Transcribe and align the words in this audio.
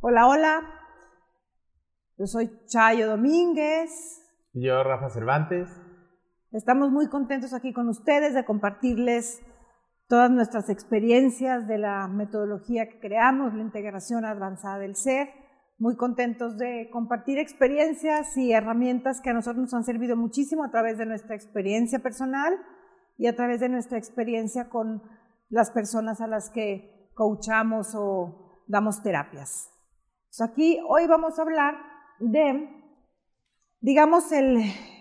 Hola, 0.00 0.28
hola. 0.28 0.60
Yo 2.18 2.26
soy 2.26 2.50
Chayo 2.66 3.08
Domínguez. 3.08 4.22
Yo, 4.52 4.84
Rafa 4.84 5.08
Cervantes. 5.08 5.70
Estamos 6.52 6.90
muy 6.90 7.08
contentos 7.08 7.54
aquí 7.54 7.72
con 7.72 7.88
ustedes 7.88 8.34
de 8.34 8.44
compartirles 8.44 9.40
todas 10.06 10.30
nuestras 10.30 10.68
experiencias 10.68 11.66
de 11.66 11.78
la 11.78 12.08
metodología 12.08 12.90
que 12.90 13.00
creamos, 13.00 13.54
la 13.54 13.62
integración 13.62 14.26
avanzada 14.26 14.78
del 14.78 14.96
ser. 14.96 15.30
Muy 15.78 15.96
contentos 15.96 16.58
de 16.58 16.90
compartir 16.92 17.38
experiencias 17.38 18.36
y 18.36 18.52
herramientas 18.52 19.22
que 19.22 19.30
a 19.30 19.34
nosotros 19.34 19.62
nos 19.62 19.74
han 19.74 19.84
servido 19.84 20.14
muchísimo 20.14 20.62
a 20.62 20.70
través 20.70 20.98
de 20.98 21.06
nuestra 21.06 21.34
experiencia 21.34 22.00
personal 22.00 22.54
y 23.16 23.28
a 23.28 23.34
través 23.34 23.60
de 23.60 23.70
nuestra 23.70 23.96
experiencia 23.96 24.68
con 24.68 25.02
las 25.48 25.70
personas 25.70 26.20
a 26.20 26.26
las 26.26 26.50
que 26.50 27.10
coachamos 27.14 27.94
o 27.94 28.62
damos 28.68 29.02
terapias. 29.02 29.72
Aquí 30.40 30.80
hoy 30.88 31.06
vamos 31.06 31.38
a 31.38 31.42
hablar 31.42 31.74
de, 32.18 32.68
digamos, 33.80 34.24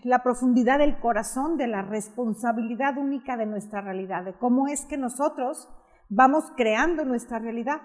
la 0.04 0.24
profundidad 0.24 0.80
del 0.80 1.00
corazón, 1.00 1.58
de 1.58 1.68
la 1.68 1.82
responsabilidad 1.82 2.98
única 2.98 3.38
de 3.38 3.46
nuestra 3.46 3.82
realidad, 3.82 4.24
de 4.24 4.34
cómo 4.34 4.68
es 4.68 4.86
que 4.86 4.98
nosotros 4.98 5.70
vamos 6.10 6.46
creando 6.56 7.06
nuestra 7.06 7.40
realidad 7.40 7.82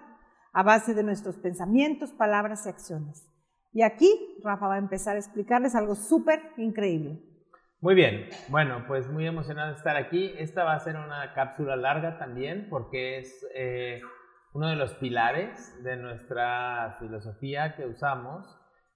a 0.52 0.62
base 0.62 0.94
de 0.94 1.02
nuestros 1.02 1.36
pensamientos, 1.36 2.12
palabras 2.12 2.66
y 2.66 2.68
acciones. 2.68 3.26
Y 3.72 3.82
aquí 3.82 4.10
Rafa 4.42 4.66
va 4.66 4.74
a 4.74 4.78
empezar 4.78 5.16
a 5.16 5.20
explicarles 5.20 5.74
algo 5.74 5.94
súper 5.94 6.40
increíble. 6.56 7.22
Muy 7.80 7.94
bien, 7.94 8.28
bueno, 8.48 8.84
pues 8.86 9.08
muy 9.08 9.26
emocionado 9.26 9.70
de 9.70 9.76
estar 9.76 9.96
aquí. 9.96 10.34
Esta 10.36 10.64
va 10.64 10.74
a 10.74 10.80
ser 10.80 10.96
una 10.96 11.32
cápsula 11.34 11.76
larga 11.76 12.18
también 12.18 12.66
porque 12.68 13.18
es 13.18 13.46
eh, 13.54 14.02
uno 14.52 14.68
de 14.68 14.76
los 14.76 14.94
pilares 14.94 15.82
de 15.82 15.96
nuestra 15.96 16.96
filosofía 16.98 17.76
que 17.76 17.86
usamos 17.86 18.46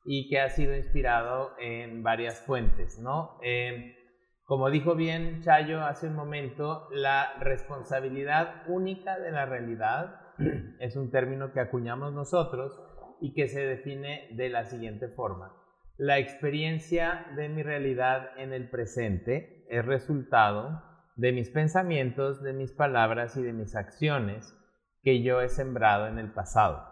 y 0.05 0.28
que 0.28 0.41
ha 0.41 0.50
sido 0.50 0.77
inspirado 0.77 1.52
en 1.58 2.02
varias 2.02 2.41
fuentes, 2.41 2.98
¿no? 2.98 3.38
Eh, 3.42 3.96
como 4.44 4.70
dijo 4.70 4.94
bien 4.94 5.41
Chayo 5.41 5.83
hace 5.83 6.08
un 6.08 6.14
momento, 6.14 6.88
la 6.91 7.34
responsabilidad 7.41 8.62
única 8.69 9.19
de 9.19 9.33
la 9.33 9.46
realidad 9.46 10.20
es 10.80 10.96
un 10.96 11.11
término 11.11 11.52
que 11.52 11.61
acuñamos 11.61 12.12
nosotros 12.12 12.78
y 13.20 13.33
que 13.33 13.48
se 13.48 13.64
define 13.64 14.28
de 14.33 14.50
la 14.50 14.64
siguiente 14.64 15.08
forma 15.08 15.64
la 15.96 16.18
experiencia 16.18 17.27
de 17.36 17.48
mi 17.48 17.62
realidad 17.62 18.30
en 18.36 18.52
el 18.52 18.68
presente 18.68 19.64
es 19.68 19.84
resultado 19.84 20.83
de 21.14 21.30
mis 21.30 21.50
pensamientos, 21.50 22.42
de 22.42 22.52
mis 22.52 22.72
palabras 22.72 23.36
y 23.36 23.42
de 23.42 23.52
mis 23.52 23.77
acciones 23.77 24.56
que 25.05 25.22
yo 25.22 25.41
he 25.41 25.48
sembrado 25.48 26.08
en 26.08 26.19
el 26.19 26.33
pasado. 26.33 26.83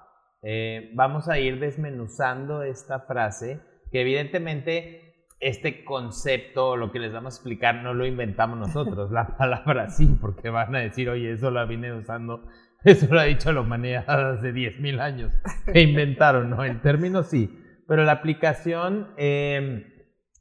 Eh, 0.43 0.93
vamos 0.95 1.29
a 1.29 1.39
ir 1.39 1.59
desmenuzando 1.59 2.63
esta 2.63 3.01
frase, 3.01 3.61
que 3.91 4.03
evidentemente 4.03 5.27
este 5.41 5.85
concepto, 5.85 6.77
lo 6.77 6.93
que 6.93 7.01
les 7.01 7.13
vamos 7.13 7.35
a 7.35 7.37
explicar, 7.37 7.77
no 7.83 7.95
lo 7.95 8.07
inventamos 8.07 8.59
nosotros, 8.59 9.11
la 9.11 9.37
palabra 9.39 9.89
sí, 9.89 10.17
porque 10.21 10.51
van 10.51 10.75
a 10.77 10.81
decir, 10.81 11.09
oye, 11.11 11.33
eso 11.33 11.51
la 11.51 11.65
vine 11.65 11.93
usando, 11.93 12.47
eso 12.85 13.07
lo 13.13 13.19
ha 13.19 13.25
dicho 13.25 13.53
la 13.53 13.63
humanidad 13.63 14.05
hace 14.09 14.53
10.000 14.53 15.01
años, 15.01 15.33
que 15.73 15.81
inventaron, 15.81 16.51
¿no? 16.51 16.63
El 16.63 16.81
término 16.81 17.25
sí 17.25 17.59
pero 17.93 18.05
la 18.05 18.13
aplicación, 18.13 19.09
em, 19.19 19.85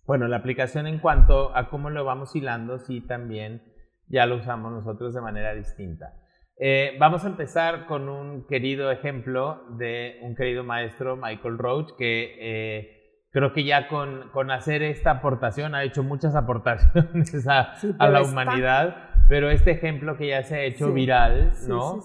bueno, 0.06 0.30
la 0.30 0.38
aplicación 0.38 0.88
en 0.88 1.00
cuanto 1.00 1.54
a 1.54 1.70
cómo 1.70 1.90
lo 1.90 2.06
vamos 2.06 2.34
hilando, 2.34 2.80
sí 2.80 3.02
también 3.02 3.62
ya 4.08 4.26
lo 4.26 4.38
usamos 4.38 4.72
nosotros 4.72 5.14
de 5.14 5.20
manera 5.20 5.54
distinta. 5.54 6.14
Eh, 6.58 6.96
vamos 7.00 7.26
a 7.26 7.28
empezar 7.28 7.86
con 7.88 8.08
un 8.08 8.46
querido 8.46 8.92
ejemplo 8.92 9.64
de 9.78 10.20
un 10.22 10.36
querido 10.36 10.64
maestro, 10.64 11.16
Michael 11.16 11.58
Roach, 11.58 11.92
que 11.98 12.36
eh, 12.40 13.28
creo 13.32 13.54
que 13.54 13.64
ya 13.64 13.88
con, 13.88 14.30
con, 14.32 14.52
hacer 14.52 14.84
esta 14.84 15.12
aportación 15.12 15.74
ha 15.74 15.84
hecho 15.84 16.04
muchas 16.04 16.36
aportaciones 16.36 17.48
a, 17.48 17.74
a 17.98 18.10
la 18.10 18.22
humanidad, 18.22 19.10
pero 19.28 19.50
este 19.50 19.72
ejemplo 19.72 20.18
que 20.18 20.28
ya 20.28 20.44
se 20.44 20.56
ha 20.56 20.64
hecho 20.64 20.94
viral, 20.94 21.54
¿no? 21.68 22.00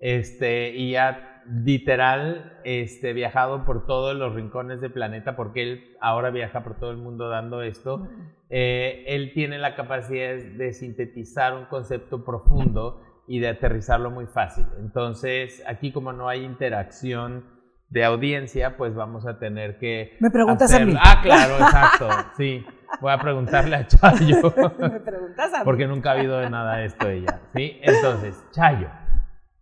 Este, 0.00 0.70
y 0.74 0.92
ya 0.92 1.32
literal 1.64 2.60
este, 2.64 3.12
viajado 3.12 3.64
por 3.64 3.86
todos 3.86 4.14
los 4.14 4.34
rincones 4.34 4.80
del 4.80 4.92
planeta, 4.92 5.36
porque 5.36 5.62
él 5.62 5.96
ahora 6.00 6.30
viaja 6.30 6.62
por 6.62 6.78
todo 6.78 6.90
el 6.90 6.98
mundo 6.98 7.28
dando 7.28 7.62
esto, 7.62 8.08
eh, 8.50 9.04
él 9.06 9.32
tiene 9.32 9.58
la 9.58 9.74
capacidad 9.74 10.36
de 10.36 10.72
sintetizar 10.72 11.54
un 11.54 11.66
concepto 11.66 12.24
profundo 12.24 13.00
y 13.26 13.40
de 13.40 13.48
aterrizarlo 13.48 14.10
muy 14.10 14.26
fácil. 14.26 14.66
Entonces, 14.78 15.62
aquí 15.66 15.92
como 15.92 16.12
no 16.12 16.28
hay 16.28 16.44
interacción 16.44 17.44
de 17.88 18.04
audiencia, 18.04 18.76
pues 18.76 18.94
vamos 18.94 19.26
a 19.26 19.38
tener 19.38 19.78
que... 19.78 20.16
Me 20.20 20.30
preguntas 20.30 20.72
a 20.72 20.80
mí. 20.84 20.94
Ah, 20.98 21.20
claro, 21.22 21.54
exacto, 21.56 22.08
sí. 22.36 22.64
Voy 23.00 23.12
a 23.12 23.18
preguntarle 23.18 23.76
a 23.76 23.86
Chayo. 23.86 24.36
Me 24.78 25.00
preguntas 25.00 25.52
a 25.54 25.58
mí. 25.58 25.64
Porque 25.64 25.86
nunca 25.86 26.10
ha 26.10 26.12
habido 26.14 26.38
de 26.38 26.50
nada 26.50 26.84
esto 26.84 27.08
ella, 27.08 27.40
¿sí? 27.54 27.78
Entonces, 27.82 28.42
Chayo. 28.52 28.88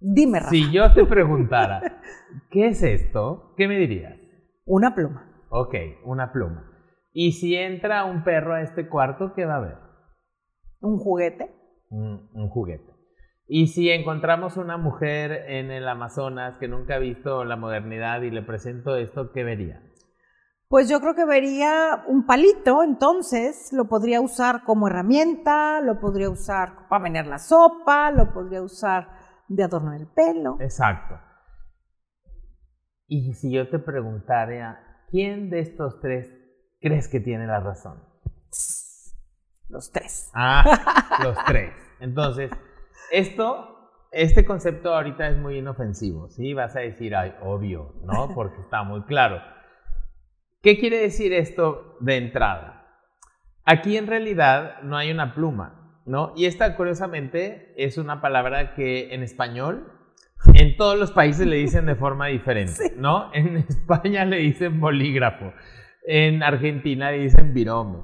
Dime, 0.01 0.39
Rafa. 0.39 0.51
Si 0.51 0.71
yo 0.71 0.93
te 0.93 1.05
preguntara, 1.05 2.01
¿qué 2.51 2.69
es 2.69 2.83
esto? 2.83 3.55
¿Qué 3.57 3.69
me 3.69 3.77
dirías? 3.77 4.15
Una 4.65 4.95
pluma. 4.95 5.31
Ok, 5.51 5.75
una 6.05 6.33
pluma. 6.33 6.71
¿Y 7.13 7.33
si 7.33 7.57
entra 7.57 8.05
un 8.05 8.23
perro 8.23 8.55
a 8.55 8.63
este 8.63 8.89
cuarto, 8.89 9.35
qué 9.35 9.45
va 9.45 9.55
a 9.55 9.59
haber? 9.59 9.77
¿Un 10.81 10.97
juguete? 10.97 11.51
Un, 11.91 12.49
juguete. 12.49 12.90
¿Y 13.53 13.67
si 13.67 13.91
encontramos 13.91 14.57
una 14.57 14.77
mujer 14.77 15.33
en 15.49 15.73
el 15.73 15.89
Amazonas 15.89 16.57
que 16.59 16.69
nunca 16.69 16.95
ha 16.95 16.99
visto 17.01 17.45
la 17.45 17.57
modernidad 17.57 18.23
y 18.23 18.31
le 18.31 18.43
presento 18.43 18.95
esto, 18.95 19.33
qué 19.33 19.43
vería? 19.43 19.83
Pues 20.69 20.89
yo 20.89 21.01
creo 21.01 21.17
que 21.17 21.25
vería 21.25 22.05
un 22.07 22.27
palito, 22.27 22.85
entonces 22.85 23.73
lo 23.73 23.89
podría 23.89 24.21
usar 24.21 24.63
como 24.63 24.87
herramienta, 24.87 25.81
lo 25.81 25.99
podría 25.99 26.31
usar 26.31 26.87
para 26.89 27.03
menear 27.03 27.27
la 27.27 27.41
sopa, 27.41 28.13
lo 28.13 28.33
podría 28.33 28.63
usar 28.63 29.09
de 29.49 29.65
adorno 29.65 29.95
el 29.95 30.07
pelo. 30.07 30.57
Exacto. 30.61 31.19
Y 33.09 33.35
si 33.35 33.51
yo 33.51 33.69
te 33.69 33.81
preguntara, 33.81 35.05
¿quién 35.11 35.51
de 35.51 35.59
estos 35.59 35.99
tres 36.01 36.33
crees 36.81 37.09
que 37.09 37.19
tiene 37.19 37.49
la 37.49 37.59
razón? 37.59 38.01
Los 39.69 39.91
tres. 39.91 40.31
Ah, 40.35 41.19
los 41.25 41.37
tres. 41.47 41.75
Entonces, 41.99 42.53
esto, 43.11 43.91
este 44.13 44.45
concepto 44.45 44.95
ahorita 44.95 45.29
es 45.29 45.37
muy 45.37 45.59
inofensivo, 45.59 46.29
¿sí? 46.29 46.55
Vas 46.55 46.77
a 46.77 46.81
decir, 46.81 47.15
ay, 47.15 47.35
obvio, 47.43 47.95
¿no? 48.05 48.29
Porque 48.35 48.61
está 48.61 48.83
muy 48.83 49.03
claro. 49.03 49.41
¿Qué 50.63 50.79
quiere 50.79 50.99
decir 50.99 51.33
esto 51.33 51.97
de 52.01 52.17
entrada? 52.17 52.81
Aquí 53.65 53.97
en 53.97 54.07
realidad 54.07 54.83
no 54.83 54.97
hay 54.97 55.11
una 55.11 55.35
pluma, 55.35 56.03
¿no? 56.07 56.33
Y 56.37 56.47
esta, 56.47 56.77
curiosamente, 56.77 57.73
es 57.77 57.99
una 57.99 58.21
palabra 58.21 58.75
que 58.75 59.15
en 59.15 59.23
español, 59.23 59.93
en 60.55 60.77
todos 60.77 60.99
los 60.99 61.13
países 61.13 61.47
le 61.47 61.57
dicen 61.57 61.87
de 61.87 61.95
forma 61.95 62.27
diferente, 62.27 62.93
¿no? 62.97 63.33
En 63.33 63.57
España 63.57 64.25
le 64.25 64.39
dicen 64.39 64.81
bolígrafo, 64.81 65.53
en 66.07 66.43
Argentina 66.43 67.11
le 67.11 67.19
dicen 67.19 67.55
virome, 67.55 68.01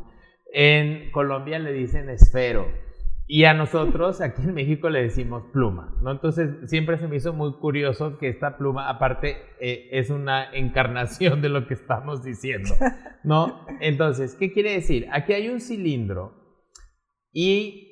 en 0.52 1.10
Colombia 1.10 1.58
le 1.58 1.72
dicen 1.72 2.08
esfero, 2.08 2.85
y 3.28 3.44
a 3.44 3.54
nosotros 3.54 4.20
aquí 4.20 4.42
en 4.42 4.54
México 4.54 4.88
le 4.88 5.02
decimos 5.02 5.44
pluma, 5.52 5.96
¿no? 6.00 6.12
Entonces 6.12 6.70
siempre 6.70 6.96
se 6.98 7.08
me 7.08 7.16
hizo 7.16 7.32
muy 7.32 7.54
curioso 7.54 8.18
que 8.18 8.28
esta 8.28 8.56
pluma, 8.56 8.88
aparte, 8.88 9.36
eh, 9.60 9.88
es 9.92 10.10
una 10.10 10.52
encarnación 10.52 11.42
de 11.42 11.48
lo 11.48 11.66
que 11.66 11.74
estamos 11.74 12.22
diciendo, 12.22 12.74
¿no? 13.24 13.66
Entonces, 13.80 14.36
¿qué 14.36 14.52
quiere 14.52 14.72
decir? 14.72 15.08
Aquí 15.12 15.32
hay 15.32 15.48
un 15.48 15.60
cilindro 15.60 16.34
y 17.32 17.86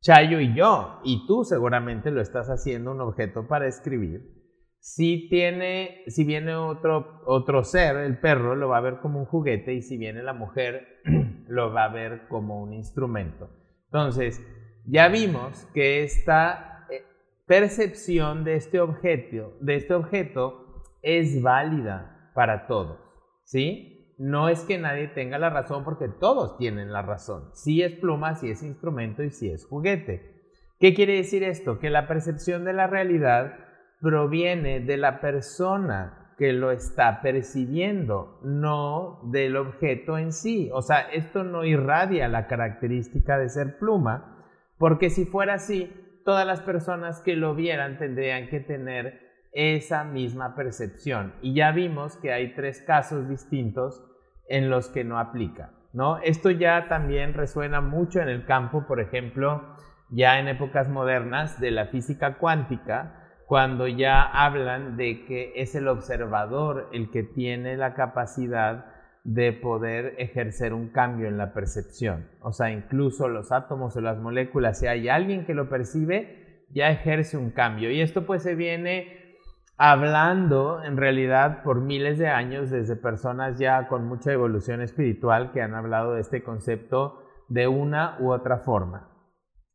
Chayo 0.00 0.38
y 0.38 0.54
yo, 0.54 1.00
y 1.04 1.26
tú 1.26 1.42
seguramente 1.42 2.12
lo 2.12 2.20
estás 2.20 2.48
haciendo 2.48 2.92
un 2.92 3.00
objeto 3.00 3.48
para 3.48 3.66
escribir. 3.66 4.36
Si 4.78 5.28
tiene, 5.28 6.04
si 6.06 6.24
viene 6.24 6.54
otro, 6.54 7.22
otro 7.26 7.64
ser, 7.64 7.96
el 7.96 8.20
perro, 8.20 8.54
lo 8.54 8.68
va 8.68 8.78
a 8.78 8.82
ver 8.82 9.00
como 9.00 9.18
un 9.18 9.24
juguete 9.24 9.74
y 9.74 9.82
si 9.82 9.96
viene 9.96 10.22
la 10.22 10.32
mujer, 10.32 10.86
lo 11.48 11.72
va 11.72 11.86
a 11.86 11.92
ver 11.92 12.28
como 12.28 12.62
un 12.62 12.72
instrumento. 12.72 13.50
Entonces, 13.96 14.44
ya 14.84 15.08
vimos 15.08 15.66
que 15.72 16.02
esta 16.02 16.86
eh, 16.90 17.02
percepción 17.46 18.44
de 18.44 18.56
este 18.56 18.78
objeto, 18.78 19.56
de 19.62 19.76
este 19.76 19.94
objeto 19.94 20.84
es 21.00 21.40
válida 21.40 22.30
para 22.34 22.66
todos, 22.66 22.98
¿sí? 23.44 24.14
no 24.18 24.50
es 24.50 24.64
que 24.64 24.76
nadie 24.76 25.08
tenga 25.08 25.38
la 25.38 25.48
razón 25.48 25.82
porque 25.82 26.08
todos 26.08 26.58
tienen 26.58 26.92
la 26.92 27.00
razón. 27.00 27.50
Si 27.54 27.82
es 27.82 27.94
pluma, 27.94 28.34
si 28.34 28.50
es 28.50 28.62
instrumento 28.62 29.22
y 29.22 29.30
si 29.30 29.48
es 29.48 29.64
juguete. 29.64 30.42
¿Qué 30.78 30.92
quiere 30.92 31.16
decir 31.16 31.42
esto? 31.42 31.78
Que 31.78 31.88
la 31.88 32.06
percepción 32.06 32.66
de 32.66 32.74
la 32.74 32.86
realidad 32.86 33.54
proviene 34.02 34.80
de 34.80 34.98
la 34.98 35.22
persona 35.22 36.25
que 36.36 36.52
lo 36.52 36.70
está 36.70 37.22
percibiendo, 37.22 38.38
no 38.42 39.20
del 39.24 39.56
objeto 39.56 40.18
en 40.18 40.32
sí. 40.32 40.70
O 40.72 40.82
sea, 40.82 41.00
esto 41.12 41.44
no 41.44 41.64
irradia 41.64 42.28
la 42.28 42.46
característica 42.46 43.38
de 43.38 43.48
ser 43.48 43.78
pluma, 43.78 44.44
porque 44.78 45.08
si 45.08 45.24
fuera 45.24 45.54
así, 45.54 45.92
todas 46.24 46.46
las 46.46 46.60
personas 46.60 47.20
que 47.20 47.36
lo 47.36 47.54
vieran 47.54 47.98
tendrían 47.98 48.48
que 48.48 48.60
tener 48.60 49.20
esa 49.52 50.04
misma 50.04 50.54
percepción. 50.54 51.32
Y 51.40 51.54
ya 51.54 51.72
vimos 51.72 52.16
que 52.16 52.32
hay 52.32 52.54
tres 52.54 52.82
casos 52.82 53.28
distintos 53.28 54.04
en 54.48 54.68
los 54.68 54.88
que 54.88 55.04
no 55.04 55.18
aplica. 55.18 55.72
¿no? 55.94 56.18
Esto 56.18 56.50
ya 56.50 56.88
también 56.88 57.32
resuena 57.32 57.80
mucho 57.80 58.20
en 58.20 58.28
el 58.28 58.44
campo, 58.44 58.86
por 58.86 59.00
ejemplo, 59.00 59.62
ya 60.10 60.38
en 60.38 60.48
épocas 60.48 60.90
modernas 60.90 61.58
de 61.58 61.70
la 61.70 61.86
física 61.86 62.34
cuántica, 62.34 63.25
cuando 63.46 63.86
ya 63.86 64.22
hablan 64.22 64.96
de 64.96 65.24
que 65.24 65.52
es 65.56 65.74
el 65.74 65.88
observador 65.88 66.88
el 66.92 67.10
que 67.10 67.22
tiene 67.22 67.76
la 67.76 67.94
capacidad 67.94 68.86
de 69.24 69.52
poder 69.52 70.14
ejercer 70.18 70.72
un 70.72 70.88
cambio 70.88 71.26
en 71.26 71.38
la 71.38 71.52
percepción. 71.52 72.28
O 72.40 72.52
sea, 72.52 72.70
incluso 72.70 73.28
los 73.28 73.50
átomos 73.50 73.96
o 73.96 74.00
las 74.00 74.18
moléculas, 74.18 74.78
si 74.78 74.86
hay 74.86 75.08
alguien 75.08 75.44
que 75.46 75.54
lo 75.54 75.68
percibe, 75.68 76.64
ya 76.70 76.90
ejerce 76.90 77.36
un 77.36 77.50
cambio. 77.50 77.90
Y 77.90 78.00
esto 78.00 78.26
pues 78.26 78.42
se 78.42 78.54
viene 78.54 79.36
hablando 79.76 80.82
en 80.84 80.96
realidad 80.96 81.62
por 81.62 81.80
miles 81.80 82.18
de 82.18 82.28
años 82.28 82.70
desde 82.70 82.96
personas 82.96 83.58
ya 83.58 83.88
con 83.88 84.06
mucha 84.06 84.32
evolución 84.32 84.80
espiritual 84.80 85.52
que 85.52 85.60
han 85.60 85.74
hablado 85.74 86.14
de 86.14 86.20
este 86.20 86.42
concepto 86.42 87.22
de 87.48 87.68
una 87.68 88.16
u 88.20 88.32
otra 88.32 88.58
forma. 88.58 89.08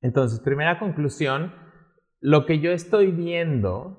Entonces, 0.01 0.39
primera 0.39 0.79
conclusión, 0.79 1.53
lo 2.21 2.45
que 2.45 2.59
yo 2.59 2.71
estoy 2.71 3.11
viendo 3.11 3.97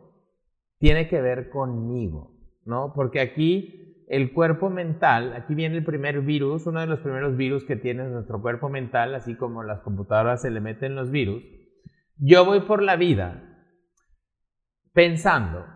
tiene 0.79 1.09
que 1.09 1.21
ver 1.21 1.51
conmigo, 1.51 2.31
¿no? 2.65 2.93
Porque 2.95 3.21
aquí 3.21 4.05
el 4.09 4.33
cuerpo 4.33 4.71
mental, 4.71 5.35
aquí 5.35 5.55
viene 5.55 5.77
el 5.77 5.85
primer 5.85 6.21
virus, 6.23 6.67
uno 6.67 6.81
de 6.81 6.87
los 6.87 7.01
primeros 7.01 7.37
virus 7.37 7.65
que 7.65 7.77
tiene 7.77 8.05
nuestro 8.05 8.41
cuerpo 8.41 8.69
mental, 8.69 9.15
así 9.15 9.35
como 9.35 9.63
las 9.63 9.81
computadoras 9.81 10.43
se 10.43 10.51
le 10.51 10.61
meten 10.61 10.95
los 10.95 11.11
virus. 11.11 11.43
Yo 12.17 12.45
voy 12.45 12.61
por 12.61 12.83
la 12.83 12.97
vida 12.97 13.43
pensando 14.93 15.67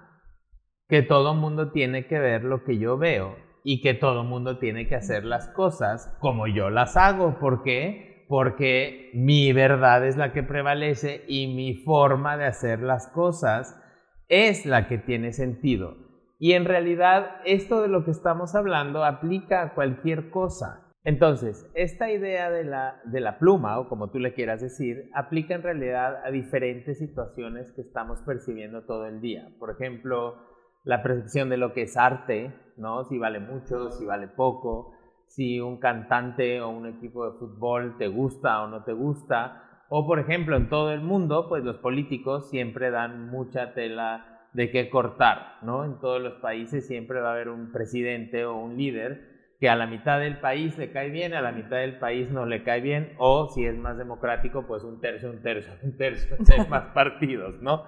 que 0.88 1.02
todo 1.02 1.34
mundo 1.34 1.72
tiene 1.72 2.06
que 2.06 2.19
ver 2.19 2.44
lo 2.44 2.62
que 2.62 2.78
yo 2.78 2.96
veo 2.96 3.37
y 3.64 3.81
que 3.81 3.94
todo 3.94 4.22
mundo 4.22 4.58
tiene 4.58 4.87
que 4.87 4.94
hacer 4.94 5.25
las 5.25 5.49
cosas 5.49 6.16
como 6.20 6.46
yo 6.46 6.70
las 6.70 6.96
hago. 6.96 7.38
¿Por 7.40 7.64
qué? 7.64 8.15
Porque 8.28 9.11
mi 9.14 9.52
verdad 9.52 10.06
es 10.06 10.17
la 10.17 10.32
que 10.32 10.43
prevalece 10.43 11.25
y 11.28 11.55
mi 11.55 11.75
forma 11.75 12.37
de 12.37 12.46
hacer 12.46 12.81
las 12.81 13.06
cosas 13.08 13.81
es 14.28 14.67
la 14.67 14.88
que 14.88 14.99
tiene 14.99 15.32
sentido. 15.32 15.96
Y 16.38 16.52
en 16.52 16.64
realidad 16.64 17.37
esto 17.44 17.82
de 17.82 17.88
lo 17.88 18.05
que 18.05 18.11
estamos 18.11 18.55
hablando 18.55 19.05
aplica 19.05 19.62
a 19.62 19.75
cualquier 19.75 20.31
cosa. 20.31 20.82
Entonces, 21.05 21.70
esta 21.75 22.11
idea 22.11 22.50
de 22.50 22.64
la, 22.64 23.00
de 23.05 23.20
la 23.20 23.38
pluma, 23.38 23.78
o 23.78 23.88
como 23.88 24.11
tú 24.11 24.19
le 24.19 24.34
quieras 24.34 24.61
decir, 24.61 25.08
aplica 25.14 25.55
en 25.55 25.62
realidad 25.62 26.17
a 26.25 26.32
diferentes 26.32 26.99
situaciones 26.99 27.70
que 27.73 27.82
estamos 27.82 28.20
percibiendo 28.23 28.82
todo 28.87 29.06
el 29.06 29.20
día. 29.20 29.49
Por 29.61 29.70
ejemplo, 29.70 30.34
la 30.82 31.05
percepción 31.05 31.49
de 31.49 31.58
lo 31.58 31.73
que 31.73 31.82
es 31.82 31.96
arte, 31.96 32.52
¿no? 32.76 33.05
Si 33.05 33.19
vale 33.19 33.38
mucho, 33.38 33.93
si 33.93 34.05
vale 34.05 34.26
poco, 34.26 34.95
si 35.26 35.61
un 35.61 35.78
cantante 35.78 36.61
o 36.61 36.69
un 36.69 36.87
equipo 36.87 37.31
de 37.31 37.38
fútbol 37.38 37.96
te 37.99 38.08
gusta 38.08 38.62
o 38.62 38.69
no 38.69 38.84
te 38.84 38.93
gusta. 38.93 39.84
O 39.88 40.06
por 40.06 40.19
ejemplo, 40.19 40.56
en 40.56 40.69
todo 40.69 40.93
el 40.93 41.00
mundo, 41.00 41.49
pues 41.49 41.64
los 41.64 41.76
políticos 41.76 42.49
siempre 42.50 42.90
dan 42.90 43.28
mucha 43.28 43.75
tela 43.75 44.49
de 44.52 44.70
qué 44.70 44.88
cortar, 44.88 45.58
¿no? 45.62 45.84
En 45.84 46.00
todos 46.00 46.20
los 46.20 46.34
países 46.40 46.87
siempre 46.87 47.20
va 47.20 47.28
a 47.28 47.32
haber 47.32 47.50
un 47.50 47.73
presidente 47.73 48.46
o 48.46 48.56
un 48.56 48.76
líder 48.76 49.37
que 49.61 49.69
a 49.69 49.76
la 49.76 49.87
mitad 49.87 50.20
del 50.20 50.38
país 50.38 50.76
le 50.76 50.93
cae 50.93 51.11
bien, 51.11 51.34
a 51.34 51.40
la 51.40 51.52
mitad 51.52 51.76
del 51.76 51.99
país 51.99 52.31
no 52.31 52.46
le 52.46 52.62
cae 52.62 52.81
bien, 52.81 53.14
o 53.19 53.49
si 53.49 53.64
es 53.64 53.76
más 53.76 53.96
democrático, 53.96 54.67
pues 54.67 54.82
un 54.82 55.00
tercio, 55.00 55.31
un 55.31 55.43
tercio, 55.43 55.73
un 55.82 55.96
tercio, 55.96 56.37
hay 56.52 56.69
más 56.69 56.93
partidos, 56.93 57.61
¿no? 57.61 57.84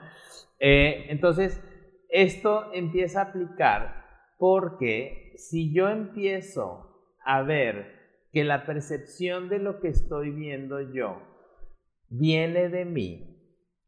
Eh, 0.61 1.07
entonces, 1.09 1.63
esto 2.09 2.73
empieza 2.73 3.21
a 3.21 3.25
aplicar 3.25 4.05
porque 4.39 5.33
si 5.37 5.73
yo 5.73 5.89
empiezo 5.89 6.88
a 7.29 7.43
ver 7.43 8.27
que 8.33 8.45
la 8.45 8.67
percepción 8.67 9.49
de 9.49 9.59
lo 9.59 9.81
que 9.81 9.89
estoy 9.89 10.31
viendo 10.31 10.81
yo 10.81 11.23
viene 12.09 12.69
de 12.69 12.85
mí, 12.85 13.41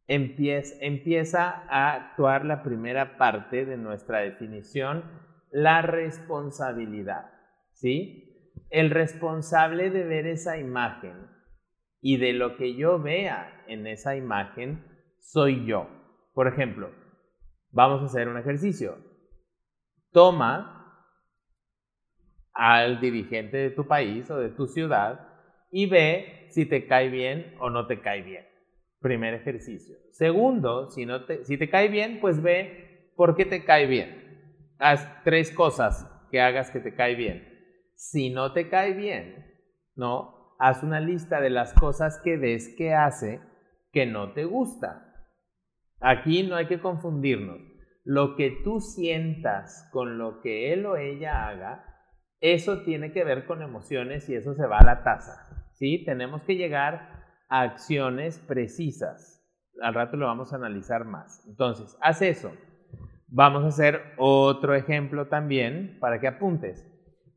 empieza, 0.07 0.75
empieza 0.81 1.65
a 1.69 1.95
actuar 1.95 2.45
la 2.45 2.63
primera 2.63 3.17
parte 3.17 3.65
de 3.65 3.77
nuestra 3.77 4.19
definición, 4.21 5.05
la 5.51 5.83
responsabilidad. 5.83 7.33
¿Sí? 7.73 8.53
El 8.71 8.91
responsable 8.91 9.91
de 9.91 10.05
ver 10.05 10.27
esa 10.27 10.59
imagen 10.59 11.27
y 12.01 12.19
de 12.19 12.35
lo 12.35 12.57
que 12.57 12.77
yo 12.77 13.01
vea 13.01 13.65
en 13.67 13.87
esa 13.87 14.17
imagen 14.17 14.85
soy 15.19 15.65
yo. 15.67 15.89
Por 16.35 16.47
ejemplo, 16.47 16.91
Vamos 17.73 18.03
a 18.03 18.07
hacer 18.07 18.29
un 18.29 18.37
ejercicio. 18.37 18.99
Toma 20.13 20.80
al 22.53 23.01
dirigente 23.01 23.57
de 23.57 23.71
tu 23.71 23.87
país 23.87 24.31
o 24.31 24.39
de 24.39 24.51
tu 24.51 24.67
ciudad 24.67 25.29
y 25.71 25.87
ve 25.87 26.47
si 26.51 26.67
te 26.67 26.87
cae 26.87 27.09
bien 27.09 27.55
o 27.61 27.71
no 27.71 27.87
te 27.87 28.01
cae 28.01 28.23
bien. 28.23 28.45
Primer 29.01 29.35
ejercicio. 29.35 29.97
Segundo, 30.13 30.91
si, 30.91 31.07
no 31.07 31.25
te, 31.25 31.45
si 31.45 31.57
te 31.57 31.71
cae 31.71 31.89
bien, 31.89 32.19
pues 32.21 32.43
ve 32.43 33.13
por 33.17 33.37
qué 33.37 33.47
te 33.47 33.65
cae 33.65 33.87
bien. 33.87 34.75
Haz 34.79 35.09
tres 35.25 35.53
cosas 35.53 36.07
que 36.31 36.41
hagas 36.41 36.71
que 36.71 36.81
te 36.81 36.95
cae 36.95 37.15
bien. 37.15 37.47
Si 37.95 38.31
no 38.31 38.53
te 38.53 38.69
cae 38.69 38.95
bien, 38.95 39.47
¿no? 39.95 40.55
Haz 40.59 40.83
una 40.83 41.01
lista 41.01 41.41
de 41.41 41.51
las 41.51 41.73
cosas 41.75 42.21
que 42.23 42.37
ves 42.37 42.75
que 42.77 42.93
hace 42.93 43.41
que 43.93 44.07
no 44.07 44.33
te 44.33 44.45
gusta. 44.45 45.27
Aquí 46.01 46.43
no 46.43 46.57
hay 46.57 46.67
que 46.67 46.81
confundirnos. 46.81 47.59
Lo 48.05 48.37
que 48.37 48.61
tú 48.65 48.81
sientas 48.81 49.89
con 49.93 50.19
lo 50.19 50.41
que 50.41 50.73
él 50.73 50.87
o 50.87 50.97
ella 50.97 51.49
haga, 51.49 51.90
eso 52.41 52.83
tiene 52.83 53.13
que 53.13 53.25
ver 53.25 53.47
con 53.47 53.63
emociones 53.63 54.29
y 54.29 54.35
eso 54.35 54.55
se 54.55 54.67
va 54.67 54.79
a 54.79 54.85
la 54.85 55.03
tasa. 55.03 55.69
¿sí? 55.73 56.05
Tenemos 56.05 56.43
que 56.43 56.57
llegar 56.57 57.25
a 57.49 57.63
acciones 57.63 58.39
precisas. 58.39 59.45
Al 59.83 59.95
rato 59.95 60.17
lo 60.17 60.27
vamos 60.27 60.53
a 60.53 60.57
analizar 60.57 61.05
más. 61.05 61.45
Entonces, 61.49 61.97
haz 62.01 62.23
eso. 62.23 62.53
Vamos 63.29 63.65
a 63.65 63.69
hacer 63.69 64.03
otro 64.19 64.75
ejemplo 64.75 65.29
también 65.29 65.99
para 66.01 66.21
que 66.21 66.29
apuntes. 66.29 66.87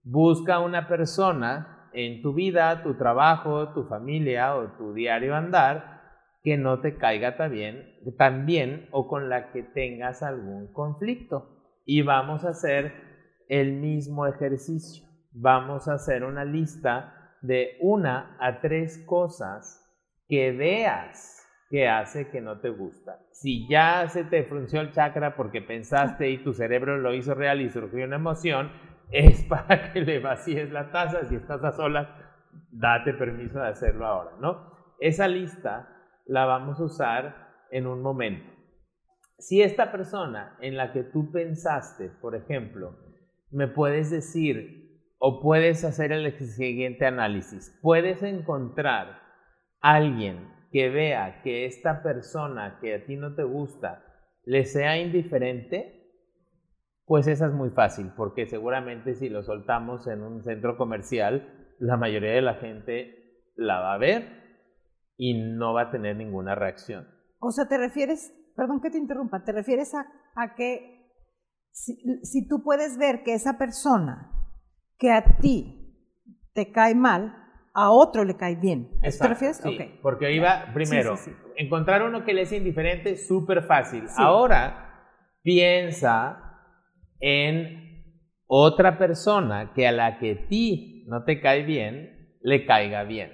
Busca 0.04 0.60
una 0.60 0.88
persona 0.88 1.90
en 1.94 2.22
tu 2.22 2.34
vida, 2.34 2.82
tu 2.84 2.96
trabajo, 2.96 3.74
tu 3.74 3.84
familia 3.84 4.56
o 4.56 4.72
tu 4.78 4.94
diario 4.94 5.36
andar 5.36 5.94
que 6.44 6.58
no 6.58 6.82
te 6.82 6.98
caiga 6.98 7.38
también, 7.38 7.96
también 8.18 8.90
o 8.92 9.08
con 9.08 9.30
la 9.30 9.52
que 9.52 9.64
tengas 9.64 10.24
algún 10.24 10.74
conflicto. 10.74 11.48
Y 11.86 12.02
vamos 12.02 12.44
a 12.44 12.50
hacer 12.50 13.13
el 13.54 13.74
mismo 13.74 14.26
ejercicio. 14.26 15.06
Vamos 15.32 15.88
a 15.88 15.94
hacer 15.94 16.24
una 16.24 16.44
lista 16.44 17.36
de 17.44 17.78
una 17.82 18.36
a 18.40 18.62
tres 18.62 19.06
cosas 19.06 19.80
que 20.28 20.52
veas 20.52 21.48
que 21.70 21.88
hace 21.88 22.32
que 22.32 22.42
no 22.42 22.62
te 22.62 22.70
gusta. 22.70 23.20
Si 23.32 23.68
ya 23.70 24.08
se 24.10 24.24
te 24.24 24.44
frunció 24.44 24.82
el 24.82 24.92
chakra 24.92 25.36
porque 25.36 25.62
pensaste 25.62 26.32
y 26.32 26.44
tu 26.44 26.54
cerebro 26.54 26.98
lo 26.98 27.14
hizo 27.14 27.36
real 27.36 27.62
y 27.62 27.70
surgió 27.70 28.06
una 28.06 28.16
emoción, 28.16 28.72
es 29.12 29.44
para 29.50 29.94
que 29.94 30.02
le 30.02 30.18
vacíes 30.18 30.72
la 30.72 30.92
taza. 30.92 31.26
Si 31.26 31.36
estás 31.36 31.64
a 31.64 31.74
solas, 31.74 32.08
date 32.72 33.14
permiso 33.14 33.60
de 33.60 33.68
hacerlo 33.68 34.08
ahora, 34.08 34.32
¿no? 34.40 34.74
Esa 35.00 35.28
lista 35.28 35.90
la 36.26 36.46
vamos 36.46 36.80
a 36.80 36.86
usar 36.86 37.66
en 37.70 37.86
un 37.86 38.02
momento. 38.02 38.52
Si 39.38 39.62
esta 39.62 39.92
persona 39.92 40.58
en 40.60 40.76
la 40.76 40.92
que 40.92 41.04
tú 41.04 41.32
pensaste, 41.32 42.10
por 42.10 42.36
ejemplo, 42.36 43.03
me 43.54 43.68
puedes 43.68 44.10
decir 44.10 44.84
o 45.20 45.40
puedes 45.42 45.84
hacer 45.86 46.12
el 46.12 46.32
siguiente 46.34 47.06
análisis, 47.06 47.78
puedes 47.82 48.22
encontrar 48.24 49.22
alguien 49.80 50.52
que 50.72 50.90
vea 50.90 51.42
que 51.44 51.66
esta 51.66 52.02
persona 52.04 52.80
que 52.82 52.96
a 52.96 53.06
ti 53.06 53.16
no 53.16 53.36
te 53.36 53.44
gusta 53.44 54.04
le 54.44 54.66
sea 54.66 54.98
indiferente, 54.98 56.10
pues 57.06 57.28
esa 57.28 57.48
es 57.48 57.54
muy 57.54 57.70
fácil, 57.70 58.12
porque 58.18 58.48
seguramente 58.48 59.14
si 59.14 59.30
lo 59.30 59.44
soltamos 59.44 60.08
en 60.08 60.24
un 60.24 60.44
centro 60.44 60.78
comercial, 60.78 61.76
la 61.80 61.96
mayoría 61.96 62.32
de 62.32 62.42
la 62.42 62.56
gente 62.56 63.44
la 63.56 63.80
va 63.80 63.94
a 63.94 63.98
ver 63.98 64.44
y 65.16 65.36
no 65.36 65.74
va 65.74 65.84
a 65.84 65.92
tener 65.92 66.16
ninguna 66.16 66.56
reacción. 66.56 67.08
O 67.40 67.52
sea, 67.52 67.68
te 67.68 67.78
refieres, 67.78 68.34
perdón 68.56 68.82
que 68.82 68.90
te 68.90 68.98
interrumpa, 68.98 69.44
te 69.44 69.52
refieres 69.52 69.94
a, 69.94 70.06
a 70.36 70.56
que 70.56 71.03
si, 71.74 72.48
tú 72.48 72.64
puedes 72.64 72.98
ver 72.98 73.24
que 73.24 73.34
esa 73.34 73.58
persona 73.58 74.32
que 74.98 75.12
a 75.12 75.38
ti 75.38 75.98
te 76.54 76.72
cae 76.72 76.96
mal, 76.96 77.36
a 77.74 77.90
otro 77.90 78.24
le 78.24 78.38
cae 78.38 78.56
bien. 78.56 78.92
¿Te 79.02 79.28
refieres? 79.28 79.58
Sí, 79.58 79.78
Porque 80.02 80.32
iba, 80.32 80.72
primero, 80.74 81.16
encontrar 81.58 82.04
uno 82.04 82.24
que 82.24 82.34
le 82.34 82.44
es 82.44 82.52
indiferente 82.52 83.18
súper 83.18 83.64
fácil. 83.64 84.06
Ahora, 84.16 85.10
piensa 85.42 86.60
en 87.20 88.06
otra 88.46 89.00
persona 89.00 89.74
que 89.74 89.88
a 89.88 89.92
la 89.92 90.20
que 90.20 90.36
ti 90.36 91.06
no 91.08 91.24
te 91.24 91.42
cae 91.42 91.64
bien, 91.64 92.38
le 92.42 92.66
caiga 92.68 93.04
bien. 93.04 93.32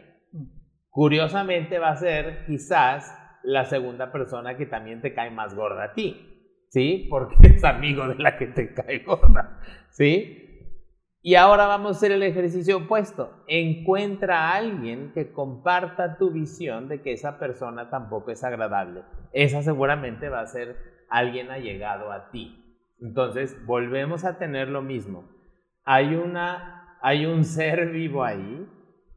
Curiosamente 0.89 1.77
va 1.77 1.89
a 1.89 1.97
ser 1.97 2.45
quizás 2.45 3.13
la 3.43 3.65
segunda 3.65 4.11
persona 4.11 4.55
que 4.55 4.65
también 4.65 5.01
te 5.01 5.13
cae 5.13 5.29
más 5.29 5.53
gorda 5.55 5.83
a 5.83 5.93
ti. 5.93 6.28
¿Sí? 6.69 7.07
Porque 7.09 7.35
es 7.55 7.63
amigo 7.63 8.07
de 8.07 8.15
la 8.15 8.37
que 8.37 8.47
te 8.47 8.73
cae 8.73 8.99
gorda, 8.99 9.59
¿sí? 9.89 10.45
Y 11.21 11.35
ahora 11.35 11.67
vamos 11.67 11.89
a 11.89 11.97
hacer 11.97 12.13
el 12.13 12.23
ejercicio 12.23 12.77
opuesto. 12.77 13.43
Encuentra 13.47 14.49
a 14.49 14.55
alguien 14.55 15.11
que 15.13 15.33
comparta 15.33 16.17
tu 16.17 16.31
visión 16.31 16.87
de 16.87 17.01
que 17.01 17.11
esa 17.11 17.37
persona 17.39 17.89
tampoco 17.89 18.31
es 18.31 18.43
agradable. 18.45 19.03
Esa 19.33 19.61
seguramente 19.61 20.29
va 20.29 20.39
a 20.39 20.47
ser 20.47 20.77
alguien 21.09 21.51
allegado 21.51 22.13
a 22.13 22.31
ti. 22.31 22.85
Entonces, 23.01 23.65
volvemos 23.65 24.23
a 24.23 24.37
tener 24.37 24.69
lo 24.69 24.81
mismo. 24.81 25.29
Hay, 25.83 26.15
una, 26.15 26.97
hay 27.01 27.25
un 27.25 27.43
ser 27.43 27.89
vivo 27.91 28.23
ahí 28.23 28.65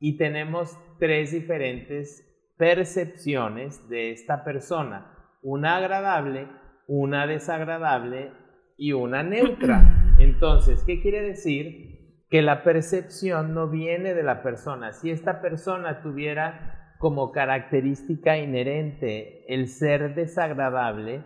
y 0.01 0.17
tenemos 0.17 0.77
tres 0.99 1.31
diferentes 1.31 2.29
percepciones 2.57 3.89
de 3.89 4.11
esta 4.11 4.43
persona. 4.43 5.07
Una 5.43 5.77
agradable, 5.77 6.49
una 6.95 7.27
desagradable 7.27 8.33
y 8.77 8.93
una 8.93 9.23
neutra. 9.23 10.15
Entonces, 10.19 10.85
¿qué 10.85 11.01
quiere 11.01 11.23
decir? 11.23 12.27
Que 12.29 12.43
la 12.43 12.63
percepción 12.63 13.55
no 13.55 13.71
viene 13.71 14.13
de 14.13 14.23
la 14.23 14.43
persona. 14.43 14.93
Si 14.93 15.11
esta 15.11 15.41
persona 15.41 16.03
tuviera 16.03 16.95
como 16.99 17.33
característica 17.33 18.37
inherente 18.37 19.47
el 19.53 19.69
ser 19.69 20.15
desagradable, 20.15 21.25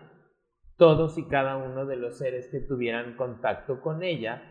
todos 0.76 1.18
y 1.18 1.26
cada 1.26 1.56
uno 1.56 1.85
de 1.85 1.96
los 1.96 2.18
seres 2.18 2.46
que 2.46 2.61
tuvieran 2.61 3.16
contacto 3.16 3.80
con 3.80 4.04
ella 4.04 4.42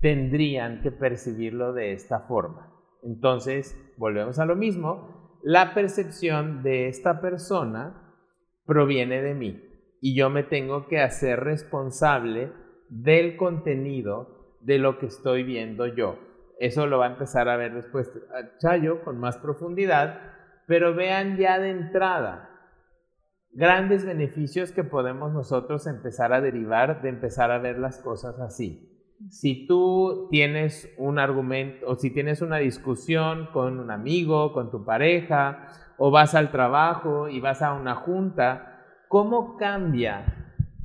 tendrían 0.00 0.82
que 0.82 0.90
percibirlo 0.90 1.74
de 1.74 1.92
esta 1.92 2.18
forma. 2.18 2.72
Entonces, 3.04 3.78
volvemos 3.98 4.40
a 4.40 4.44
lo 4.44 4.56
mismo, 4.56 5.38
la 5.44 5.74
percepción 5.74 6.64
de 6.64 6.88
esta 6.88 7.20
persona 7.20 8.02
proviene 8.64 9.22
de 9.22 9.34
mí 9.34 9.65
y 10.06 10.14
yo 10.14 10.30
me 10.30 10.44
tengo 10.44 10.86
que 10.86 11.00
hacer 11.00 11.40
responsable 11.40 12.52
del 12.88 13.36
contenido 13.36 14.54
de 14.60 14.78
lo 14.78 15.00
que 15.00 15.06
estoy 15.06 15.42
viendo 15.42 15.88
yo. 15.88 16.16
Eso 16.60 16.86
lo 16.86 16.98
va 16.98 17.06
a 17.06 17.10
empezar 17.10 17.48
a 17.48 17.56
ver 17.56 17.74
después 17.74 18.12
Chayo 18.60 19.02
con 19.02 19.18
más 19.18 19.36
profundidad, 19.38 20.20
pero 20.68 20.94
vean 20.94 21.38
ya 21.38 21.58
de 21.58 21.70
entrada 21.70 22.50
grandes 23.50 24.04
beneficios 24.04 24.70
que 24.70 24.84
podemos 24.84 25.32
nosotros 25.32 25.88
empezar 25.88 26.32
a 26.32 26.40
derivar 26.40 27.02
de 27.02 27.08
empezar 27.08 27.50
a 27.50 27.58
ver 27.58 27.80
las 27.80 27.98
cosas 27.98 28.38
así. 28.38 29.12
Si 29.30 29.66
tú 29.66 30.28
tienes 30.30 30.88
un 30.98 31.18
argumento 31.18 31.84
o 31.88 31.96
si 31.96 32.12
tienes 32.12 32.42
una 32.42 32.58
discusión 32.58 33.48
con 33.52 33.80
un 33.80 33.90
amigo, 33.90 34.52
con 34.52 34.70
tu 34.70 34.84
pareja, 34.84 35.66
o 35.98 36.12
vas 36.12 36.36
al 36.36 36.52
trabajo 36.52 37.28
y 37.28 37.40
vas 37.40 37.60
a 37.60 37.72
una 37.72 37.96
junta, 37.96 38.75
¿Cómo 39.18 39.56
cambia 39.56 40.26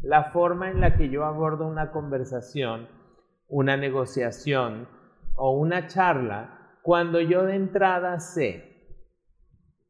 la 0.01 0.23
forma 0.23 0.71
en 0.71 0.79
la 0.79 0.95
que 0.95 1.09
yo 1.09 1.25
abordo 1.25 1.67
una 1.67 1.91
conversación, 1.91 2.87
una 3.49 3.75
negociación 3.75 4.87
o 5.35 5.51
una 5.51 5.87
charla 5.87 6.77
cuando 6.81 7.19
yo 7.19 7.43
de 7.43 7.55
entrada 7.55 8.21
sé 8.21 8.87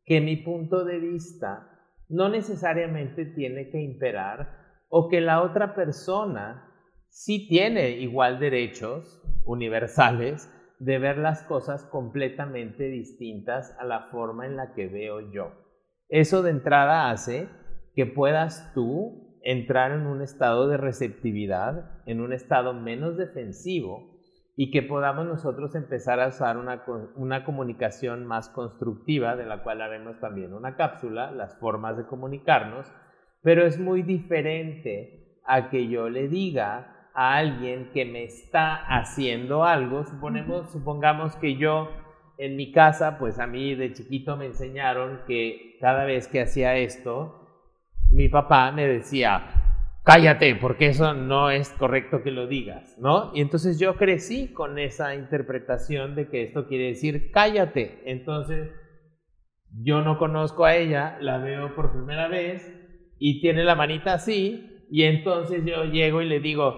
que 0.06 0.22
mi 0.22 0.38
punto 0.38 0.84
de 0.86 0.98
vista 0.98 1.70
no 2.10 2.30
necesariamente 2.30 3.26
tiene 3.26 3.70
que 3.70 3.80
imperar 3.80 4.88
o 4.90 5.08
que 5.08 5.22
la 5.22 5.44
otra 5.44 5.76
persona 5.76 6.68
sí 7.10 7.48
tiene 7.48 7.92
igual 7.92 8.40
derechos 8.40 9.22
universales 9.46 10.52
de 10.80 10.98
ver 10.98 11.20
las 11.20 11.44
cosas 11.44 11.86
completamente 11.86 12.86
distintas 12.86 13.78
a 13.78 13.86
la 13.86 14.10
forma 14.10 14.48
en 14.48 14.56
la 14.56 14.74
que 14.74 14.88
veo 14.88 15.32
yo. 15.32 15.52
Eso 16.10 16.42
de 16.42 16.50
entrada 16.50 17.12
hace 17.12 17.48
que 18.02 18.08
puedas 18.08 18.74
tú 18.74 19.38
entrar 19.44 19.92
en 19.92 20.08
un 20.08 20.24
estado 20.24 20.68
de 20.68 20.78
receptividad, 20.78 22.02
en 22.08 22.20
un 22.20 22.34
estado 22.34 22.74
menos 22.74 23.16
defensivo 23.16 24.18
y 24.56 24.72
que 24.72 24.82
podamos 24.82 25.28
nosotros 25.28 25.76
empezar 25.76 26.20
a 26.20 26.30
usar 26.30 26.58
una, 26.58 26.84
una 27.16 27.46
comunicación 27.46 28.26
más 28.26 28.50
constructiva, 28.50 29.36
de 29.36 29.46
la 29.46 29.62
cual 29.62 29.84
haremos 29.84 30.20
también 30.20 30.56
una 30.56 30.76
cápsula, 30.76 31.30
las 31.30 31.60
formas 31.60 31.96
de 31.96 32.08
comunicarnos, 32.08 32.92
pero 33.44 33.68
es 33.68 33.80
muy 33.80 34.02
diferente 34.02 35.38
a 35.46 35.70
que 35.70 35.88
yo 35.88 36.10
le 36.10 36.28
diga 36.28 37.12
a 37.14 37.36
alguien 37.36 37.92
que 37.94 38.04
me 38.06 38.24
está 38.24 38.78
haciendo 38.98 39.64
algo, 39.64 40.06
suponemos, 40.06 40.72
supongamos 40.72 41.36
que 41.36 41.56
yo 41.56 41.92
en 42.40 42.56
mi 42.56 42.72
casa, 42.72 43.20
pues 43.20 43.38
a 43.38 43.46
mí 43.46 43.76
de 43.76 43.94
chiquito 43.94 44.38
me 44.38 44.48
enseñaron 44.48 45.20
que 45.28 45.78
cada 45.80 46.06
vez 46.06 46.28
que 46.28 46.42
hacía 46.42 46.78
esto, 46.78 47.38
mi 48.12 48.30
papá 48.30 48.72
me 48.72 48.88
decía, 48.88 49.62
cállate, 50.04 50.56
porque 50.56 50.88
eso 50.88 51.14
no 51.14 51.50
es 51.50 51.70
correcto 51.70 52.24
que 52.24 52.32
lo 52.32 52.48
digas, 52.48 52.98
¿no? 53.00 53.32
Y 53.34 53.42
entonces 53.42 53.80
yo 53.80 53.96
crecí 53.96 54.54
con 54.54 54.80
esa 54.80 55.16
interpretación 55.16 56.16
de 56.16 56.28
que 56.28 56.44
esto 56.44 56.68
quiere 56.68 56.88
decir 56.88 57.32
cállate. 57.32 58.02
Entonces 58.06 58.72
yo 59.84 60.02
no 60.02 60.18
conozco 60.18 60.66
a 60.66 60.76
ella, 60.76 61.18
la 61.22 61.38
veo 61.38 61.76
por 61.76 61.92
primera 61.92 62.28
vez 62.28 62.78
y 63.18 63.42
tiene 63.42 63.64
la 63.64 63.76
manita 63.76 64.14
así, 64.14 64.86
y 64.90 65.04
entonces 65.04 65.64
yo 65.64 65.86
llego 65.86 66.22
y 66.22 66.28
le 66.28 66.40
digo, 66.40 66.74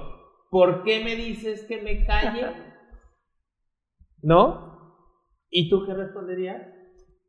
¿por 0.51 0.83
qué 0.83 1.03
me 1.03 1.15
dices 1.15 1.65
que 1.65 1.81
me 1.81 2.05
calle? 2.05 2.47
¿No? 4.21 4.73
¿Y 5.49 5.69
tú 5.69 5.85
qué 5.85 5.93
responderías? 5.93 6.61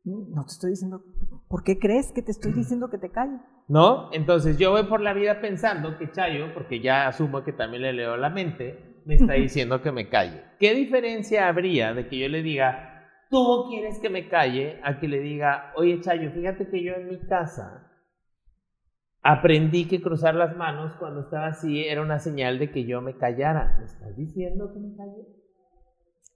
No 0.03 0.45
te 0.45 0.51
estoy 0.51 0.71
diciendo, 0.71 1.03
¿por 1.47 1.63
qué 1.63 1.79
crees 1.79 2.11
que 2.11 2.21
te 2.21 2.31
estoy 2.31 2.53
diciendo 2.55 2.89
que 2.89 2.97
te 2.97 3.09
calle? 3.09 3.39
¿No? 3.67 4.09
Entonces 4.13 4.57
yo 4.57 4.71
voy 4.71 4.83
por 4.83 5.01
la 5.01 5.13
vida 5.13 5.41
pensando 5.41 5.97
que 5.97 6.11
Chayo, 6.11 6.53
porque 6.53 6.79
ya 6.79 7.07
asumo 7.07 7.43
que 7.43 7.53
también 7.53 7.83
le 7.83 7.93
leo 7.93 8.17
la 8.17 8.29
mente, 8.29 9.01
me 9.05 9.15
está 9.15 9.33
diciendo 9.33 9.81
que 9.81 9.91
me 9.91 10.09
calle. 10.09 10.43
¿Qué 10.59 10.73
diferencia 10.73 11.47
habría 11.47 11.93
de 11.93 12.07
que 12.07 12.17
yo 12.17 12.27
le 12.27 12.41
diga, 12.41 13.07
tú 13.29 13.65
quieres 13.69 13.99
que 13.99 14.09
me 14.09 14.27
calle, 14.27 14.79
a 14.83 14.99
que 14.99 15.07
le 15.07 15.19
diga, 15.19 15.71
oye 15.75 15.99
Chayo, 16.01 16.31
fíjate 16.31 16.67
que 16.69 16.83
yo 16.83 16.93
en 16.93 17.07
mi 17.07 17.19
casa 17.19 17.91
aprendí 19.21 19.87
que 19.87 20.01
cruzar 20.01 20.35
las 20.35 20.55
manos 20.55 20.93
cuando 20.99 21.21
estaba 21.21 21.47
así 21.47 21.83
era 21.83 22.01
una 22.01 22.19
señal 22.19 22.59
de 22.59 22.71
que 22.71 22.85
yo 22.85 23.01
me 23.01 23.17
callara. 23.17 23.75
¿Me 23.79 23.85
estás 23.85 24.15
diciendo 24.15 24.71
que 24.71 24.79
me 24.79 24.95
calle? 24.95 25.27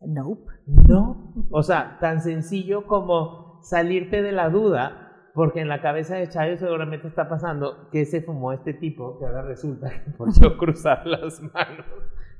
Nope. 0.02 0.52
No. 0.66 1.34
O 1.52 1.62
sea, 1.62 1.98
tan 2.00 2.22
sencillo 2.22 2.88
como 2.88 3.60
salirte 3.62 4.22
de 4.22 4.32
la 4.32 4.50
duda 4.50 5.09
porque 5.40 5.62
en 5.62 5.70
la 5.70 5.82
cabeza 5.82 6.18
de 6.18 6.28
Chayo 6.28 6.58
seguramente 6.58 7.08
está 7.08 7.30
pasando 7.30 7.88
que 7.94 8.04
se 8.04 8.20
fumó 8.20 8.52
este 8.52 8.74
tipo, 8.74 9.18
que 9.18 9.26
ahora 9.26 9.42
resulta 9.42 9.90
que 9.90 10.12
por 10.18 10.34
yo 10.38 10.58
cruzar 10.58 11.08
las 11.08 11.42
manos 11.42 11.86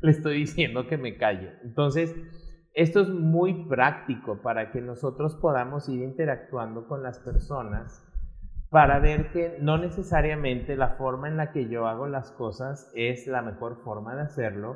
le 0.02 0.12
estoy 0.12 0.40
diciendo 0.40 0.86
que 0.86 0.98
me 0.98 1.16
calle. 1.16 1.54
Entonces, 1.64 2.14
esto 2.74 3.00
es 3.00 3.08
muy 3.08 3.70
práctico 3.70 4.42
para 4.42 4.74
que 4.74 4.82
nosotros 4.82 5.38
podamos 5.38 5.88
ir 5.88 6.04
interactuando 6.04 6.90
con 6.90 7.02
las 7.02 7.20
personas 7.20 8.06
para 8.70 9.00
ver 9.00 9.32
que 9.32 9.60
no 9.62 9.78
necesariamente 9.78 10.76
la 10.76 10.90
forma 10.90 11.30
en 11.30 11.38
la 11.38 11.54
que 11.54 11.70
yo 11.70 11.88
hago 11.88 12.06
las 12.06 12.34
cosas 12.34 12.92
es 12.96 13.28
la 13.28 13.42
mejor 13.42 13.78
forma 13.78 14.14
de 14.14 14.24
hacerlo 14.24 14.76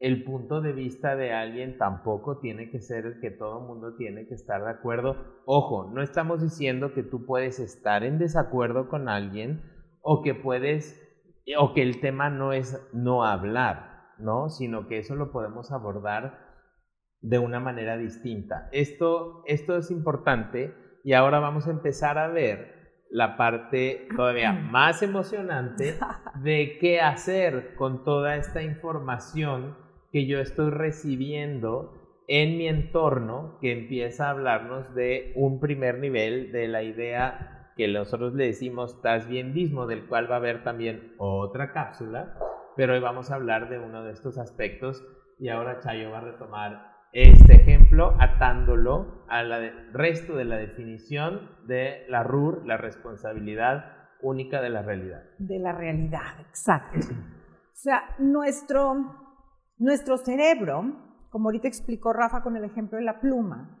el 0.00 0.24
punto 0.24 0.62
de 0.62 0.72
vista 0.72 1.14
de 1.14 1.34
alguien 1.34 1.76
tampoco 1.76 2.38
tiene 2.38 2.70
que 2.70 2.80
ser 2.80 3.04
el 3.04 3.20
que 3.20 3.30
todo 3.30 3.60
el 3.60 3.66
mundo 3.66 3.96
tiene 3.96 4.26
que 4.26 4.34
estar 4.34 4.64
de 4.64 4.70
acuerdo. 4.70 5.42
Ojo, 5.44 5.90
no 5.92 6.02
estamos 6.02 6.42
diciendo 6.42 6.94
que 6.94 7.02
tú 7.02 7.26
puedes 7.26 7.60
estar 7.60 8.02
en 8.02 8.18
desacuerdo 8.18 8.88
con 8.88 9.10
alguien 9.10 9.62
o 10.00 10.22
que 10.22 10.34
puedes 10.34 10.98
o 11.58 11.74
que 11.74 11.82
el 11.82 12.00
tema 12.00 12.30
no 12.30 12.54
es 12.54 12.80
no 12.94 13.26
hablar, 13.26 14.14
¿no? 14.18 14.48
Sino 14.48 14.88
que 14.88 14.98
eso 14.98 15.16
lo 15.16 15.32
podemos 15.32 15.70
abordar 15.70 16.48
de 17.20 17.38
una 17.38 17.60
manera 17.60 17.98
distinta. 17.98 18.70
Esto, 18.72 19.42
esto 19.46 19.76
es 19.76 19.90
importante 19.90 20.74
y 21.04 21.12
ahora 21.12 21.40
vamos 21.40 21.66
a 21.66 21.72
empezar 21.72 22.16
a 22.16 22.28
ver 22.28 23.04
la 23.10 23.36
parte 23.36 24.08
todavía 24.16 24.52
más 24.70 25.02
emocionante 25.02 25.98
de 26.42 26.78
qué 26.80 27.02
hacer 27.02 27.74
con 27.74 28.02
toda 28.02 28.36
esta 28.36 28.62
información 28.62 29.89
que 30.12 30.26
yo 30.26 30.40
estoy 30.40 30.70
recibiendo 30.70 31.94
en 32.26 32.56
mi 32.58 32.68
entorno 32.68 33.58
que 33.60 33.72
empieza 33.72 34.26
a 34.26 34.30
hablarnos 34.30 34.94
de 34.94 35.32
un 35.34 35.60
primer 35.60 35.98
nivel 35.98 36.52
de 36.52 36.68
la 36.68 36.82
idea 36.82 37.72
que 37.76 37.88
nosotros 37.88 38.34
le 38.34 38.46
decimos 38.46 39.00
tasbiendismo, 39.02 39.86
del 39.86 40.06
cual 40.06 40.30
va 40.30 40.34
a 40.34 40.38
haber 40.38 40.62
también 40.62 41.14
otra 41.18 41.72
cápsula, 41.72 42.36
pero 42.76 42.92
hoy 42.92 43.00
vamos 43.00 43.30
a 43.30 43.36
hablar 43.36 43.68
de 43.68 43.78
uno 43.78 44.04
de 44.04 44.12
estos 44.12 44.38
aspectos 44.38 45.04
y 45.38 45.48
ahora 45.48 45.80
Chayo 45.80 46.10
va 46.10 46.18
a 46.18 46.20
retomar 46.20 46.90
este 47.12 47.54
ejemplo 47.54 48.14
atándolo 48.20 49.24
al 49.28 49.92
resto 49.92 50.36
de 50.36 50.44
la 50.44 50.56
definición 50.56 51.50
de 51.66 52.04
la 52.08 52.22
RUR, 52.22 52.64
la 52.66 52.76
responsabilidad 52.76 53.86
única 54.22 54.60
de 54.60 54.70
la 54.70 54.82
realidad. 54.82 55.22
De 55.38 55.58
la 55.58 55.72
realidad, 55.72 56.38
exacto. 56.48 56.98
O 57.08 57.82
sea, 57.82 58.14
nuestro 58.18 59.29
nuestro 59.80 60.18
cerebro, 60.18 60.82
como 61.30 61.48
ahorita 61.48 61.66
explicó 61.66 62.12
Rafa 62.12 62.42
con 62.42 62.56
el 62.56 62.64
ejemplo 62.64 62.98
de 62.98 63.04
la 63.04 63.20
pluma, 63.20 63.78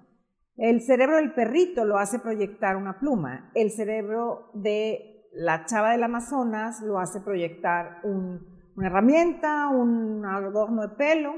el 0.56 0.80
cerebro 0.80 1.16
del 1.16 1.34
perrito 1.34 1.84
lo 1.84 1.98
hace 1.98 2.18
proyectar 2.18 2.76
una 2.76 2.98
pluma, 2.98 3.50
el 3.54 3.70
cerebro 3.70 4.50
de 4.54 5.28
la 5.32 5.66
chava 5.66 5.92
del 5.92 6.02
Amazonas 6.02 6.82
lo 6.82 6.98
hace 6.98 7.20
proyectar 7.20 8.00
un, 8.04 8.40
una 8.76 8.86
herramienta, 8.86 9.68
un 9.68 10.24
adorno 10.24 10.82
de 10.82 10.96
pelo 10.96 11.34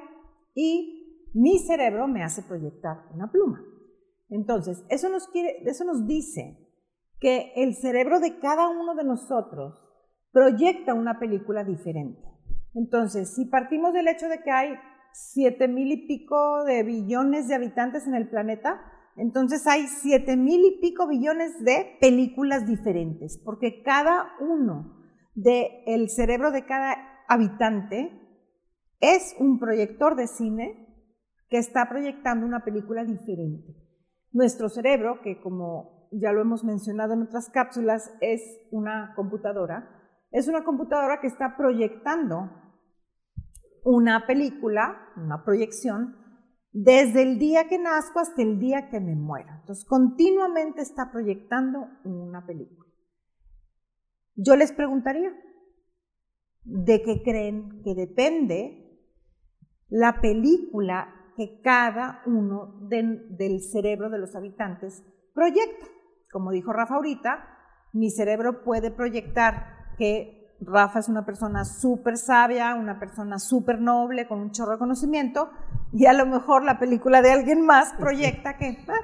y 0.55 1.31
mi 1.35 1.59
cerebro 1.59 2.07
me 2.07 2.23
hace 2.23 2.43
proyectar 2.43 3.07
una 3.13 3.31
pluma. 3.31 3.65
Entonces, 4.29 4.85
eso 4.89 5.09
nos 5.09 6.07
dice 6.07 6.57
que 7.21 7.53
el 7.57 7.75
cerebro 7.75 8.21
de 8.21 8.39
cada 8.39 8.69
uno 8.69 8.95
de 8.95 9.05
nosotros 9.05 9.89
proyecta 10.33 10.95
una 10.95 11.19
película 11.19 11.65
diferente. 11.65 12.32
Entonces, 12.75 13.35
si 13.35 13.47
partimos 13.47 13.93
del 13.93 14.09
hecho 14.09 14.29
de 14.29 14.43
que 14.43 14.51
hay 14.51 14.75
siete 15.13 15.69
mil 15.69 15.93
y 15.93 16.07
pico 16.07 16.65
de 16.65 16.83
billones 16.83 17.49
de 17.49 17.55
habitantes 17.55 18.07
en 18.07 18.15
el 18.15 18.29
planeta, 18.29 18.81
entonces 19.17 19.67
hay 19.67 19.87
siete 19.87 20.37
mil 20.37 20.65
y 20.65 20.81
pico 20.81 21.07
billones 21.07 21.63
de 21.65 21.99
películas 22.01 22.67
diferentes, 22.67 23.39
porque 23.45 23.83
cada 23.83 24.33
uno 24.41 25.03
del 25.35 26.09
cerebro 26.09 26.51
de 26.51 26.65
cada 26.65 26.97
habitante 27.29 28.11
es 29.01 29.35
un 29.39 29.59
proyector 29.59 30.17
de 30.17 30.27
cine 30.27 30.89
que 31.49 31.59
está 31.59 31.89
proyectando 31.89 32.47
una 32.47 32.65
película 32.65 33.05
diferente. 33.05 33.75
Nuestro 34.31 34.71
cerebro, 34.71 35.21
que 35.23 35.41
como 35.41 36.09
ya 36.13 36.33
lo 36.33 36.41
hemos 36.41 36.65
mencionado 36.65 37.13
en 37.13 37.23
otras 37.23 37.51
cápsulas, 37.51 38.15
es 38.21 38.43
una 38.71 39.13
computadora, 39.15 39.89
es 40.31 40.49
una 40.49 40.65
computadora 40.65 41.21
que 41.21 41.27
está 41.27 41.57
proyectando 41.57 42.62
una 43.85 44.27
película, 44.27 45.13
una 45.17 45.45
proyección, 45.45 46.17
desde 46.73 47.23
el 47.23 47.39
día 47.39 47.69
que 47.69 47.79
nazco 47.79 48.21
hasta 48.21 48.43
el 48.43 48.59
día 48.59 48.89
que 48.89 49.01
me 49.01 49.15
muero. 49.15 49.51
Entonces, 49.61 49.85
continuamente 49.85 50.81
está 50.81 51.11
proyectando 51.11 51.89
una 52.05 52.47
película. 52.47 52.91
Yo 54.35 54.57
les 54.57 54.73
preguntaría, 54.73 55.31
¿de 56.65 57.03
qué 57.03 57.23
creen 57.23 57.83
que 57.83 57.95
depende 57.95 59.01
la 59.89 60.21
película 60.21 61.15
que 61.37 61.61
cada 61.61 62.23
uno 62.27 62.79
del 62.89 63.61
cerebro 63.61 64.09
de 64.09 64.19
los 64.19 64.35
habitantes 64.35 65.05
proyecta? 65.35 65.87
Como 66.31 66.51
dijo 66.51 66.73
Rafa 66.73 66.95
ahorita, 66.95 67.47
mi 67.93 68.11
cerebro 68.11 68.65
puede 68.65 68.91
proyectar 68.91 69.95
que 69.99 70.42
Rafa 70.65 71.01
es 71.01 71.09
una 71.09 71.25
persona 71.25 71.65
súper 71.65 72.17
sabia, 72.17 72.75
una 72.75 72.99
persona 72.99 73.39
súper 73.39 73.81
noble, 73.81 74.29
con 74.29 74.41
un 74.41 74.53
chorro 74.53 74.73
de 74.73 74.79
conocimiento, 74.79 75.51
y 75.93 76.07
a 76.07 76.13
lo 76.13 76.27
mejor 76.27 76.65
la 76.65 76.79
película 76.79 77.21
de 77.23 77.33
alguien 77.33 77.65
más 77.67 77.93
proyecta 77.95 78.57
que 78.57 78.79
ah, 78.89 78.95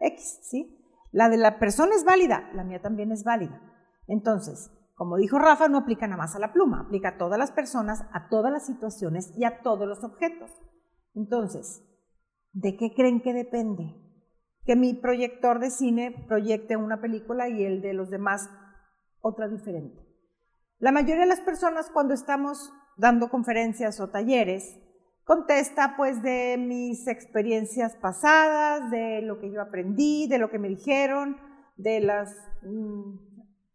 X, 0.00 0.40
¿sí? 0.42 0.80
La 1.12 1.28
de 1.28 1.36
la 1.36 1.58
persona 1.58 1.94
es 1.94 2.04
válida, 2.04 2.50
la 2.54 2.64
mía 2.64 2.82
también 2.82 3.12
es 3.12 3.22
válida. 3.22 3.60
Entonces, 4.08 4.70
como 4.94 5.16
dijo 5.16 5.38
Rafa, 5.38 5.68
no 5.68 5.78
aplica 5.78 6.06
nada 6.06 6.22
más 6.22 6.34
a 6.34 6.40
la 6.40 6.52
pluma, 6.52 6.80
aplica 6.80 7.10
a 7.10 7.18
todas 7.18 7.38
las 7.38 7.52
personas, 7.52 8.04
a 8.12 8.28
todas 8.28 8.52
las 8.52 8.66
situaciones 8.66 9.32
y 9.36 9.44
a 9.44 9.62
todos 9.62 9.86
los 9.86 10.02
objetos. 10.02 10.50
Entonces, 11.14 11.84
¿de 12.52 12.76
qué 12.76 12.92
creen 12.94 13.22
que 13.22 13.32
depende? 13.32 13.94
Que 14.64 14.76
mi 14.76 14.94
proyector 14.94 15.60
de 15.60 15.70
cine 15.70 16.24
proyecte 16.26 16.76
una 16.76 17.00
película 17.00 17.48
y 17.48 17.64
el 17.64 17.82
de 17.82 17.92
los 17.92 18.10
demás 18.10 18.50
otra 19.20 19.48
diferente. 19.48 20.03
La 20.78 20.92
mayoría 20.92 21.20
de 21.20 21.26
las 21.26 21.40
personas 21.40 21.90
cuando 21.90 22.14
estamos 22.14 22.72
dando 22.96 23.28
conferencias 23.30 24.00
o 24.00 24.10
talleres 24.10 24.78
contesta 25.24 25.94
pues 25.96 26.22
de 26.22 26.56
mis 26.58 27.06
experiencias 27.06 27.96
pasadas, 27.96 28.90
de 28.90 29.22
lo 29.22 29.38
que 29.38 29.50
yo 29.50 29.62
aprendí, 29.62 30.28
de 30.28 30.38
lo 30.38 30.50
que 30.50 30.58
me 30.58 30.68
dijeron, 30.68 31.38
de 31.76 32.00
las 32.00 32.36
mm, 32.62 33.16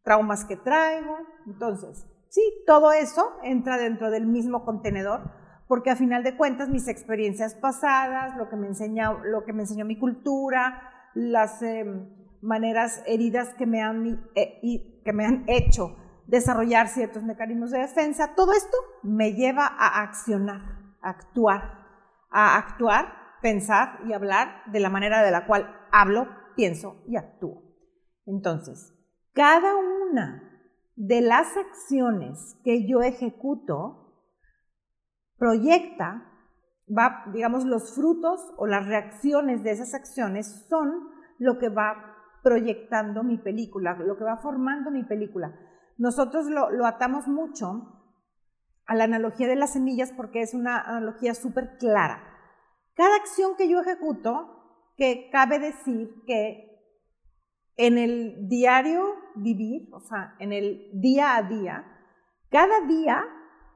traumas 0.04 0.46
que 0.46 0.58
traigo. 0.58 1.18
Entonces, 1.48 2.06
sí, 2.30 2.42
todo 2.68 2.92
eso 2.92 3.38
entra 3.44 3.78
dentro 3.78 4.12
del 4.12 4.28
mismo 4.28 4.64
contenedor 4.66 5.40
porque 5.70 5.92
a 5.92 5.96
final 5.96 6.24
de 6.24 6.36
cuentas 6.36 6.68
mis 6.68 6.88
experiencias 6.88 7.54
pasadas, 7.54 8.36
lo 8.38 8.50
que 8.50 8.56
me 8.56 8.66
enseñó, 8.66 9.20
lo 9.24 9.46
que 9.46 9.54
me 9.54 9.62
enseñó 9.62 9.86
mi 9.86 10.00
cultura, 10.00 10.82
las 11.14 11.62
em, 11.62 12.10
maneras 12.42 13.04
heridas 13.06 13.54
que 13.54 13.68
me 13.68 13.80
han, 13.80 14.28
eh, 14.34 15.02
que 15.06 15.14
me 15.14 15.26
han 15.26 15.44
hecho 15.46 15.96
desarrollar 16.30 16.88
ciertos 16.88 17.24
mecanismos 17.24 17.72
de 17.72 17.80
defensa, 17.80 18.36
todo 18.36 18.54
esto 18.54 18.78
me 19.02 19.34
lleva 19.34 19.66
a 19.66 20.02
accionar, 20.02 20.62
a 21.02 21.10
actuar, 21.10 21.88
a 22.30 22.58
actuar, 22.58 23.14
pensar 23.42 24.00
y 24.06 24.14
hablar 24.14 24.62
de 24.72 24.80
la 24.80 24.90
manera 24.90 25.24
de 25.24 25.32
la 25.32 25.48
cual 25.48 25.76
hablo, 25.92 26.28
pienso 26.56 27.04
y 27.08 27.18
actúo. 27.18 27.64
Entonces, 28.26 28.94
cada 29.34 29.76
una 29.76 30.44
de 30.96 31.22
las 31.22 31.58
acciones 31.58 32.58
que 32.64 32.88
yo 32.88 33.02
ejecuto 33.02 34.14
proyecta, 35.38 36.26
va, 36.88 37.24
digamos, 37.34 37.66
los 37.66 37.96
frutos 37.96 38.54
o 38.58 38.68
las 38.68 38.86
reacciones 38.86 39.64
de 39.64 39.72
esas 39.72 39.96
acciones 39.96 40.68
son 40.70 41.10
lo 41.40 41.58
que 41.58 41.70
va 41.70 42.18
proyectando 42.44 43.24
mi 43.24 43.38
película, 43.38 43.96
lo 43.96 44.18
que 44.18 44.26
va 44.26 44.38
formando 44.38 44.92
mi 44.92 45.04
película. 45.04 45.58
Nosotros 46.00 46.48
lo, 46.48 46.86
atamos 46.86 47.28
mucho 47.28 48.08
a 48.86 48.96
la 48.96 49.04
analogía 49.04 49.48
de 49.48 49.58
las 49.58 49.74
semillas 49.74 50.14
porque 50.16 50.42
es 50.42 50.54
una 50.54 50.80
analogía 50.80 51.36
súper 51.36 51.78
clara. 51.78 52.24
Cada 52.94 53.18
acción 53.18 53.58
que 53.58 53.70
yo 53.70 53.82
ejecuto, 53.82 54.94
que 54.96 55.30
cabe 55.30 55.60
decir 55.60 56.24
que 56.26 56.70
en 57.76 57.98
el 57.98 58.48
diario 58.48 59.14
vivir, 59.36 59.90
o 59.94 60.00
sea, 60.00 60.36
en 60.40 60.54
el 60.54 60.90
día 60.94 61.36
a 61.36 61.44
día, 61.44 61.86
cada 62.50 62.80
día 62.88 63.22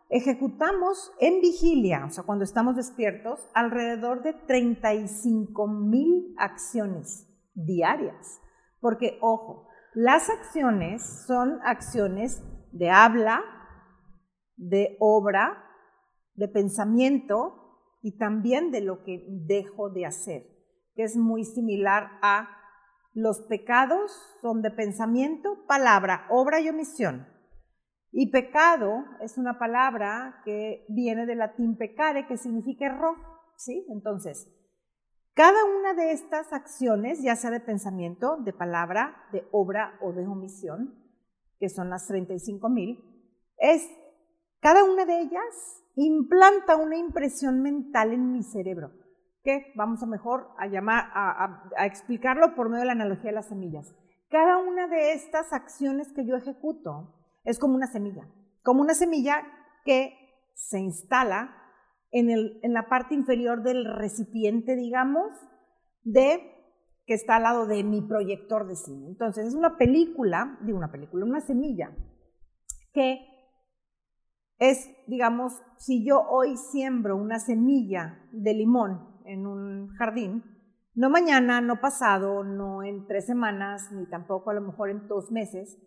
ejecutamos 0.07 1.11
en 1.19 1.41
vigilia, 1.41 2.05
o 2.05 2.09
sea, 2.09 2.23
cuando 2.23 2.45
estamos 2.45 2.77
despiertos, 2.77 3.49
alrededor 3.53 4.23
de 4.23 4.31
35 4.31 5.67
mil 5.67 6.33
acciones 6.37 7.27
diarias. 7.53 8.39
Porque, 8.79 9.17
ojo, 9.21 9.67
las 9.93 10.29
acciones 10.29 11.25
son 11.27 11.59
acciones 11.63 12.43
de 12.71 12.89
habla, 12.89 13.41
de 14.55 14.97
obra, 14.99 15.63
de 16.35 16.47
pensamiento 16.47 17.99
y 18.01 18.17
también 18.17 18.71
de 18.71 18.81
lo 18.81 19.03
que 19.03 19.25
dejo 19.29 19.89
de 19.89 20.05
hacer, 20.05 20.43
que 20.95 21.03
es 21.03 21.15
muy 21.15 21.45
similar 21.45 22.09
a 22.21 22.49
los 23.13 23.41
pecados 23.41 24.11
son 24.41 24.63
de 24.63 24.71
pensamiento, 24.71 25.65
palabra, 25.67 26.25
obra 26.29 26.59
y 26.59 26.69
omisión. 26.69 27.27
Y 28.11 28.31
pecado 28.31 29.05
es 29.21 29.37
una 29.37 29.59
palabra 29.59 30.41
que 30.43 30.85
viene 30.89 31.25
del 31.25 31.39
latín 31.39 31.77
pecare, 31.77 32.27
que 32.27 32.37
significa 32.37 32.87
error, 32.87 33.15
¿sí? 33.55 33.85
Entonces, 33.89 34.47
cada 35.35 35.65
una 35.65 35.93
de 35.95 36.11
estas 36.11 36.53
acciones, 36.53 37.23
ya 37.23 37.35
sea 37.35 37.49
de 37.49 37.59
pensamiento, 37.59 38.37
de 38.37 38.53
palabra, 38.53 39.27
de 39.31 39.47
obra 39.51 39.97
o 39.99 40.13
de 40.13 40.27
omisión, 40.27 40.93
que 41.59 41.69
son 41.69 41.89
las 41.89 42.05
35 42.07 42.69
mil, 42.69 43.03
es 43.57 43.89
cada 44.59 44.83
una 44.83 45.05
de 45.05 45.21
ellas 45.21 45.83
implanta 45.95 46.75
una 46.75 46.97
impresión 46.97 47.61
mental 47.61 48.13
en 48.13 48.31
mi 48.31 48.43
cerebro, 48.43 48.91
que 49.43 49.73
vamos 49.75 50.03
a 50.03 50.05
mejor 50.05 50.49
a 50.57 50.67
llamar 50.67 51.05
a, 51.13 51.63
a 51.77 51.85
explicarlo 51.85 52.53
por 52.55 52.69
medio 52.69 52.81
de 52.81 52.87
la 52.87 52.91
analogía 52.93 53.31
de 53.31 53.35
las 53.35 53.47
semillas. 53.47 53.95
Cada 54.29 54.57
una 54.57 54.87
de 54.87 55.13
estas 55.13 55.51
acciones 55.51 56.11
que 56.13 56.25
yo 56.25 56.35
ejecuto 56.35 57.13
es 57.43 57.59
como 57.59 57.75
una 57.75 57.87
semilla, 57.87 58.27
como 58.61 58.81
una 58.81 58.93
semilla 58.93 59.41
que 59.83 60.13
se 60.53 60.79
instala 60.79 61.62
en, 62.13 62.73
la 62.73 62.87
parte 62.87 63.15
inferior 63.15 63.63
del 63.63 63.85
recipiente, 63.85 64.75
digamos, 64.75 65.33
de 66.03 66.51
que 67.05 67.15
está 67.15 67.35
al 67.35 67.43
lado 67.43 67.65
de 67.65 67.83
mi 67.83 68.01
proyector 68.01 68.67
de 68.67 68.75
cine. 68.75 69.07
Entonces, 69.07 69.47
es 69.47 69.55
una 69.55 69.77
película, 69.77 70.57
digo 70.61 70.77
una 70.77 70.91
película, 70.91 71.25
una 71.25 71.41
semilla, 71.41 71.91
que 72.93 73.19
es, 74.59 74.89
digamos, 75.07 75.53
si 75.77 76.05
yo 76.05 76.21
hoy 76.21 76.55
siembro 76.55 77.17
una 77.17 77.39
semilla 77.39 78.19
de 78.31 78.53
limón 78.53 79.21
en 79.25 79.47
un 79.47 79.89
jardín, 79.95 80.43
no 80.93 81.09
mañana, 81.09 81.59
no 81.59 81.81
pasado, 81.81 82.43
no 82.43 82.83
en 82.83 83.07
tres 83.07 83.25
semanas, 83.25 83.91
ni 83.91 84.07
tampoco 84.07 84.51
a 84.51 84.53
lo 84.53 84.61
mejor 84.61 84.91
en 84.91 85.07
dos 85.07 85.31
meses, 85.31 85.79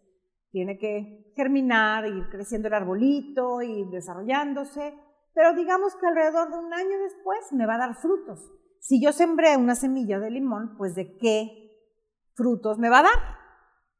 tiene 0.50 0.76
que 0.78 1.32
germinar, 1.36 2.06
ir 2.06 2.28
creciendo 2.30 2.66
el 2.66 2.74
arbolito, 2.74 3.62
ir 3.62 3.86
desarrollándose, 3.86 4.94
pero 5.36 5.52
digamos 5.52 5.94
que 5.96 6.06
alrededor 6.06 6.50
de 6.50 6.58
un 6.58 6.72
año 6.72 6.98
después 6.98 7.52
me 7.52 7.66
va 7.66 7.74
a 7.74 7.78
dar 7.78 7.94
frutos. 7.96 8.50
Si 8.80 9.04
yo 9.04 9.12
sembré 9.12 9.54
una 9.58 9.74
semilla 9.74 10.18
de 10.18 10.30
limón, 10.30 10.76
pues 10.78 10.94
¿de 10.94 11.18
qué 11.18 11.76
frutos 12.34 12.78
me 12.78 12.88
va 12.88 13.00
a 13.00 13.02
dar? 13.02 13.36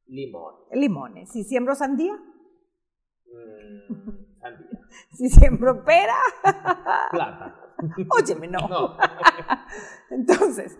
Limón. 0.07 0.55
Limones. 0.73 1.31
Si 1.31 1.45
siembro 1.45 1.75
sandía. 1.75 2.15
Mm, 3.27 4.41
sandía. 4.41 4.81
si 5.13 5.29
siembro 5.29 5.85
pera. 5.85 6.17
Plata. 7.11 7.75
Óyeme, 8.19 8.49
no. 8.49 8.67
no. 8.67 8.97
Entonces, 10.11 10.79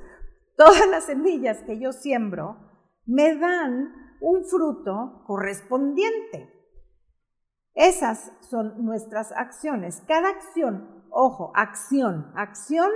todas 0.57 0.89
las 0.89 1.05
semillas 1.05 1.63
que 1.65 1.79
yo 1.79 1.93
siembro 1.93 2.57
me 3.05 3.37
dan 3.37 3.93
un 4.23 4.43
fruto 4.47 5.23
correspondiente. 5.27 6.56
Esas 7.77 8.33
son 8.41 8.87
nuestras 8.87 9.33
acciones. 9.33 10.03
Cada 10.09 10.31
acción, 10.31 11.05
ojo, 11.11 11.53
acción, 11.55 12.33
acción 12.35 12.91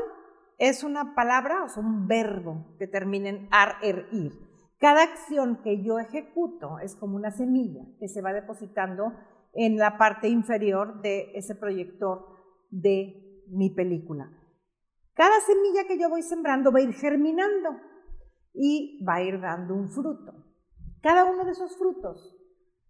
es 0.56 0.84
una 0.84 1.14
palabra 1.14 1.64
o 1.64 1.80
un 1.80 2.08
verbo 2.08 2.74
que 2.78 2.86
termina 2.86 3.28
en 3.28 3.48
ar, 3.50 3.76
er, 3.82 4.08
ir. 4.10 4.32
Cada 4.78 5.02
acción 5.02 5.60
que 5.62 5.84
yo 5.84 5.98
ejecuto 5.98 6.78
es 6.78 6.96
como 6.96 7.16
una 7.16 7.30
semilla 7.30 7.82
que 7.98 8.08
se 8.08 8.22
va 8.22 8.32
depositando 8.32 9.12
en 9.52 9.76
la 9.76 9.98
parte 9.98 10.28
inferior 10.28 11.02
de 11.02 11.30
ese 11.34 11.54
proyector 11.54 12.24
de 12.70 13.44
mi 13.48 13.68
película. 13.68 14.32
Cada 15.12 15.40
semilla 15.40 15.84
que 15.86 15.98
yo 15.98 16.08
voy 16.08 16.22
sembrando 16.22 16.72
va 16.72 16.78
a 16.78 16.82
ir 16.82 16.94
germinando 16.94 17.76
y 18.54 19.04
va 19.04 19.16
a 19.16 19.22
ir 19.22 19.42
dando 19.42 19.74
un 19.74 19.90
fruto. 19.90 20.32
Cada 21.02 21.26
uno 21.26 21.44
de 21.44 21.50
esos 21.50 21.76
frutos 21.76 22.34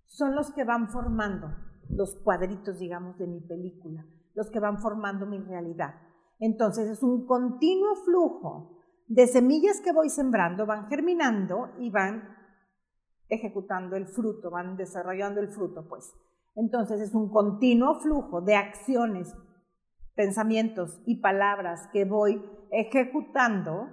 son 0.06 0.36
los 0.36 0.52
que 0.52 0.62
van 0.62 0.88
formando 0.88 1.48
los 1.90 2.16
cuadritos, 2.16 2.78
digamos, 2.78 3.18
de 3.18 3.26
mi 3.26 3.40
película, 3.40 4.04
los 4.34 4.50
que 4.50 4.60
van 4.60 4.80
formando 4.80 5.26
mi 5.26 5.38
realidad. 5.38 5.94
Entonces 6.38 6.88
es 6.88 7.02
un 7.02 7.26
continuo 7.26 7.94
flujo 7.96 8.78
de 9.06 9.26
semillas 9.26 9.80
que 9.80 9.92
voy 9.92 10.08
sembrando, 10.08 10.66
van 10.66 10.88
germinando 10.88 11.70
y 11.78 11.90
van 11.90 12.36
ejecutando 13.28 13.96
el 13.96 14.06
fruto, 14.06 14.50
van 14.50 14.76
desarrollando 14.76 15.40
el 15.40 15.48
fruto, 15.48 15.86
pues. 15.88 16.14
Entonces 16.54 17.00
es 17.00 17.14
un 17.14 17.30
continuo 17.30 18.00
flujo 18.00 18.40
de 18.40 18.56
acciones, 18.56 19.34
pensamientos 20.14 21.00
y 21.06 21.20
palabras 21.20 21.88
que 21.92 22.04
voy 22.04 22.44
ejecutando, 22.70 23.88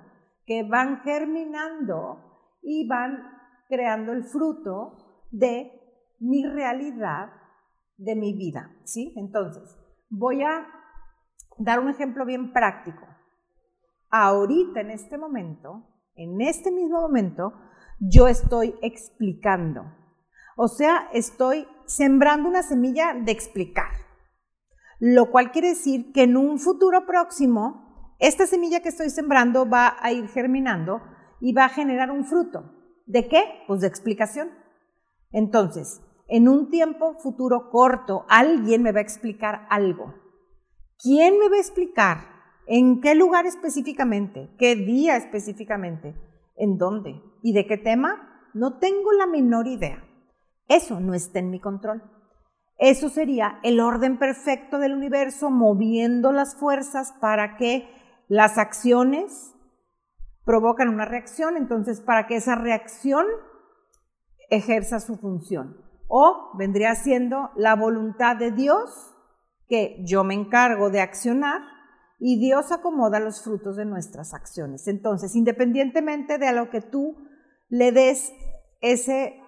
que 0.45 0.63
van 0.63 1.01
germinando 1.01 2.19
y 2.61 2.87
van 2.87 3.23
creando 3.67 4.13
el 4.13 4.23
fruto 4.23 5.25
de 5.31 5.71
mi 6.19 6.45
realidad, 6.45 7.31
de 7.97 8.15
mi 8.15 8.33
vida, 8.33 8.71
¿sí? 8.83 9.13
Entonces, 9.17 9.77
voy 10.09 10.43
a 10.43 10.67
dar 11.57 11.79
un 11.79 11.89
ejemplo 11.89 12.25
bien 12.25 12.53
práctico. 12.53 13.05
Ahorita, 14.09 14.81
en 14.81 14.91
este 14.91 15.17
momento, 15.17 15.83
en 16.15 16.41
este 16.41 16.71
mismo 16.71 17.01
momento, 17.01 17.53
yo 17.99 18.27
estoy 18.27 18.75
explicando. 18.81 19.83
O 20.55 20.67
sea, 20.67 21.09
estoy 21.13 21.67
sembrando 21.85 22.49
una 22.49 22.63
semilla 22.63 23.13
de 23.13 23.31
explicar. 23.31 23.91
Lo 24.99 25.29
cual 25.29 25.51
quiere 25.51 25.69
decir 25.69 26.11
que 26.11 26.23
en 26.23 26.37
un 26.37 26.57
futuro 26.59 27.05
próximo, 27.05 28.15
esta 28.19 28.47
semilla 28.47 28.81
que 28.81 28.89
estoy 28.89 29.09
sembrando 29.09 29.69
va 29.69 29.95
a 29.99 30.11
ir 30.11 30.27
germinando 30.29 31.01
y 31.39 31.53
va 31.53 31.65
a 31.65 31.69
generar 31.69 32.09
un 32.09 32.25
fruto. 32.25 32.73
¿De 33.05 33.27
qué? 33.27 33.43
Pues 33.67 33.81
de 33.81 33.87
explicación. 33.87 34.49
Entonces, 35.31 36.01
en 36.27 36.47
un 36.47 36.69
tiempo 36.69 37.15
futuro 37.19 37.69
corto, 37.69 38.25
alguien 38.27 38.83
me 38.83 38.91
va 38.91 38.99
a 38.99 39.03
explicar 39.03 39.65
algo. 39.69 40.13
¿Quién 41.01 41.39
me 41.39 41.49
va 41.49 41.55
a 41.55 41.59
explicar? 41.59 42.17
¿En 42.65 42.99
qué 42.99 43.15
lugar 43.15 43.45
específicamente? 43.45 44.49
¿Qué 44.57 44.75
día 44.75 45.15
específicamente? 45.15 46.15
¿En 46.57 46.77
dónde? 46.77 47.21
¿Y 47.41 47.53
de 47.53 47.65
qué 47.65 47.77
tema? 47.77 48.41
No 48.53 48.77
tengo 48.79 49.13
la 49.13 49.25
menor 49.25 49.67
idea. 49.67 50.03
Eso 50.67 50.99
no 50.99 51.13
está 51.13 51.39
en 51.39 51.49
mi 51.49 51.59
control. 51.59 52.03
Eso 52.77 53.09
sería 53.09 53.59
el 53.63 53.79
orden 53.79 54.19
perfecto 54.19 54.79
del 54.79 54.93
universo 54.93 55.49
moviendo 55.49 56.31
las 56.31 56.55
fuerzas 56.55 57.13
para 57.21 57.57
que 57.57 57.87
las 58.27 58.57
acciones 58.57 59.55
provocan 60.43 60.89
una 60.89 61.05
reacción, 61.05 61.57
entonces 61.57 62.01
para 62.01 62.27
que 62.27 62.35
esa 62.35 62.55
reacción 62.55 63.25
ejerza 64.49 64.99
su 64.99 65.17
función. 65.17 65.86
O 66.07 66.51
vendría 66.57 66.95
siendo 66.95 67.51
la 67.55 67.75
voluntad 67.75 68.37
de 68.37 68.51
Dios 68.51 69.13
que 69.67 69.97
yo 70.05 70.23
me 70.23 70.33
encargo 70.33 70.89
de 70.89 71.01
accionar 71.01 71.61
y 72.19 72.39
Dios 72.39 72.71
acomoda 72.71 73.19
los 73.19 73.43
frutos 73.43 73.75
de 73.75 73.85
nuestras 73.85 74.33
acciones. 74.33 74.87
Entonces, 74.87 75.35
independientemente 75.35 76.37
de 76.37 76.47
a 76.47 76.53
lo 76.53 76.69
que 76.69 76.81
tú 76.81 77.17
le 77.69 77.91
des 77.91 78.33
ese 78.81 79.39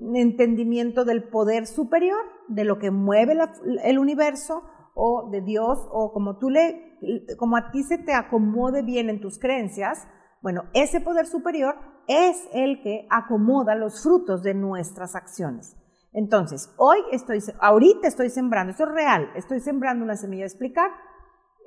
entendimiento 0.00 1.04
del 1.04 1.28
poder 1.28 1.66
superior, 1.66 2.24
de 2.48 2.64
lo 2.64 2.78
que 2.78 2.90
mueve 2.90 3.36
el 3.82 3.98
universo 3.98 4.62
o 4.94 5.28
de 5.30 5.40
Dios 5.40 5.78
o 5.90 6.12
como 6.12 6.38
tú 6.38 6.50
le 6.50 6.94
como 7.38 7.56
a 7.56 7.70
ti 7.70 7.82
se 7.82 7.98
te 7.98 8.14
acomode 8.14 8.82
bien 8.82 9.10
en 9.10 9.20
tus 9.20 9.38
creencias, 9.38 10.06
bueno, 10.40 10.64
ese 10.72 11.00
poder 11.00 11.26
superior 11.26 11.76
es 12.06 12.48
el 12.52 12.82
que 12.82 13.06
acomoda 13.10 13.74
los 13.74 14.02
frutos 14.02 14.42
de 14.42 14.54
nuestras 14.54 15.14
acciones. 15.14 15.76
Entonces, 16.14 16.72
hoy 16.78 16.98
estoy, 17.10 17.40
ahorita 17.60 18.06
estoy 18.06 18.30
sembrando, 18.30 18.70
esto 18.70 18.84
es 18.84 18.92
real, 18.92 19.30
estoy 19.34 19.58
sembrando 19.58 20.04
una 20.04 20.16
semilla 20.16 20.42
de 20.42 20.48
explicar. 20.48 20.90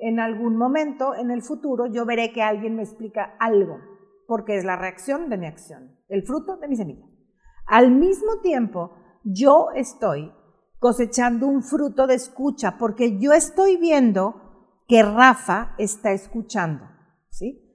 En 0.00 0.20
algún 0.20 0.56
momento, 0.56 1.14
en 1.14 1.30
el 1.30 1.42
futuro, 1.42 1.86
yo 1.86 2.06
veré 2.06 2.32
que 2.32 2.42
alguien 2.42 2.74
me 2.74 2.82
explica 2.82 3.36
algo, 3.38 3.78
porque 4.26 4.56
es 4.56 4.64
la 4.64 4.76
reacción 4.76 5.28
de 5.28 5.36
mi 5.36 5.46
acción, 5.46 5.98
el 6.08 6.26
fruto 6.26 6.56
de 6.56 6.68
mi 6.68 6.76
semilla. 6.76 7.04
Al 7.66 7.90
mismo 7.90 8.40
tiempo, 8.40 8.92
yo 9.22 9.68
estoy 9.74 10.32
cosechando 10.78 11.46
un 11.46 11.62
fruto 11.62 12.06
de 12.06 12.14
escucha, 12.14 12.78
porque 12.78 13.18
yo 13.18 13.34
estoy 13.34 13.76
viendo 13.76 14.80
que 14.86 15.02
Rafa 15.02 15.74
está 15.76 16.12
escuchando, 16.12 16.88
¿sí? 17.28 17.66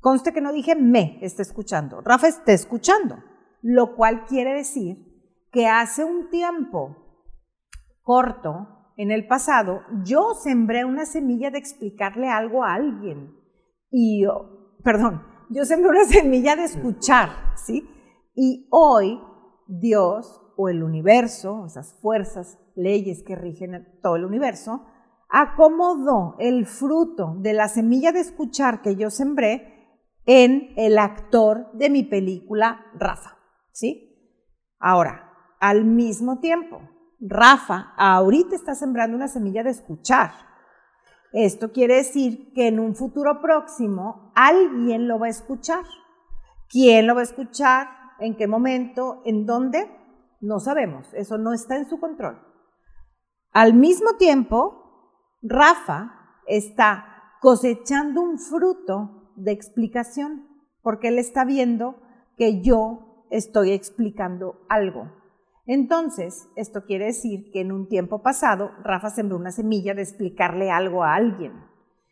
Conste 0.00 0.32
que 0.32 0.40
no 0.40 0.52
dije 0.52 0.76
me 0.76 1.18
está 1.20 1.42
escuchando, 1.42 2.00
Rafa 2.00 2.28
está 2.28 2.52
escuchando, 2.52 3.16
lo 3.60 3.94
cual 3.94 4.24
quiere 4.24 4.54
decir 4.54 5.11
que 5.52 5.68
hace 5.68 6.04
un 6.04 6.30
tiempo 6.30 6.96
corto, 8.02 8.82
en 8.96 9.10
el 9.10 9.26
pasado, 9.26 9.82
yo 10.04 10.34
sembré 10.34 10.84
una 10.84 11.06
semilla 11.06 11.50
de 11.50 11.58
explicarle 11.58 12.28
algo 12.28 12.62
a 12.62 12.74
alguien. 12.74 13.34
Y 13.90 14.24
perdón, 14.84 15.22
yo 15.50 15.64
sembré 15.64 15.90
una 15.90 16.04
semilla 16.04 16.56
de 16.56 16.64
escuchar, 16.64 17.30
¿sí? 17.56 17.88
Y 18.34 18.68
hoy 18.70 19.20
Dios 19.66 20.40
o 20.56 20.68
el 20.68 20.82
universo, 20.82 21.64
esas 21.66 21.98
fuerzas, 22.00 22.58
leyes 22.74 23.22
que 23.22 23.34
rigen 23.34 23.98
todo 24.02 24.16
el 24.16 24.24
universo, 24.24 24.86
acomodó 25.28 26.36
el 26.38 26.66
fruto 26.66 27.36
de 27.38 27.54
la 27.54 27.68
semilla 27.68 28.12
de 28.12 28.20
escuchar 28.20 28.82
que 28.82 28.96
yo 28.96 29.08
sembré 29.10 30.00
en 30.26 30.74
el 30.76 30.98
actor 30.98 31.72
de 31.72 31.88
mi 31.90 32.02
película 32.02 32.84
Rafa, 32.94 33.38
¿sí? 33.72 34.10
Ahora, 34.78 35.31
al 35.62 35.84
mismo 35.84 36.40
tiempo. 36.40 36.82
Rafa 37.20 37.94
ahorita 37.96 38.56
está 38.56 38.74
sembrando 38.74 39.16
una 39.16 39.28
semilla 39.28 39.62
de 39.62 39.70
escuchar. 39.70 40.32
Esto 41.32 41.70
quiere 41.70 41.94
decir 41.94 42.52
que 42.52 42.66
en 42.66 42.80
un 42.80 42.96
futuro 42.96 43.40
próximo 43.40 44.32
alguien 44.34 45.06
lo 45.06 45.20
va 45.20 45.26
a 45.26 45.30
escuchar. 45.30 45.84
¿Quién 46.68 47.06
lo 47.06 47.14
va 47.14 47.20
a 47.20 47.24
escuchar? 47.24 47.86
¿En 48.18 48.36
qué 48.36 48.48
momento? 48.48 49.22
¿En 49.24 49.46
dónde? 49.46 49.88
No 50.40 50.58
sabemos. 50.58 51.14
Eso 51.14 51.38
no 51.38 51.52
está 51.52 51.76
en 51.76 51.88
su 51.88 52.00
control. 52.00 52.42
Al 53.52 53.72
mismo 53.72 54.16
tiempo, 54.16 55.38
Rafa 55.42 56.40
está 56.48 57.06
cosechando 57.40 58.20
un 58.20 58.40
fruto 58.40 59.32
de 59.36 59.52
explicación 59.52 60.48
porque 60.82 61.06
él 61.06 61.20
está 61.20 61.44
viendo 61.44 62.02
que 62.36 62.62
yo 62.62 63.26
estoy 63.30 63.70
explicando 63.70 64.66
algo. 64.68 65.21
Entonces, 65.64 66.48
esto 66.56 66.84
quiere 66.84 67.06
decir 67.06 67.50
que 67.52 67.60
en 67.60 67.70
un 67.70 67.88
tiempo 67.88 68.22
pasado, 68.22 68.72
Rafa 68.82 69.10
sembró 69.10 69.36
una 69.36 69.52
semilla 69.52 69.94
de 69.94 70.02
explicarle 70.02 70.70
algo 70.70 71.04
a 71.04 71.14
alguien. 71.14 71.52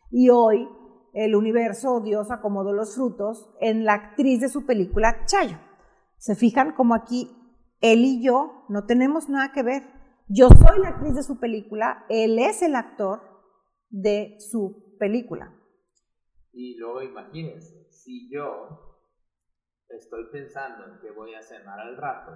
Y 0.09 0.29
hoy, 0.29 0.69
el 1.13 1.35
universo 1.35 1.95
o 1.95 2.01
Dios 2.01 2.31
acomodó 2.31 2.71
los 2.71 2.95
frutos 2.95 3.49
en 3.59 3.83
la 3.83 3.93
actriz 3.93 4.39
de 4.39 4.47
su 4.47 4.65
película 4.65 5.25
Chayo. 5.25 5.57
Se 6.17 6.35
fijan 6.35 6.73
como 6.73 6.95
aquí 6.95 7.29
él 7.81 8.05
y 8.05 8.23
yo 8.23 8.65
no 8.69 8.85
tenemos 8.85 9.27
nada 9.27 9.51
que 9.51 9.63
ver. 9.63 9.83
Yo 10.29 10.47
soy 10.47 10.79
la 10.79 10.89
actriz 10.89 11.15
de 11.15 11.23
su 11.23 11.39
película, 11.39 12.05
él 12.07 12.39
es 12.39 12.61
el 12.61 12.75
actor 12.75 13.21
de 13.89 14.37
su 14.39 14.95
película. 14.97 15.53
Y 16.53 16.77
luego 16.77 17.01
imagínense, 17.01 17.89
si 17.91 18.29
yo 18.31 18.97
estoy 19.89 20.25
pensando 20.31 20.85
en 20.85 20.99
que 21.01 21.11
voy 21.11 21.33
a 21.33 21.41
cenar 21.41 21.79
al 21.81 21.97
rato 21.97 22.31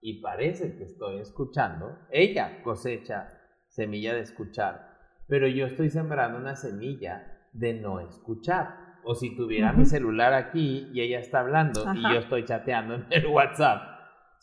y 0.00 0.20
parece 0.20 0.76
que 0.76 0.84
estoy 0.84 1.20
escuchando, 1.20 1.98
ella 2.10 2.62
cosecha 2.62 3.28
semilla 3.68 4.14
de 4.14 4.20
escuchar, 4.20 4.96
pero 5.26 5.46
yo 5.46 5.66
estoy 5.66 5.90
sembrando 5.90 6.38
una 6.38 6.56
semilla 6.56 7.48
de 7.52 7.74
no 7.74 8.00
escuchar. 8.00 8.88
O 9.04 9.14
si 9.14 9.34
tuviera 9.36 9.72
mi 9.72 9.86
celular 9.86 10.34
aquí 10.34 10.88
y 10.92 11.00
ella 11.00 11.18
está 11.18 11.40
hablando 11.40 11.94
y 11.94 12.02
yo 12.02 12.18
estoy 12.18 12.44
chateando 12.44 12.94
en 12.94 13.06
el 13.10 13.26
WhatsApp, 13.26 13.98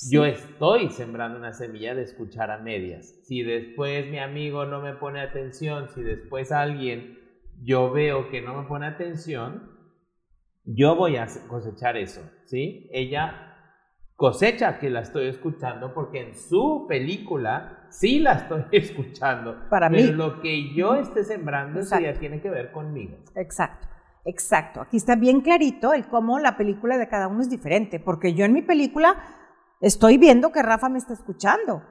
yo 0.09 0.25
estoy 0.25 0.89
sembrando 0.89 1.37
una 1.37 1.53
semilla 1.53 1.93
de 1.93 2.01
escuchar 2.03 2.51
a 2.51 2.57
medias. 2.57 3.21
Si 3.25 3.43
después 3.43 4.09
mi 4.09 4.19
amigo 4.19 4.65
no 4.65 4.81
me 4.81 4.93
pone 4.93 5.21
atención, 5.21 5.89
si 5.89 6.01
después 6.01 6.51
alguien 6.51 7.19
yo 7.61 7.91
veo 7.91 8.29
que 8.29 8.41
no 8.41 8.61
me 8.61 8.67
pone 8.67 8.87
atención, 8.87 9.71
yo 10.63 10.95
voy 10.95 11.17
a 11.17 11.27
cosechar 11.47 11.95
eso, 11.95 12.21
¿sí? 12.45 12.89
Ella 12.91 13.44
cosecha 14.15 14.79
que 14.79 14.89
la 14.89 15.01
estoy 15.01 15.27
escuchando 15.27 15.93
porque 15.93 16.21
en 16.21 16.35
su 16.35 16.85
película 16.87 17.87
sí 17.89 18.19
la 18.19 18.33
estoy 18.33 18.65
escuchando. 18.71 19.67
Para 19.69 19.89
pero 19.89 20.03
mí. 20.03 20.11
lo 20.13 20.41
que 20.41 20.73
yo 20.73 20.95
esté 20.95 21.23
sembrando, 21.23 21.79
eso 21.79 21.99
ya 21.99 22.13
tiene 22.13 22.41
que 22.41 22.49
ver 22.49 22.71
conmigo. 22.71 23.17
Exacto. 23.35 23.87
Exacto, 24.27 24.81
aquí 24.81 24.97
está 24.97 25.15
bien 25.15 25.41
clarito 25.41 25.93
el 25.93 26.07
cómo 26.07 26.39
la 26.39 26.57
película 26.57 26.97
de 26.97 27.07
cada 27.07 27.27
uno 27.27 27.41
es 27.41 27.49
diferente, 27.49 27.99
porque 27.99 28.33
yo 28.33 28.43
en 28.43 28.53
mi 28.53 28.63
película 28.63 29.15
estoy 29.81 30.17
viendo 30.17 30.51
que 30.51 30.63
Rafa 30.63 30.89
me 30.89 30.97
está 30.97 31.13
escuchando, 31.13 31.83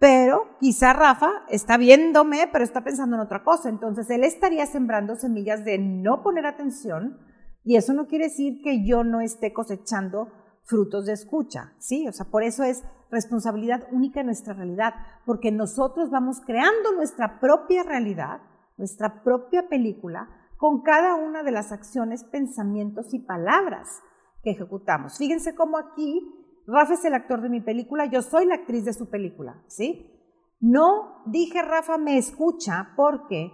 pero 0.00 0.56
quizá 0.58 0.92
Rafa 0.92 1.44
está 1.48 1.76
viéndome, 1.76 2.48
pero 2.52 2.64
está 2.64 2.82
pensando 2.82 3.14
en 3.14 3.22
otra 3.22 3.44
cosa, 3.44 3.68
entonces 3.68 4.10
él 4.10 4.24
estaría 4.24 4.66
sembrando 4.66 5.14
semillas 5.14 5.64
de 5.64 5.78
no 5.78 6.24
poner 6.24 6.44
atención 6.44 7.20
y 7.62 7.76
eso 7.76 7.92
no 7.92 8.08
quiere 8.08 8.24
decir 8.24 8.62
que 8.64 8.84
yo 8.84 9.04
no 9.04 9.20
esté 9.20 9.52
cosechando 9.52 10.26
frutos 10.70 11.06
de 11.06 11.12
escucha, 11.12 11.74
¿sí? 11.78 12.06
O 12.08 12.12
sea, 12.12 12.26
por 12.30 12.44
eso 12.44 12.62
es 12.62 12.82
responsabilidad 13.10 13.88
única 13.90 14.20
en 14.20 14.26
nuestra 14.26 14.54
realidad, 14.54 14.94
porque 15.26 15.50
nosotros 15.50 16.10
vamos 16.10 16.40
creando 16.46 16.92
nuestra 16.92 17.40
propia 17.40 17.82
realidad, 17.82 18.40
nuestra 18.78 19.22
propia 19.24 19.68
película, 19.68 20.28
con 20.56 20.82
cada 20.82 21.16
una 21.16 21.42
de 21.42 21.50
las 21.50 21.72
acciones, 21.72 22.22
pensamientos 22.24 23.12
y 23.12 23.18
palabras 23.18 24.00
que 24.42 24.52
ejecutamos. 24.52 25.18
Fíjense 25.18 25.54
cómo 25.54 25.76
aquí 25.76 26.20
Rafa 26.66 26.94
es 26.94 27.04
el 27.04 27.14
actor 27.14 27.42
de 27.42 27.48
mi 27.48 27.60
película, 27.60 28.06
yo 28.06 28.22
soy 28.22 28.46
la 28.46 28.54
actriz 28.54 28.84
de 28.84 28.92
su 28.92 29.10
película, 29.10 29.62
¿sí? 29.66 30.06
No 30.60 31.22
dije 31.26 31.62
Rafa 31.62 31.98
me 31.98 32.16
escucha 32.16 32.92
porque 32.96 33.50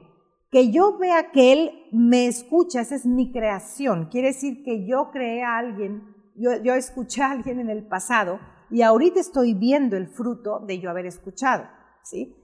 que 0.50 0.70
yo 0.70 0.98
vea 0.98 1.30
que 1.32 1.52
él 1.52 1.70
me 1.92 2.26
escucha, 2.26 2.80
esa 2.80 2.94
es 2.94 3.06
mi 3.06 3.32
creación, 3.32 4.08
quiere 4.10 4.28
decir 4.28 4.62
que 4.64 4.86
yo 4.86 5.10
creé 5.12 5.42
a 5.42 5.58
alguien, 5.58 6.15
yo, 6.38 6.62
yo 6.62 6.74
escuché 6.74 7.22
a 7.22 7.30
alguien 7.32 7.60
en 7.60 7.70
el 7.70 7.86
pasado 7.86 8.40
y 8.70 8.82
ahorita 8.82 9.20
estoy 9.20 9.54
viendo 9.54 9.96
el 9.96 10.08
fruto 10.08 10.60
de 10.60 10.80
yo 10.80 10.90
haber 10.90 11.06
escuchado, 11.06 11.68
¿sí? 12.02 12.36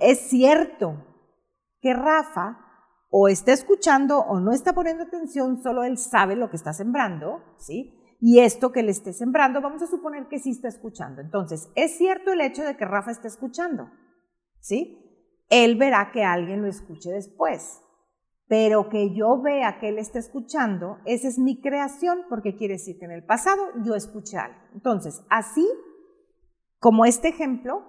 Es 0.00 0.28
cierto 0.28 1.04
que 1.80 1.92
Rafa 1.92 2.58
o 3.10 3.28
está 3.28 3.52
escuchando 3.52 4.18
o 4.18 4.40
no 4.40 4.52
está 4.52 4.72
poniendo 4.72 5.04
atención, 5.04 5.62
solo 5.62 5.84
él 5.84 5.98
sabe 5.98 6.36
lo 6.36 6.50
que 6.50 6.56
está 6.56 6.72
sembrando, 6.72 7.42
¿sí? 7.58 7.92
Y 8.20 8.40
esto 8.40 8.72
que 8.72 8.82
le 8.82 8.90
esté 8.90 9.12
sembrando, 9.12 9.60
vamos 9.60 9.82
a 9.82 9.86
suponer 9.86 10.26
que 10.28 10.38
sí 10.38 10.50
está 10.50 10.68
escuchando. 10.68 11.20
Entonces, 11.20 11.70
es 11.74 11.96
cierto 11.98 12.32
el 12.32 12.40
hecho 12.40 12.62
de 12.62 12.76
que 12.76 12.84
Rafa 12.84 13.10
esté 13.10 13.28
escuchando, 13.28 13.90
¿sí? 14.60 15.02
Él 15.48 15.76
verá 15.76 16.10
que 16.12 16.24
alguien 16.24 16.62
lo 16.62 16.68
escuche 16.68 17.10
después, 17.10 17.80
pero 18.48 18.88
que 18.88 19.14
yo 19.14 19.40
vea 19.42 19.78
que 19.80 19.88
él 19.88 19.98
está 19.98 20.18
escuchando, 20.18 20.98
esa 21.04 21.28
es 21.28 21.38
mi 21.38 21.60
creación, 21.60 22.20
porque 22.28 22.54
quiere 22.54 22.74
decir 22.74 22.98
que 22.98 23.06
en 23.06 23.10
el 23.10 23.24
pasado 23.24 23.62
yo 23.84 23.94
escuché 23.94 24.38
algo. 24.38 24.58
Entonces, 24.72 25.22
así 25.30 25.66
como 26.78 27.04
este 27.04 27.28
ejemplo, 27.28 27.84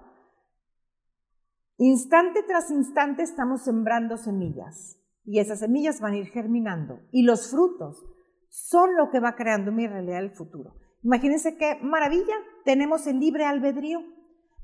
instante 1.76 2.42
tras 2.42 2.70
instante 2.70 3.22
estamos 3.22 3.62
sembrando 3.62 4.16
semillas 4.16 4.98
y 5.24 5.38
esas 5.38 5.60
semillas 5.60 6.00
van 6.00 6.14
a 6.14 6.16
ir 6.16 6.26
germinando 6.26 7.00
y 7.12 7.22
los 7.22 7.50
frutos 7.50 8.04
son 8.48 8.96
lo 8.96 9.10
que 9.10 9.20
va 9.20 9.36
creando 9.36 9.70
mi 9.70 9.86
realidad 9.86 10.20
del 10.20 10.34
futuro. 10.34 10.74
Imagínense 11.04 11.56
qué 11.56 11.78
maravilla, 11.82 12.34
tenemos 12.64 13.06
el 13.06 13.20
libre 13.20 13.44
albedrío. 13.44 14.00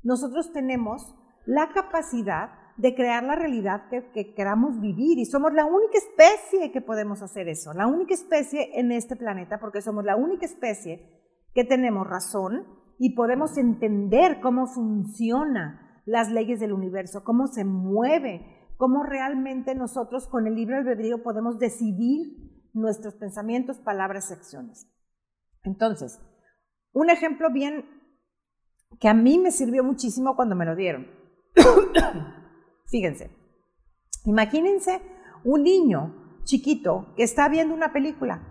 Nosotros 0.03 0.51
tenemos 0.51 1.15
la 1.45 1.69
capacidad 1.69 2.49
de 2.77 2.93
crear 2.93 3.23
la 3.23 3.35
realidad 3.35 3.87
que, 3.89 4.11
que, 4.11 4.33
queramos 4.33 4.79
vivir 4.81 5.17
y 5.17 5.25
somos 5.25 5.53
la 5.53 5.65
única 5.65 5.97
especie 5.97 6.71
que 6.71 6.81
podemos 6.81 7.21
hacer 7.21 7.47
eso, 7.47 7.73
la 7.73 7.87
única 7.87 8.13
especie 8.13 8.79
en 8.79 8.91
este 8.91 9.15
planeta 9.15 9.59
porque 9.59 9.81
somos 9.81 10.03
la 10.03 10.15
única 10.15 10.45
especie 10.45 11.23
que 11.53 11.63
tenemos 11.63 12.05
razón 12.05 12.65
y 12.99 13.15
podemos 13.15 13.57
entender 13.57 14.39
cómo 14.41 14.67
funciona 14.67 16.01
las 16.05 16.31
leyes 16.31 16.59
del 16.59 16.73
universo, 16.73 17.23
cómo 17.23 17.47
se 17.47 17.65
mueve, 17.65 18.71
cómo 18.77 19.03
realmente 19.03 19.73
nosotros 19.73 20.27
con 20.27 20.47
el 20.47 20.55
libre 20.55 20.77
albedrío 20.77 21.23
podemos 21.23 21.57
decidir 21.59 22.69
nuestros 22.73 23.15
pensamientos, 23.15 23.79
palabras 23.79 24.29
y 24.29 24.33
acciones. 24.33 24.87
Entonces, 25.63 26.19
un 26.91 27.09
ejemplo 27.09 27.49
bien 27.51 27.85
que 28.99 29.07
a 29.07 29.13
mí 29.13 29.39
me 29.39 29.51
sirvió 29.51 29.83
muchísimo 29.83 30.35
cuando 30.35 30.55
me 30.55 30.65
lo 30.65 30.75
dieron. 30.75 31.07
Fíjense, 32.95 33.29
imagínense 34.23 35.01
un 35.43 35.63
niño 35.63 36.39
chiquito 36.45 37.13
que 37.17 37.23
está 37.23 37.49
viendo 37.49 37.73
una 37.73 37.91
película, 37.91 38.41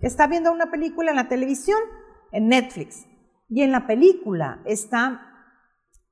que 0.00 0.06
está 0.06 0.26
viendo 0.26 0.50
una 0.50 0.70
película 0.70 1.10
en 1.10 1.16
la 1.16 1.28
televisión, 1.28 1.78
en 2.32 2.48
Netflix, 2.48 3.04
y 3.50 3.60
en 3.60 3.72
la 3.72 3.86
película 3.86 4.62
está 4.64 5.20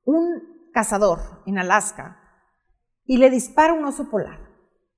un 0.05 0.69
cazador 0.71 1.41
en 1.47 1.57
Alaska 1.57 2.19
y 3.05 3.17
le 3.17 3.31
dispara 3.31 3.73
un 3.73 3.83
oso 3.83 4.11
polar. 4.11 4.37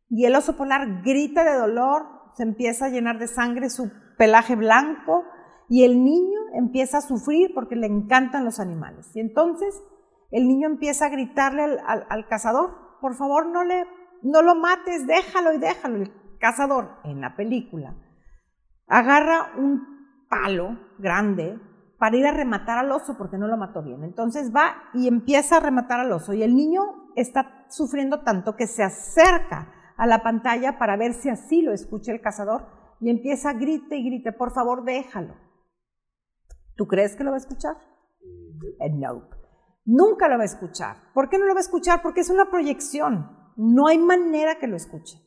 Y 0.10 0.26
el 0.26 0.36
oso 0.36 0.58
polar 0.58 1.02
grita 1.02 1.46
de 1.46 1.58
dolor, 1.58 2.08
se 2.36 2.44
empieza 2.44 2.88
a 2.88 2.90
llenar 2.90 3.20
de 3.20 3.28
sangre 3.28 3.70
su 3.70 3.90
pelaje 4.18 4.58
blanco 4.58 5.24
y 5.70 5.86
el 5.86 6.04
niño 6.04 6.40
empieza 6.56 6.98
a 6.98 7.02
sufrir 7.02 7.54
porque 7.54 7.78
le 7.78 7.88
encantan 7.88 8.44
los 8.44 8.60
animales. 8.60 9.16
Y 9.16 9.22
entonces 9.22 9.82
el 10.32 10.48
niño 10.48 10.68
empieza 10.68 11.06
a 11.06 11.10
gritarle 11.10 11.64
al, 11.64 11.80
al, 11.86 12.06
al, 12.10 12.28
cazador, 12.28 12.98
por 13.00 13.16
favor 13.16 13.48
no, 13.48 13.64
le, 13.64 13.86
no 14.24 14.42
lo 14.42 14.56
mates, 14.56 15.06
déjalo 15.06 15.54
y 15.54 15.60
déjalo. 15.60 15.98
El 15.98 16.38
cazador 16.40 16.98
en 17.04 17.22
la 17.22 17.36
película 17.36 17.96
agarra 18.88 19.52
un 19.58 20.26
palo 20.30 20.80
grande 20.98 21.60
para 21.98 22.18
ir 22.18 22.26
a 22.26 22.32
rematar 22.32 22.80
al 22.80 22.92
oso 22.92 23.16
porque 23.18 23.38
no 23.38 23.48
lo 23.48 23.58
mató 23.58 23.84
bien. 23.84 24.04
Entonces 24.04 24.52
va 24.56 24.90
y 24.94 25.08
empieza 25.08 25.58
a 25.58 25.60
rematar 25.60 26.00
al 26.00 26.12
oso 26.12 26.34
y 26.34 26.42
el 26.42 26.56
niño 26.56 26.82
está 27.16 27.66
sufriendo 27.70 28.22
tanto 28.24 28.56
que 28.56 28.68
se 28.68 28.84
acerca 28.84 29.72
a 29.98 30.08
la 30.08 30.24
pantalla 30.24 30.80
para 30.80 30.98
ver 30.98 31.14
si 31.14 31.30
así 31.30 31.62
lo 31.62 31.74
escucha 31.74 32.12
el 32.12 32.22
cazador 32.22 32.66
y 33.02 33.10
empieza 33.10 33.52
a 33.52 33.54
grite 33.54 33.98
y 33.98 34.06
grite, 34.06 34.32
por 34.32 34.54
favor 34.54 34.84
déjalo. 34.84 35.36
¿Tú 36.76 36.88
crees 36.88 37.16
que 37.16 37.24
lo 37.24 37.32
va 37.32 37.38
a 37.38 37.40
escuchar? 37.40 37.76
Eh, 38.80 38.90
no. 38.94 39.41
Nunca 39.86 40.28
lo 40.28 40.38
va 40.38 40.44
a 40.44 40.46
escuchar. 40.46 41.12
¿Por 41.14 41.30
qué 41.30 41.38
no 41.38 41.46
lo 41.46 41.54
va 41.54 41.60
a 41.60 41.62
escuchar? 41.62 42.02
Porque 42.02 42.22
es 42.22 42.30
una 42.30 42.50
proyección. 42.50 43.38
No 43.58 43.88
hay 43.88 43.98
manera 43.98 44.60
que 44.60 44.68
lo 44.68 44.76
escuche. 44.76 45.18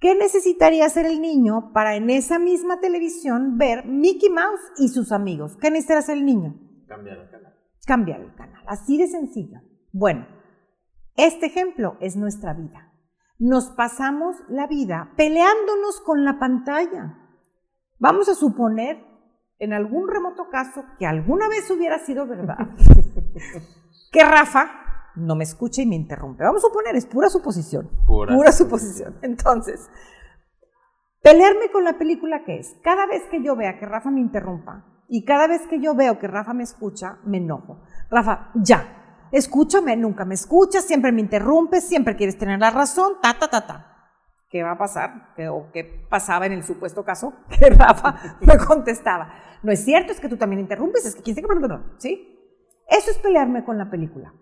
¿Qué 0.00 0.14
necesitaría 0.14 0.86
hacer 0.86 1.06
el 1.06 1.20
niño 1.20 1.72
para 1.72 1.96
en 1.96 2.08
esa 2.10 2.38
misma 2.38 2.80
televisión 2.80 3.58
ver 3.58 3.84
Mickey 3.84 4.30
Mouse 4.30 4.60
y 4.78 4.88
sus 4.88 5.10
amigos? 5.10 5.56
¿Qué 5.60 5.70
necesitaría 5.70 6.00
hacer 6.00 6.18
el 6.18 6.26
niño? 6.26 6.54
Cambiar 6.86 7.18
el 7.18 7.30
canal. 7.30 7.54
Cambiar 7.84 8.20
el 8.20 8.34
canal. 8.34 8.62
Así 8.68 8.96
de 8.96 9.08
sencillo. 9.08 9.60
Bueno, 9.92 10.26
este 11.16 11.46
ejemplo 11.46 11.96
es 12.00 12.16
nuestra 12.16 12.54
vida. 12.54 12.92
Nos 13.40 13.70
pasamos 13.70 14.36
la 14.48 14.68
vida 14.68 15.12
peleándonos 15.16 16.00
con 16.00 16.24
la 16.24 16.38
pantalla. 16.38 17.18
Vamos 17.98 18.28
a 18.28 18.34
suponer, 18.34 19.04
en 19.58 19.72
algún 19.72 20.08
remoto 20.08 20.48
caso, 20.48 20.84
que 20.98 21.06
alguna 21.06 21.48
vez 21.48 21.68
hubiera 21.70 21.98
sido 21.98 22.26
verdad, 22.26 22.68
que 24.12 24.24
Rafa 24.24 24.70
no 25.16 25.34
me 25.34 25.44
escucha 25.44 25.82
y 25.82 25.86
me 25.86 25.96
interrumpe. 25.96 26.44
Vamos 26.44 26.64
a 26.64 26.68
suponer, 26.68 26.96
es 26.96 27.06
pura 27.06 27.28
suposición. 27.28 27.90
Pura, 28.06 28.34
pura 28.34 28.52
suposición. 28.52 29.18
Entonces, 29.22 29.88
pelearme 31.22 31.70
con 31.70 31.84
la 31.84 31.98
película 31.98 32.44
que 32.44 32.58
es, 32.58 32.76
cada 32.82 33.06
vez 33.06 33.22
que 33.30 33.42
yo 33.42 33.56
vea 33.56 33.78
que 33.78 33.86
Rafa 33.86 34.10
me 34.10 34.20
interrumpa 34.20 34.84
y 35.08 35.24
cada 35.24 35.46
vez 35.46 35.66
que 35.66 35.80
yo 35.80 35.94
veo 35.94 36.18
que 36.18 36.28
Rafa 36.28 36.54
me 36.54 36.62
escucha, 36.62 37.18
me 37.24 37.38
enojo. 37.38 37.82
Rafa, 38.10 38.50
ya, 38.54 39.28
escúchame, 39.32 39.96
nunca 39.96 40.24
me 40.24 40.34
escuchas, 40.34 40.84
siempre 40.84 41.12
me 41.12 41.20
interrumpes, 41.20 41.84
siempre 41.84 42.16
quieres 42.16 42.38
tener 42.38 42.60
la 42.60 42.70
razón, 42.70 43.14
ta, 43.20 43.34
ta, 43.38 43.48
ta, 43.48 43.66
ta. 43.66 43.84
¿Qué 44.50 44.62
va 44.62 44.72
a 44.72 44.78
pasar? 44.78 45.34
¿Qué, 45.36 45.48
¿O 45.48 45.70
qué 45.72 46.06
pasaba 46.08 46.46
en 46.46 46.52
el 46.52 46.64
supuesto 46.64 47.04
caso? 47.04 47.34
Que 47.58 47.70
Rafa 47.70 48.38
me 48.40 48.56
contestaba. 48.56 49.32
No 49.62 49.72
es 49.72 49.84
cierto, 49.84 50.12
es 50.12 50.20
que 50.20 50.28
tú 50.28 50.36
también 50.36 50.60
interrumpes, 50.60 51.04
es 51.04 51.14
que 51.14 51.22
quién 51.22 51.36
sabe, 51.36 51.80
¿sí? 51.98 52.37
Eso 52.88 53.10
es 53.10 53.18
pelearme 53.18 53.64
con 53.64 53.78
la 53.78 53.90
película. 53.90 54.32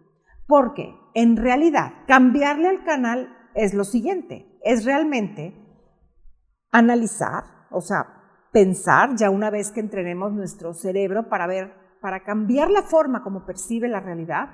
Porque 0.47 0.95
en 1.15 1.37
realidad 1.37 1.93
cambiarle 2.07 2.69
al 2.69 2.85
canal 2.85 3.37
es 3.55 3.75
lo 3.75 3.85
siguiente, 3.85 4.59
es 4.63 4.85
realmente 4.85 5.55
analizar, 6.71 7.45
o 7.71 7.81
sea, 7.81 8.17
pensar 8.53 9.17
ya 9.17 9.31
una 9.31 9.51
vez 9.51 9.73
que 9.73 9.81
entrenemos 9.81 10.33
nuestro 10.33 10.73
cerebro 10.73 11.29
para 11.29 11.47
ver, 11.47 11.75
para 12.01 12.23
cambiar 12.23 12.71
la 12.71 12.83
forma 12.83 13.23
como 13.23 13.45
percibe 13.45 13.89
la 13.89 14.01
realidad. 14.01 14.51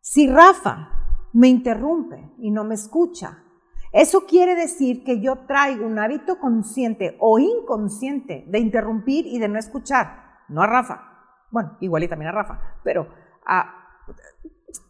Si 0.00 0.28
Rafa 0.28 0.88
me 1.32 1.48
interrumpe 1.48 2.32
y 2.38 2.50
no 2.50 2.64
me 2.64 2.74
escucha, 2.74 3.44
eso 3.92 4.26
quiere 4.26 4.54
decir 4.54 5.04
que 5.04 5.20
yo 5.20 5.46
traigo 5.46 5.86
un 5.86 5.98
hábito 5.98 6.38
consciente 6.38 7.16
o 7.20 7.38
inconsciente 7.38 8.44
de 8.48 8.58
interrumpir 8.58 9.26
y 9.26 9.38
de 9.38 9.48
no 9.48 9.58
escuchar, 9.58 10.44
no 10.48 10.62
a 10.62 10.66
Rafa, 10.66 11.17
bueno, 11.50 11.76
igual 11.80 12.04
y 12.04 12.08
también 12.08 12.30
a 12.30 12.32
Rafa, 12.32 12.78
pero 12.82 13.08
a 13.46 13.74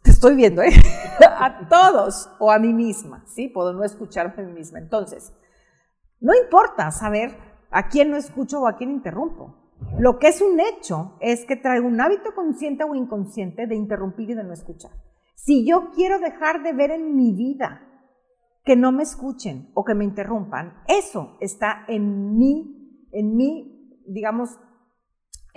te 0.02 0.10
estoy 0.10 0.34
viendo, 0.34 0.62
¿eh? 0.62 0.70
a 1.20 1.68
todos 1.68 2.30
o 2.38 2.50
a 2.50 2.58
mí 2.58 2.72
misma, 2.72 3.24
¿sí? 3.26 3.48
Puedo 3.48 3.72
no 3.72 3.84
escucharme 3.84 4.42
a 4.42 4.46
mí 4.46 4.52
misma. 4.52 4.78
Entonces, 4.78 5.32
no 6.20 6.34
importa 6.34 6.90
saber 6.90 7.36
a 7.70 7.88
quién 7.88 8.10
no 8.10 8.16
escucho 8.16 8.60
o 8.60 8.68
a 8.68 8.76
quién 8.76 8.90
interrumpo. 8.90 9.54
Lo 9.98 10.18
que 10.18 10.28
es 10.28 10.40
un 10.40 10.58
hecho 10.58 11.16
es 11.20 11.44
que 11.44 11.56
traigo 11.56 11.86
un 11.86 12.00
hábito 12.00 12.34
consciente 12.34 12.84
o 12.84 12.94
inconsciente 12.94 13.66
de 13.66 13.76
interrumpir 13.76 14.30
y 14.30 14.34
de 14.34 14.42
no 14.42 14.52
escuchar. 14.52 14.90
Si 15.36 15.64
yo 15.64 15.90
quiero 15.94 16.18
dejar 16.18 16.62
de 16.62 16.72
ver 16.72 16.90
en 16.90 17.14
mi 17.14 17.32
vida 17.32 17.82
que 18.64 18.74
no 18.74 18.90
me 18.90 19.04
escuchen 19.04 19.70
o 19.74 19.84
que 19.84 19.94
me 19.94 20.04
interrumpan, 20.04 20.82
eso 20.88 21.36
está 21.40 21.84
en 21.86 22.36
mí, 22.36 23.08
en 23.12 23.36
mí, 23.36 24.02
digamos, 24.08 24.58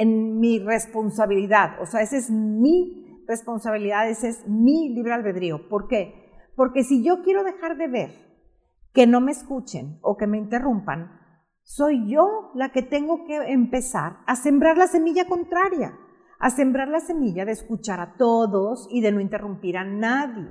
en 0.02 0.40
mi 0.40 0.58
responsabilidad. 0.58 1.80
O 1.80 1.86
sea, 1.86 2.02
esa 2.02 2.18
es 2.18 2.32
mi 2.32 3.22
responsabilidad, 3.28 4.10
ese 4.10 4.30
es 4.30 4.48
mi 4.48 4.90
libre 4.96 5.14
albedrío. 5.14 5.70
¿Por 5.70 5.88
qué? 5.88 6.32
Porque 6.56 6.84
si 6.84 7.04
yo 7.04 7.22
quiero 7.22 7.44
dejar 7.44 7.78
de 7.78 7.88
ver 7.88 8.12
que 8.94 9.06
no 9.06 9.22
me 9.22 9.32
escuchen 9.32 10.00
o 10.02 10.18
que 10.18 10.26
me 10.26 10.40
interrumpan, 10.40 11.12
soy 11.62 12.10
yo 12.10 12.50
la 12.56 12.72
que 12.72 12.82
tengo 12.82 13.26
que 13.26 13.36
empezar 13.52 14.18
a 14.26 14.36
sembrar 14.36 14.76
la 14.76 14.88
semilla 14.88 15.28
contraria, 15.28 15.94
a 16.40 16.50
sembrar 16.50 16.88
la 16.88 17.00
semilla 17.00 17.46
de 17.46 17.52
escuchar 17.52 18.00
a 18.00 18.16
todos 18.18 18.88
y 18.90 19.02
de 19.02 19.12
no 19.12 19.20
interrumpir 19.20 19.78
a 19.78 19.84
nadie. 19.84 20.48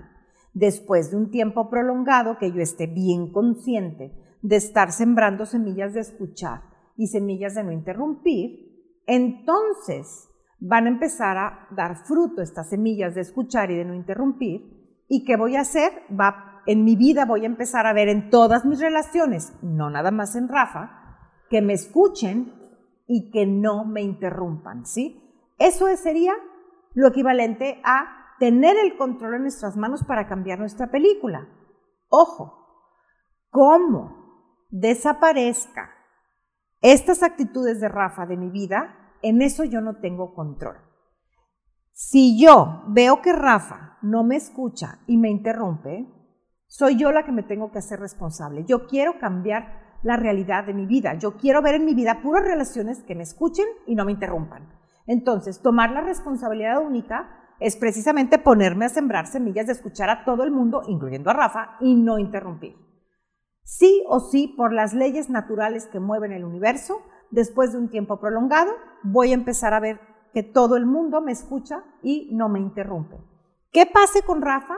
Después 0.55 1.11
de 1.11 1.17
un 1.17 1.31
tiempo 1.33 1.69
prolongado 1.69 2.39
que 2.39 2.53
yo 2.53 2.61
esté 2.61 2.87
bien 2.87 3.33
consciente 3.33 4.13
de 4.43 4.57
estar 4.57 4.93
sembrando 4.93 5.45
semillas 5.45 5.93
de 5.93 6.01
escuchar 6.01 6.63
y 6.97 7.09
semillas 7.09 7.57
de 7.57 7.65
no 7.65 7.73
interrumpir, 7.73 8.70
entonces 9.15 10.29
van 10.61 10.87
a 10.87 10.91
empezar 10.91 11.37
a 11.39 11.69
dar 11.71 11.97
fruto 12.05 12.43
estas 12.43 12.69
semillas 12.69 13.15
de 13.15 13.23
escuchar 13.23 13.71
y 13.71 13.77
de 13.77 13.85
no 13.85 13.95
interrumpir. 13.95 15.05
¿Y 15.09 15.25
qué 15.25 15.37
voy 15.37 15.57
a 15.57 15.63
hacer? 15.63 15.91
Va, 16.19 16.63
en 16.67 16.85
mi 16.85 16.95
vida 16.95 17.25
voy 17.25 17.43
a 17.43 17.47
empezar 17.47 17.87
a 17.87 17.93
ver 17.93 18.09
en 18.09 18.31
todas 18.31 18.65
mis 18.65 18.81
relaciones, 18.81 19.53
no 19.63 19.91
nada 19.91 20.11
más 20.11 20.37
en 20.37 20.49
Rafa, 20.49 21.17
que 21.49 21.63
me 21.63 21.73
escuchen 21.73 22.55
y 23.09 23.31
que 23.33 23.47
no 23.47 23.85
me 23.85 24.03
interrumpan, 24.03 24.87
¿sí? 24.87 25.21
Eso 25.59 25.89
sería 25.97 26.35
lo 26.95 27.09
equivalente 27.09 27.81
a 27.85 28.37
tener 28.39 28.77
el 28.77 28.97
control 28.97 29.35
en 29.35 29.43
nuestras 29.43 29.77
manos 29.77 30.05
para 30.05 30.29
cambiar 30.29 30.61
nuestra 30.61 30.91
película. 30.91 31.49
Ojo, 32.09 32.95
¿cómo 33.51 34.67
desaparezca 34.71 35.91
estas 36.81 37.23
actitudes 37.23 37.81
de 37.81 37.89
Rafa 37.89 38.27
de 38.27 38.37
mi 38.37 38.51
vida? 38.51 39.00
En 39.23 39.43
eso 39.43 39.65
yo 39.65 39.81
no 39.81 39.97
tengo 40.01 40.35
control. 40.35 40.77
Si 41.93 42.41
yo 42.41 42.83
veo 42.89 43.21
que 43.21 43.33
Rafa 43.33 43.99
no 44.03 44.25
me 44.25 44.37
escucha 44.37 45.01
y 45.07 45.17
me 45.17 45.29
interrumpe, 45.29 46.07
soy 46.67 46.97
yo 46.97 47.13
la 47.13 47.25
que 47.25 47.33
me 47.33 47.43
tengo 47.43 47.71
que 47.73 47.79
hacer 47.79 48.01
responsable. 48.01 48.65
Yo 48.65 48.87
quiero 48.87 49.19
cambiar 49.19 49.99
la 50.03 50.17
realidad 50.17 50.65
de 50.65 50.75
mi 50.75 50.87
vida. 50.87 51.15
Yo 51.15 51.37
quiero 51.37 51.63
ver 51.63 51.75
en 51.75 51.85
mi 51.85 51.95
vida 51.95 52.23
puras 52.23 52.45
relaciones 52.45 53.03
que 53.03 53.15
me 53.15 53.23
escuchen 53.23 53.67
y 53.87 53.95
no 53.95 54.05
me 54.05 54.13
interrumpan. 54.13 54.69
Entonces, 55.07 55.61
tomar 55.61 55.91
la 55.91 56.01
responsabilidad 56.01 56.81
única 56.81 57.37
es 57.59 57.77
precisamente 57.77 58.39
ponerme 58.39 58.87
a 58.87 58.91
sembrar 58.91 59.27
semillas 59.27 59.67
de 59.67 59.73
escuchar 59.73 60.09
a 60.09 60.25
todo 60.25 60.45
el 60.45 60.51
mundo, 60.51 60.83
incluyendo 60.87 61.31
a 61.31 61.35
Rafa, 61.35 61.77
y 61.81 61.95
no 61.95 62.19
interrumpir. 62.19 62.77
Sí 63.63 64.03
o 64.09 64.21
sí, 64.21 64.55
por 64.57 64.73
las 64.73 64.95
leyes 64.95 65.29
naturales 65.29 65.87
que 65.87 66.01
mueven 66.01 66.33
el 66.33 66.45
universo, 66.45 67.03
después 67.31 67.73
de 67.73 67.79
un 67.79 67.89
tiempo 67.89 68.21
prolongado, 68.21 68.73
voy 69.03 69.31
a 69.31 69.35
empezar 69.35 69.75
a 69.75 69.81
ver 69.81 70.01
que 70.33 70.43
todo 70.43 70.77
el 70.77 70.87
mundo 70.87 71.21
me 71.21 71.33
escucha 71.33 71.83
y 72.03 72.31
no 72.33 72.49
me 72.49 72.61
interrumpe. 72.61 73.17
¿Qué 73.73 73.87
pase 73.87 74.23
con 74.23 74.43
Rafa? 74.43 74.77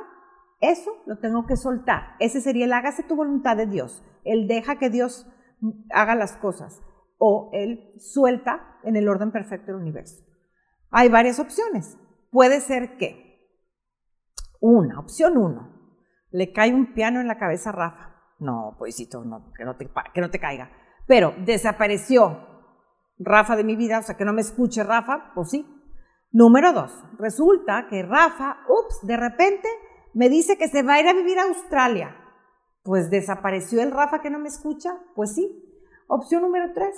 Eso 0.61 0.93
lo 1.07 1.19
tengo 1.19 1.47
que 1.47 1.57
soltar. 1.57 2.15
Ese 2.21 2.41
sería 2.41 2.67
el 2.67 2.73
hágase 2.73 3.03
tu 3.03 3.17
voluntad 3.17 3.57
de 3.57 3.67
Dios. 3.67 4.03
Él 4.25 4.47
deja 4.47 4.79
que 4.79 4.91
Dios 4.91 5.27
haga 5.91 6.15
las 6.15 6.37
cosas 6.37 6.83
o 7.19 7.51
él 7.53 7.93
suelta 7.99 8.79
en 8.83 8.97
el 8.97 9.09
orden 9.09 9.31
perfecto 9.31 9.73
del 9.73 9.81
universo. 9.81 10.25
Hay 10.91 11.09
varias 11.09 11.39
opciones. 11.39 11.97
Puede 12.31 12.61
ser 12.61 12.97
que, 12.97 13.49
una, 14.61 14.99
opción 14.99 15.37
uno, 15.37 15.73
le 16.31 16.53
cae 16.53 16.75
un 16.75 16.95
piano 16.95 17.21
en 17.21 17.29
la 17.29 17.39
cabeza 17.39 17.71
a 17.71 17.73
Rafa. 17.73 18.17
No, 18.39 18.75
pobrecito, 18.79 19.25
no, 19.25 19.53
que, 19.53 19.65
no 19.65 19.77
que 19.77 20.21
no 20.21 20.31
te 20.31 20.39
caiga. 20.39 20.71
Pero 21.13 21.35
desapareció 21.45 22.39
Rafa 23.19 23.55
de 23.55 23.65
mi 23.65 23.77
vida, 23.77 23.99
o 23.99 24.03
sea, 24.03 24.17
que 24.17 24.25
no 24.25 24.33
me 24.33 24.41
escuche 24.41 24.83
Rafa, 24.83 25.31
pues 25.35 25.51
sí. 25.51 25.67
Número 26.31 26.73
dos, 26.73 26.91
resulta 27.19 27.87
que 27.91 28.03
Rafa, 28.03 28.61
ups, 28.67 29.07
de 29.07 29.19
repente 29.19 29.69
me 30.15 30.31
dice 30.31 30.57
que 30.57 30.69
se 30.69 30.83
va 30.83 30.95
a 30.95 31.01
ir 31.03 31.09
a 31.09 31.13
vivir 31.13 31.39
a 31.39 31.43
Australia. 31.43 32.17
Pues 32.83 33.11
desapareció 33.11 33.83
el 33.83 33.91
Rafa 33.91 34.23
que 34.23 34.31
no 34.31 34.39
me 34.39 34.49
escucha. 34.49 34.89
Pues 35.15 35.35
sí. 35.35 35.63
Opción 36.09 36.41
número 36.41 36.73
tres. 36.73 36.95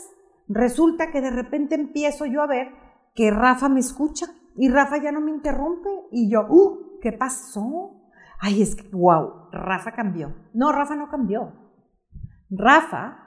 Resulta 0.46 1.10
que 1.10 1.20
de 1.20 1.32
repente 1.32 1.74
empiezo 1.74 2.24
yo 2.24 2.42
a 2.42 2.46
ver 2.46 2.68
que 3.16 3.32
Rafa 3.32 3.68
me 3.68 3.80
escucha 3.80 4.26
y 4.54 4.68
Rafa 4.68 4.98
ya 4.98 5.10
no 5.10 5.22
me 5.22 5.32
interrumpe. 5.32 5.90
Y 6.12 6.30
yo, 6.30 6.46
uh, 6.48 7.00
¿qué 7.02 7.10
pasó? 7.10 8.12
Ay, 8.38 8.62
es 8.62 8.76
que, 8.76 8.88
wow, 8.92 9.48
Rafa 9.50 9.90
cambió. 9.90 10.36
No, 10.54 10.70
Rafa 10.70 10.94
no 10.94 11.08
cambió. 11.08 11.52
Rafa 12.48 13.23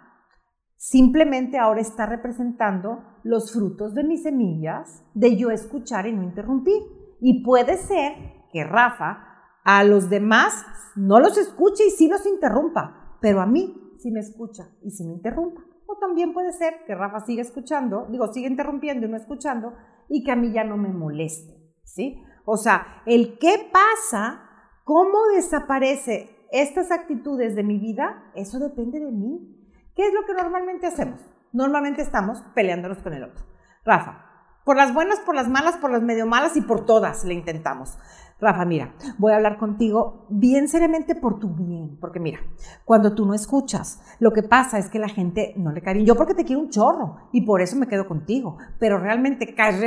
simplemente 0.77 1.57
ahora 1.57 1.81
está 1.81 2.05
representando 2.05 3.03
los 3.23 3.51
frutos 3.51 3.93
de 3.93 4.03
mis 4.03 4.23
semillas 4.23 5.03
de 5.13 5.35
yo 5.35 5.49
escuchar 5.49 6.07
y 6.07 6.13
no 6.13 6.23
interrumpir. 6.23 6.81
Y 7.19 7.43
puede 7.43 7.77
ser 7.77 8.13
que 8.51 8.63
Rafa 8.63 9.27
a 9.63 9.83
los 9.83 10.09
demás 10.09 10.65
no 10.95 11.19
los 11.19 11.37
escuche 11.37 11.85
y 11.87 11.91
sí 11.91 12.07
los 12.07 12.25
interrumpa, 12.25 13.17
pero 13.19 13.41
a 13.41 13.45
mí 13.45 13.95
sí 13.97 14.11
me 14.11 14.19
escucha 14.19 14.69
y 14.81 14.91
sí 14.91 15.05
me 15.05 15.13
interrumpa. 15.13 15.61
O 15.87 15.97
también 15.97 16.33
puede 16.33 16.53
ser 16.53 16.85
que 16.85 16.95
Rafa 16.95 17.21
siga 17.21 17.41
escuchando, 17.41 18.07
digo, 18.09 18.31
siga 18.31 18.47
interrumpiendo 18.47 19.05
y 19.05 19.09
no 19.09 19.17
escuchando, 19.17 19.73
y 20.09 20.23
que 20.23 20.31
a 20.31 20.35
mí 20.35 20.51
ya 20.53 20.63
no 20.63 20.77
me 20.77 20.89
moleste, 20.89 21.53
¿sí? 21.83 22.21
O 22.45 22.57
sea, 22.57 23.01
el 23.05 23.37
qué 23.39 23.69
pasa, 23.71 24.41
cómo 24.83 25.17
desaparece 25.35 26.29
estas 26.51 26.91
actitudes 26.91 27.55
de 27.55 27.63
mi 27.63 27.77
vida, 27.77 28.31
eso 28.35 28.59
depende 28.59 28.99
de 28.99 29.11
mí. 29.11 29.66
¿Qué 29.97 30.05
es 30.05 30.13
lo 30.13 30.27
que 30.27 30.33
normalmente 30.36 30.86
hacemos? 30.86 31.19
Normalmente 31.51 32.03
estamos 32.03 32.43
peleándonos 32.53 32.99
con 32.99 33.15
el 33.15 33.23
otro. 33.23 33.43
Rafa, 33.83 34.27
por 34.63 34.77
las 34.77 34.93
buenas, 34.93 35.19
por 35.21 35.33
las 35.33 35.49
malas, 35.49 35.77
por 35.77 35.91
las 35.91 36.03
medio 36.03 36.27
malas 36.27 36.55
y 36.55 36.62
por 36.62 36.86
todas 36.86 37.25
le 37.25 37.33
intentamos. 37.33 37.97
Rafa, 38.39 38.63
mira, 38.65 38.93
voy 39.17 39.31
a 39.31 39.38
hablar 39.38 39.57
contigo 39.57 40.27
bien 40.29 40.67
seriamente 40.67 41.15
por 41.15 41.39
tu 41.39 41.49
bien, 41.49 41.97
porque 41.99 42.19
mira, 42.19 42.41
cuando 42.86 43.15
tú 43.15 43.25
no 43.25 43.33
escuchas, 43.33 43.99
lo 44.19 44.33
que 44.33 44.43
pasa 44.43 44.77
es 44.77 44.88
que 44.88 44.99
la 44.99 45.10
gente 45.10 45.55
no 45.57 45.71
le 45.71 45.81
cae 45.81 45.95
bien. 45.95 46.05
Yo 46.05 46.13
porque 46.13 46.36
te 46.36 46.45
quiero 46.45 46.62
un 46.62 46.69
chorro 46.69 47.15
y 47.31 47.41
por 47.41 47.62
eso 47.62 47.75
me 47.75 47.88
quedo 47.88 48.07
contigo, 48.07 48.60
pero 48.77 48.99
realmente 48.99 49.55
caes. 49.55 49.81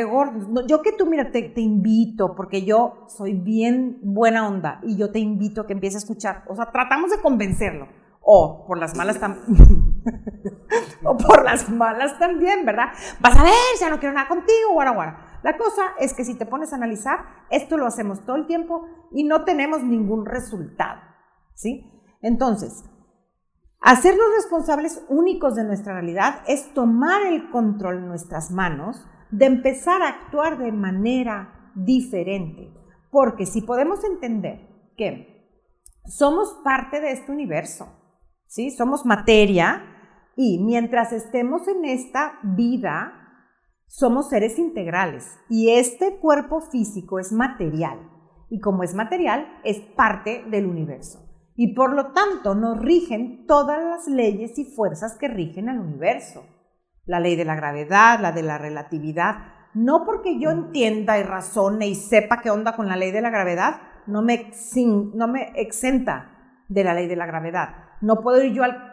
Yo 0.67 0.83
que 0.83 0.91
tú, 0.91 1.07
mira, 1.07 1.31
te, 1.31 1.43
te 1.43 1.61
invito, 1.61 2.35
porque 2.35 2.65
yo 2.65 3.05
soy 3.07 3.35
bien 3.35 4.01
buena 4.03 4.49
onda 4.49 4.81
y 4.83 4.97
yo 4.97 5.13
te 5.13 5.21
invito 5.21 5.61
a 5.61 5.67
que 5.69 5.73
empieces 5.73 6.03
a 6.03 6.05
escuchar. 6.05 6.43
O 6.49 6.57
sea, 6.57 6.73
tratamos 6.73 7.13
de 7.13 7.21
convencerlo. 7.21 7.87
O 8.23 8.67
por 8.67 8.79
las 8.79 8.97
malas 8.97 9.19
también. 9.21 9.87
o 11.05 11.17
por 11.17 11.45
las 11.45 11.69
malas 11.69 12.19
también, 12.19 12.65
¿verdad? 12.65 12.89
Vas 13.21 13.37
a 13.37 13.43
ver, 13.43 13.53
ya 13.79 13.91
no 13.91 13.99
quiero 13.99 14.15
nada 14.15 14.29
contigo, 14.29 14.73
guara, 14.73 14.93
guara. 14.93 15.39
La 15.43 15.57
cosa 15.57 15.95
es 15.99 16.15
que 16.15 16.25
si 16.25 16.37
te 16.37 16.47
pones 16.47 16.73
a 16.73 16.77
analizar, 16.77 17.19
esto 17.51 17.77
lo 17.77 17.87
hacemos 17.87 18.25
todo 18.25 18.37
el 18.37 18.47
tiempo 18.47 18.87
y 19.13 19.25
no 19.25 19.45
tenemos 19.45 19.83
ningún 19.83 20.27
resultado, 20.27 21.01
¿sí? 21.55 21.91
Entonces, 22.21 22.85
hacernos 23.81 24.27
responsables 24.37 25.03
únicos 25.09 25.55
de 25.55 25.65
nuestra 25.65 25.95
realidad 25.95 26.43
es 26.47 26.75
tomar 26.75 27.27
el 27.27 27.51
control 27.51 27.99
en 27.99 28.09
nuestras 28.09 28.51
manos, 28.51 29.07
de 29.31 29.47
empezar 29.47 30.03
a 30.03 30.09
actuar 30.09 30.59
de 30.59 30.73
manera 30.73 31.73
diferente, 31.75 32.75
porque 33.11 33.47
si 33.47 33.63
podemos 33.63 34.05
entender 34.05 34.93
que 34.97 35.31
somos 36.05 36.61
parte 36.65 37.01
de 37.01 37.13
este 37.13 37.33
universo, 37.33 37.89
¿sí? 38.47 38.71
Somos 38.71 39.07
materia 39.07 39.90
y 40.37 40.63
mientras 40.63 41.13
estemos 41.13 41.69
en 41.69 41.85
esta 41.85 42.39
vida, 42.43 43.13
somos 43.87 44.29
seres 44.29 44.59
integrales 44.59 45.39
y 45.49 45.71
este 45.71 46.19
cuerpo 46.19 46.61
físico 46.61 47.19
es 47.19 47.33
material 47.33 47.99
y 48.49 48.61
como 48.61 48.83
es 48.83 48.95
material 48.95 49.47
es 49.65 49.81
parte 49.81 50.45
del 50.49 50.67
universo 50.67 51.31
y 51.63 51.75
por 51.75 51.93
lo 51.93 52.13
tanto 52.13 52.55
nos 52.55 52.79
rigen 52.81 53.45
todas 53.47 53.85
las 53.85 54.09
leyes 54.09 54.59
y 54.59 54.65
fuerzas 54.65 55.19
que 55.19 55.29
rigen 55.29 55.69
al 55.69 55.79
universo. 55.79 56.47
La 57.05 57.21
ley 57.21 57.37
de 57.37 57.45
la 57.45 57.55
gravedad, 57.55 58.19
la 58.19 58.33
de 58.33 58.43
la 58.43 58.57
relatividad. 58.57 59.35
No 59.75 60.07
porque 60.07 60.41
yo 60.41 60.49
entienda 60.49 61.19
y 61.19 61.23
razone 61.23 61.87
y 61.87 61.97
sepa 61.97 62.41
qué 62.41 62.51
onda 62.51 62.75
con 62.77 62.89
la 62.89 62.97
ley 62.97 63.11
de 63.11 63.21
la 63.21 63.29
gravedad, 63.29 63.83
no 64.07 64.23
me, 64.23 64.53
no 65.15 65.29
me 65.29 65.53
exenta 65.55 66.65
de 66.71 66.83
la 66.83 66.95
ley 66.95 67.09
de 67.09 67.17
la 67.17 67.27
gravedad. 67.27 67.75
No 68.01 68.23
puedo 68.23 68.43
ir 68.43 68.55
yo 68.55 68.65
al 68.65 68.90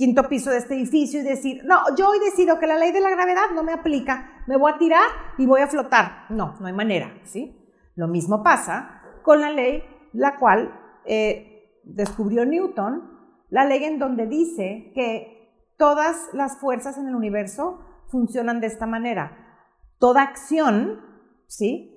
quinto 0.00 0.30
piso 0.30 0.48
de 0.48 0.56
este 0.56 0.76
edificio 0.76 1.20
y 1.20 1.24
decir, 1.24 1.62
no, 1.66 1.76
yo 1.94 2.08
hoy 2.08 2.18
decido 2.20 2.58
que 2.58 2.66
la 2.66 2.78
ley 2.78 2.90
de 2.90 3.02
la 3.02 3.10
gravedad 3.10 3.50
no 3.54 3.62
me 3.62 3.74
aplica, 3.74 4.42
me 4.46 4.56
voy 4.56 4.72
a 4.72 4.78
tirar 4.78 5.06
y 5.36 5.44
voy 5.44 5.60
a 5.60 5.66
flotar. 5.66 6.24
No, 6.30 6.54
no 6.58 6.66
hay 6.68 6.72
manera, 6.72 7.20
¿sí? 7.24 7.54
Lo 7.96 8.08
mismo 8.08 8.42
pasa 8.42 9.02
con 9.22 9.42
la 9.42 9.50
ley 9.50 9.84
la 10.14 10.38
cual 10.38 10.72
eh, 11.04 11.82
descubrió 11.84 12.46
Newton, 12.46 13.10
la 13.50 13.66
ley 13.66 13.84
en 13.84 13.98
donde 13.98 14.26
dice 14.26 14.90
que 14.94 15.74
todas 15.76 16.30
las 16.32 16.58
fuerzas 16.58 16.96
en 16.96 17.06
el 17.06 17.14
universo 17.14 17.80
funcionan 18.08 18.62
de 18.62 18.68
esta 18.68 18.86
manera. 18.86 19.66
Toda 19.98 20.22
acción, 20.22 20.98
¿sí? 21.46 21.94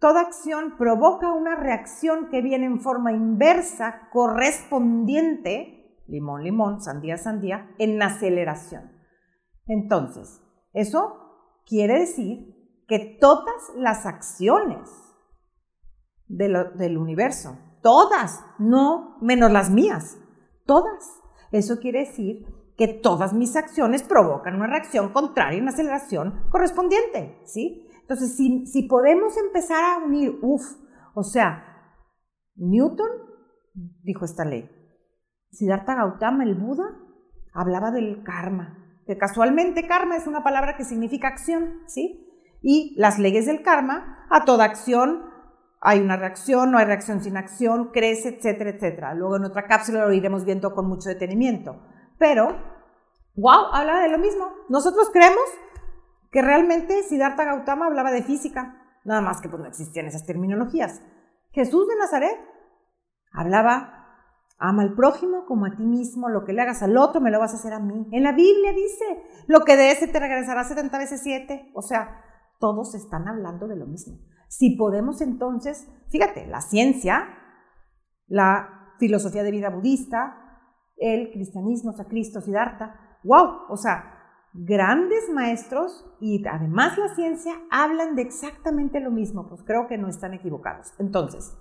Toda 0.00 0.22
acción 0.22 0.76
provoca 0.76 1.32
una 1.32 1.54
reacción 1.54 2.30
que 2.30 2.42
viene 2.42 2.66
en 2.66 2.80
forma 2.80 3.12
inversa, 3.12 4.08
correspondiente, 4.10 5.85
limón, 6.08 6.42
limón, 6.42 6.80
sandía, 6.80 7.16
sandía, 7.16 7.70
en 7.78 8.00
aceleración. 8.02 8.92
Entonces, 9.66 10.40
eso 10.72 11.62
quiere 11.66 12.00
decir 12.00 12.54
que 12.86 13.18
todas 13.20 13.72
las 13.76 14.06
acciones 14.06 14.88
del 16.28 16.98
universo, 16.98 17.58
todas, 17.82 18.44
no 18.58 19.18
menos 19.20 19.50
las 19.50 19.70
mías, 19.70 20.18
todas. 20.64 21.22
Eso 21.52 21.78
quiere 21.78 22.00
decir 22.00 22.46
que 22.76 22.88
todas 22.88 23.32
mis 23.32 23.56
acciones 23.56 24.02
provocan 24.02 24.56
una 24.56 24.66
reacción 24.66 25.12
contraria, 25.12 25.62
una 25.62 25.70
aceleración 25.70 26.46
correspondiente, 26.50 27.40
¿sí? 27.44 27.88
Entonces, 28.02 28.36
si, 28.36 28.66
si 28.66 28.82
podemos 28.82 29.36
empezar 29.36 29.82
a 29.82 30.04
unir, 30.04 30.38
uff, 30.42 30.62
o 31.14 31.22
sea, 31.22 31.64
Newton 32.54 33.08
dijo 34.02 34.24
esta 34.24 34.44
ley. 34.44 34.70
Siddhartha 35.56 35.94
Gautama, 35.94 36.44
el 36.44 36.54
Buda, 36.54 36.84
hablaba 37.52 37.90
del 37.90 38.22
karma, 38.22 38.78
que 39.06 39.16
casualmente 39.16 39.86
karma 39.86 40.16
es 40.16 40.26
una 40.26 40.42
palabra 40.42 40.76
que 40.76 40.84
significa 40.84 41.28
acción, 41.28 41.80
¿sí? 41.86 42.22
Y 42.62 42.94
las 42.98 43.18
leyes 43.18 43.46
del 43.46 43.62
karma, 43.62 44.26
a 44.30 44.44
toda 44.44 44.64
acción 44.64 45.22
hay 45.80 46.00
una 46.00 46.16
reacción, 46.16 46.72
no 46.72 46.78
hay 46.78 46.84
reacción 46.84 47.22
sin 47.22 47.36
acción, 47.36 47.90
crece, 47.92 48.30
etcétera, 48.30 48.70
etcétera. 48.70 49.14
Luego 49.14 49.36
en 49.36 49.44
otra 49.44 49.66
cápsula 49.66 50.04
lo 50.04 50.12
iremos 50.12 50.44
viendo 50.44 50.74
con 50.74 50.88
mucho 50.88 51.08
detenimiento. 51.08 51.80
Pero, 52.18 52.48
wow, 53.36 53.66
habla 53.72 54.00
de 54.00 54.08
lo 54.08 54.18
mismo. 54.18 54.50
Nosotros 54.68 55.10
creemos 55.12 55.44
que 56.32 56.42
realmente 56.42 57.02
Siddhartha 57.04 57.44
Gautama 57.44 57.86
hablaba 57.86 58.10
de 58.10 58.22
física, 58.22 58.82
nada 59.04 59.20
más 59.20 59.40
que 59.40 59.48
pues 59.48 59.62
no 59.62 59.68
existían 59.68 60.06
esas 60.06 60.26
terminologías. 60.26 61.00
Jesús 61.52 61.86
de 61.88 61.96
Nazaret 61.96 62.36
hablaba, 63.32 63.95
ama 64.58 64.82
al 64.82 64.94
prójimo 64.94 65.44
como 65.46 65.66
a 65.66 65.76
ti 65.76 65.84
mismo, 65.84 66.28
lo 66.28 66.44
que 66.44 66.52
le 66.52 66.62
hagas 66.62 66.82
al 66.82 66.96
otro 66.96 67.20
me 67.20 67.30
lo 67.30 67.38
vas 67.38 67.52
a 67.52 67.56
hacer 67.56 67.72
a 67.72 67.80
mí. 67.80 68.06
En 68.12 68.22
la 68.22 68.32
Biblia 68.32 68.72
dice, 68.72 69.04
lo 69.46 69.60
que 69.60 69.76
de 69.76 69.90
ese 69.90 70.08
te 70.08 70.18
regresará 70.18 70.64
70 70.64 70.98
veces 70.98 71.20
7. 71.22 71.72
O 71.74 71.82
sea, 71.82 72.22
todos 72.58 72.94
están 72.94 73.28
hablando 73.28 73.68
de 73.68 73.76
lo 73.76 73.86
mismo. 73.86 74.18
Si 74.48 74.76
podemos 74.76 75.20
entonces, 75.20 75.88
fíjate, 76.10 76.46
la 76.46 76.60
ciencia, 76.60 77.28
la 78.26 78.94
filosofía 78.98 79.42
de 79.42 79.50
vida 79.50 79.70
budista, 79.70 80.36
el 80.96 81.30
cristianismo, 81.30 81.90
o 81.90 81.94
sea, 81.94 82.06
Cristo, 82.06 82.40
Siddhartha, 82.40 83.18
wow, 83.24 83.66
o 83.68 83.76
sea, 83.76 84.12
grandes 84.54 85.28
maestros 85.30 86.06
y 86.20 86.46
además 86.46 86.96
la 86.96 87.14
ciencia 87.14 87.52
hablan 87.70 88.16
de 88.16 88.22
exactamente 88.22 89.00
lo 89.00 89.10
mismo, 89.10 89.48
pues 89.48 89.62
creo 89.64 89.86
que 89.86 89.98
no 89.98 90.08
están 90.08 90.32
equivocados. 90.32 90.92
Entonces, 90.98 91.54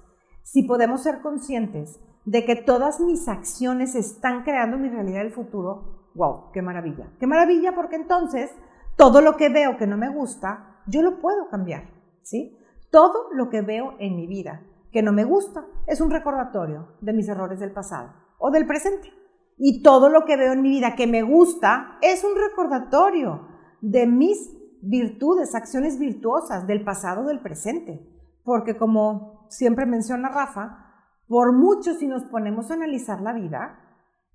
si 0.44 0.64
podemos 0.64 1.04
ser 1.04 1.22
conscientes 1.22 2.00
de 2.26 2.44
que 2.46 2.56
todas 2.56 3.00
mis 3.00 3.28
acciones 3.28 3.96
están 3.96 4.44
creando 4.44 4.78
mi 4.78 4.90
realidad 4.90 5.20
del 5.20 5.32
futuro, 5.32 6.10
wow, 6.16 6.52
qué 6.52 6.62
maravilla. 6.62 7.12
Qué 7.20 7.28
maravilla 7.28 7.76
porque 7.76 7.96
entonces 7.96 8.52
todo 8.96 9.22
lo 9.22 9.38
que 9.38 9.50
veo 9.50 9.78
que 9.78 9.88
no 9.88 9.98
me 9.98 10.10
gusta, 10.10 10.82
yo 10.88 11.02
lo 11.02 11.20
puedo 11.20 11.50
cambiar, 11.50 11.84
¿sí? 12.24 12.58
Todo 12.90 13.28
lo 13.34 13.50
que 13.50 13.62
veo 13.62 13.96
en 14.00 14.16
mi 14.16 14.26
vida 14.26 14.64
que 14.92 15.04
no 15.04 15.12
me 15.12 15.26
gusta 15.26 15.66
es 15.86 16.02
un 16.02 16.10
recordatorio 16.10 16.96
de 17.02 17.14
mis 17.14 17.28
errores 17.28 17.60
del 17.60 17.72
pasado 17.72 18.14
o 18.38 18.50
del 18.52 18.66
presente. 18.66 19.12
Y 19.58 19.84
todo 19.84 20.10
lo 20.10 20.26
que 20.26 20.38
veo 20.38 20.54
en 20.54 20.62
mi 20.62 20.70
vida 20.70 20.96
que 20.96 21.08
me 21.08 21.22
gusta 21.22 21.98
es 22.02 22.24
un 22.24 22.36
recordatorio 22.36 23.48
de 23.82 24.08
mis 24.08 24.52
virtudes, 24.82 25.56
acciones 25.56 26.00
virtuosas 26.00 26.68
del 26.68 26.84
pasado 26.84 27.22
o 27.22 27.26
del 27.26 27.42
presente. 27.42 28.08
Porque 28.44 28.78
como 28.78 29.48
siempre 29.50 29.86
menciona 29.86 30.30
Rafa, 30.30 30.85
por 31.28 31.54
mucho 31.54 31.94
si 31.94 32.08
nos 32.08 32.24
ponemos 32.26 32.70
a 32.70 32.76
analizar 32.76 33.22
la 33.22 33.34
vida, 33.34 33.80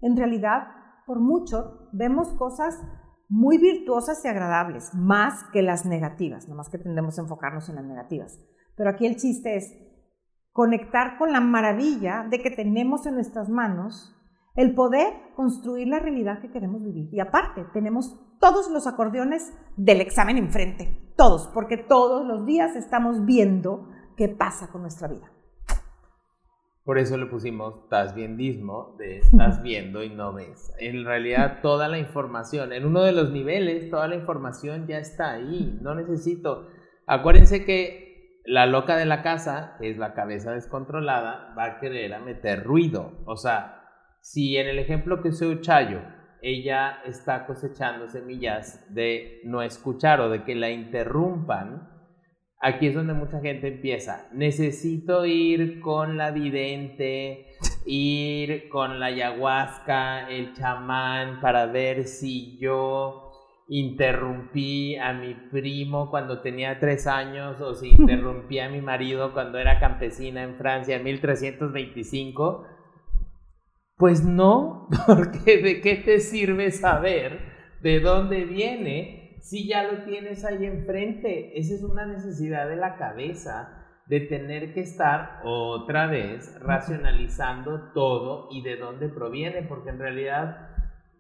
en 0.01 0.17
realidad, 0.17 0.69
por 1.07 1.21
mucho, 1.21 1.89
vemos 1.93 2.29
cosas 2.35 2.79
muy 3.29 3.59
virtuosas 3.59 4.25
y 4.25 4.29
agradables, 4.29 4.93
más 4.95 5.45
que 5.53 5.63
las 5.63 5.87
negativas, 5.87 6.49
más 6.49 6.69
que 6.69 6.79
tendemos 6.79 7.19
a 7.19 7.23
enfocarnos 7.23 7.69
en 7.69 7.77
las 7.77 7.85
negativas. 7.85 8.39
Pero 8.77 8.91
aquí 8.91 9.07
el 9.07 9.17
chiste 9.17 9.57
es 9.57 9.73
conectar 10.53 11.17
con 11.17 11.33
la 11.33 11.41
maravilla 11.41 12.27
de 12.29 12.43
que 12.43 12.51
tenemos 12.51 13.07
en 13.07 13.15
nuestras 13.15 13.49
manos 13.49 14.17
el 14.57 14.75
poder 14.75 15.13
construir 15.37 15.89
la 15.89 16.01
realidad 16.01 16.41
que 16.41 16.51
queremos 16.51 16.83
vivir. 16.83 17.09
Y 17.13 17.21
aparte, 17.21 17.65
tenemos 17.73 18.19
todos 18.41 18.69
los 18.71 18.87
acordeones 18.87 19.53
del 19.77 20.01
examen 20.01 20.37
enfrente, 20.37 21.13
todos, 21.17 21.49
porque 21.55 21.77
todos 21.77 22.27
los 22.27 22.47
días 22.47 22.75
estamos 22.75 23.25
viendo 23.25 23.89
qué 24.17 24.29
pasa 24.29 24.69
con 24.73 24.83
nuestra 24.83 25.07
vida. 25.07 25.31
Por 26.85 26.99
eso 26.99 27.17
le 27.17 27.27
pusimos 27.27 27.85
estás 27.85 28.15
viendismo, 28.15 28.97
de 28.99 29.19
estás 29.19 29.63
viendo 29.63 30.03
y 30.03 30.11
no 30.11 30.33
ves. 30.33 30.73
En 30.79 31.05
realidad 31.05 31.61
toda 31.63 31.89
la 31.89 31.99
información, 31.99 32.73
en 32.73 32.87
uno 32.87 33.03
de 33.03 33.13
los 33.13 33.31
niveles, 33.31 33.91
toda 33.91 34.09
la 34.09 34.17
información 34.17 34.87
ya 34.87 34.99
está 34.99 35.33
ahí. 35.33 35.79
No 35.83 35.95
necesito. 35.95 36.69
Acuérdense 37.07 37.65
que 37.65 38.43
la 38.45 38.67
loca 38.67 38.97
de 38.97 39.07
la 39.07 39.23
casa, 39.23 39.77
que 39.79 39.91
es 39.91 39.99
la 39.99 40.15
cabeza 40.15 40.53
descontrolada, 40.53 41.55
va 41.57 41.65
a 41.65 41.81
querer 41.81 42.15
a 42.15 42.21
meter 42.21 42.65
ruido. 42.65 43.13
O 43.27 43.37
sea, 43.37 43.85
si 44.21 44.57
en 44.57 44.67
el 44.67 44.79
ejemplo 44.79 45.23
que 45.23 45.33
soy 45.33 45.61
Chayo, 45.61 46.01
ella 46.43 47.01
está 47.05 47.47
cosechando 47.47 48.09
semillas 48.09 48.83
de 48.93 49.41
no 49.45 49.63
escuchar 49.63 50.21
o 50.21 50.31
de 50.31 50.45
que 50.45 50.55
la 50.55 50.71
interrumpan, 50.71 51.89
aquí 52.61 52.89
es 52.89 52.95
donde 52.95 53.15
mucha 53.15 53.41
gente 53.41 53.69
empieza. 53.69 54.29
Necesito 54.33 55.25
ir 55.25 55.81
con 55.81 56.17
la 56.17 56.31
vidente, 56.31 57.57
ir 57.87 58.69
con 58.69 59.01
la 59.01 59.07
ayahuasca, 59.07 60.31
el 60.31 60.53
chamán, 60.53 61.41
para 61.41 61.67
ver 61.67 62.07
si 62.07 62.59
yo 62.59 63.27
interrumpí 63.69 64.97
a 64.97 65.13
mi 65.13 65.35
primo 65.35 66.11
cuando 66.11 66.41
tenía 66.41 66.81
tres 66.81 67.07
años 67.07 67.61
o 67.61 67.75
si 67.75 67.91
interrumpí 67.99 68.59
a 68.59 68.69
mi 68.69 68.81
marido 68.81 69.33
cuando 69.33 69.59
era 69.59 69.81
campesina 69.81 70.43
en 70.43 70.57
Francia 70.57 70.97
en 70.97 71.05
1325. 71.05 72.67
Pues 73.97 74.25
no, 74.25 74.89
porque 75.07 75.59
¿de 75.59 75.81
qué 75.81 75.97
te 75.97 76.21
sirve 76.21 76.71
saber 76.71 77.39
de 77.81 78.01
dónde 78.01 78.45
viene 78.45 79.20
si 79.41 79.67
ya 79.67 79.85
lo 79.85 80.05
tienes 80.05 80.45
ahí 80.45 80.65
enfrente. 80.65 81.59
Esa 81.59 81.75
es 81.75 81.83
una 81.83 82.07
necesidad 82.07 82.69
de 82.69 82.77
la 82.77 82.97
cabeza 82.97 83.77
de 84.07 84.21
tener 84.21 84.75
que 84.75 84.81
estar 84.81 85.41
otra 85.45 86.07
vez 86.07 86.59
racionalizando 86.61 87.93
todo 87.93 88.49
y 88.51 88.63
de 88.63 88.77
dónde 88.77 89.09
proviene, 89.09 89.63
porque 89.63 89.91
en 89.91 89.99
realidad 89.99 90.69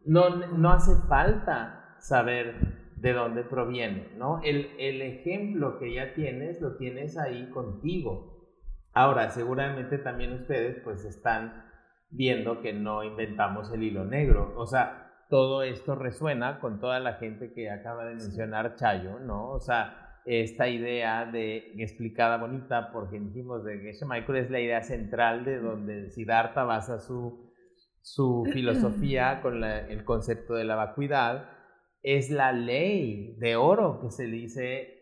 no, 0.04 0.36
no 0.48 0.70
hace 0.70 0.92
falta 1.08 1.96
saber 1.98 2.90
de 2.96 3.12
dónde 3.12 3.44
proviene, 3.44 4.12
¿no? 4.16 4.40
El, 4.42 4.70
el 4.78 5.02
ejemplo 5.02 5.78
que 5.78 5.94
ya 5.94 6.14
tienes 6.14 6.60
lo 6.60 6.76
tienes 6.76 7.16
ahí 7.16 7.48
contigo. 7.50 8.58
Ahora, 8.92 9.30
seguramente 9.30 9.98
también 9.98 10.32
ustedes 10.32 10.78
pues 10.82 11.04
están 11.04 11.64
viendo 12.10 12.60
que 12.60 12.72
no 12.72 13.04
inventamos 13.04 13.72
el 13.72 13.84
hilo 13.84 14.04
negro, 14.04 14.52
o 14.56 14.66
sea, 14.66 15.09
todo 15.30 15.62
esto 15.62 15.94
resuena 15.94 16.58
con 16.58 16.80
toda 16.80 17.00
la 17.00 17.14
gente 17.14 17.52
que 17.52 17.70
acaba 17.70 18.04
de 18.04 18.16
mencionar 18.16 18.74
Chayo, 18.74 19.20
¿no? 19.20 19.50
O 19.50 19.60
sea, 19.60 20.20
esta 20.26 20.68
idea 20.68 21.24
de 21.24 21.72
explicada 21.78 22.36
bonita 22.36 22.92
por 22.92 23.10
dijimos 23.10 23.64
de 23.64 23.78
Geshe 23.78 24.04
Michael 24.04 24.38
es 24.38 24.50
la 24.50 24.60
idea 24.60 24.82
central 24.82 25.44
de 25.44 25.60
donde 25.60 26.10
Siddhartha 26.10 26.64
basa 26.64 26.98
su, 26.98 27.54
su 28.02 28.44
filosofía 28.52 29.40
con 29.40 29.64
el 29.64 30.04
concepto 30.04 30.54
de 30.54 30.64
la 30.64 30.74
vacuidad, 30.74 31.48
es 32.02 32.30
la 32.30 32.52
ley 32.52 33.36
de 33.38 33.56
oro 33.56 34.00
que 34.00 34.10
se 34.10 34.24
dice 34.24 35.00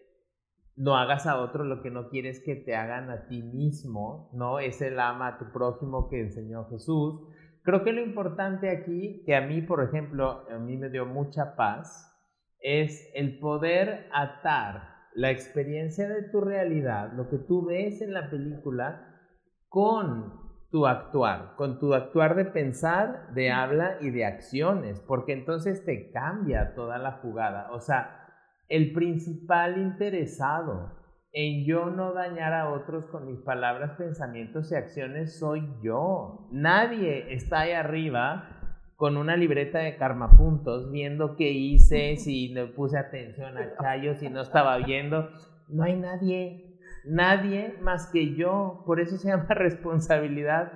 no 0.78 0.96
hagas 0.96 1.26
a 1.26 1.40
otro 1.40 1.64
lo 1.64 1.82
que 1.82 1.90
no 1.90 2.08
quieres 2.08 2.40
que 2.44 2.54
te 2.54 2.76
hagan 2.76 3.10
a 3.10 3.26
ti 3.26 3.42
mismo, 3.42 4.30
¿no? 4.32 4.60
Es 4.60 4.80
el 4.80 5.00
ama 5.00 5.26
a 5.26 5.38
tu 5.38 5.50
prójimo 5.52 6.08
que 6.08 6.20
enseñó 6.20 6.68
Jesús. 6.70 7.20
Creo 7.68 7.84
que 7.84 7.92
lo 7.92 8.00
importante 8.00 8.70
aquí, 8.70 9.22
que 9.26 9.36
a 9.36 9.42
mí, 9.42 9.60
por 9.60 9.84
ejemplo, 9.84 10.46
a 10.50 10.58
mí 10.58 10.78
me 10.78 10.88
dio 10.88 11.04
mucha 11.04 11.54
paz, 11.54 12.18
es 12.60 13.10
el 13.14 13.38
poder 13.40 14.08
atar 14.10 14.88
la 15.12 15.30
experiencia 15.30 16.08
de 16.08 16.22
tu 16.30 16.40
realidad, 16.40 17.12
lo 17.12 17.28
que 17.28 17.36
tú 17.36 17.66
ves 17.66 18.00
en 18.00 18.14
la 18.14 18.30
película, 18.30 19.20
con 19.68 20.32
tu 20.70 20.86
actuar, 20.86 21.56
con 21.56 21.78
tu 21.78 21.92
actuar 21.92 22.36
de 22.36 22.46
pensar, 22.46 23.34
de 23.34 23.50
habla 23.50 23.98
y 24.00 24.12
de 24.12 24.24
acciones, 24.24 25.00
porque 25.00 25.34
entonces 25.34 25.84
te 25.84 26.10
cambia 26.10 26.74
toda 26.74 26.96
la 26.96 27.18
jugada. 27.20 27.70
O 27.72 27.80
sea, 27.80 28.30
el 28.70 28.94
principal 28.94 29.76
interesado 29.76 30.97
en 31.40 31.64
yo 31.64 31.86
no 31.86 32.14
dañar 32.14 32.52
a 32.52 32.68
otros 32.68 33.04
con 33.12 33.24
mis 33.24 33.38
palabras, 33.38 33.92
pensamientos 33.96 34.72
y 34.72 34.74
acciones 34.74 35.38
soy 35.38 35.62
yo. 35.80 36.48
Nadie 36.50 37.32
está 37.32 37.60
ahí 37.60 37.70
arriba 37.70 38.48
con 38.96 39.16
una 39.16 39.36
libreta 39.36 39.78
de 39.78 39.96
karmapuntos, 39.96 40.90
viendo 40.90 41.36
qué 41.36 41.52
hice, 41.52 42.16
si 42.24 42.48
le 42.48 42.66
puse 42.66 42.98
atención 42.98 43.56
a 43.56 43.76
Chayo, 43.80 44.16
si 44.16 44.28
no 44.28 44.40
estaba 44.40 44.78
viendo. 44.78 45.30
No 45.68 45.84
hay 45.84 45.94
nadie, 45.94 46.80
nadie 47.04 47.76
más 47.82 48.10
que 48.10 48.34
yo. 48.34 48.82
Por 48.84 48.98
eso 48.98 49.16
se 49.16 49.28
llama 49.28 49.54
responsabilidad 49.54 50.72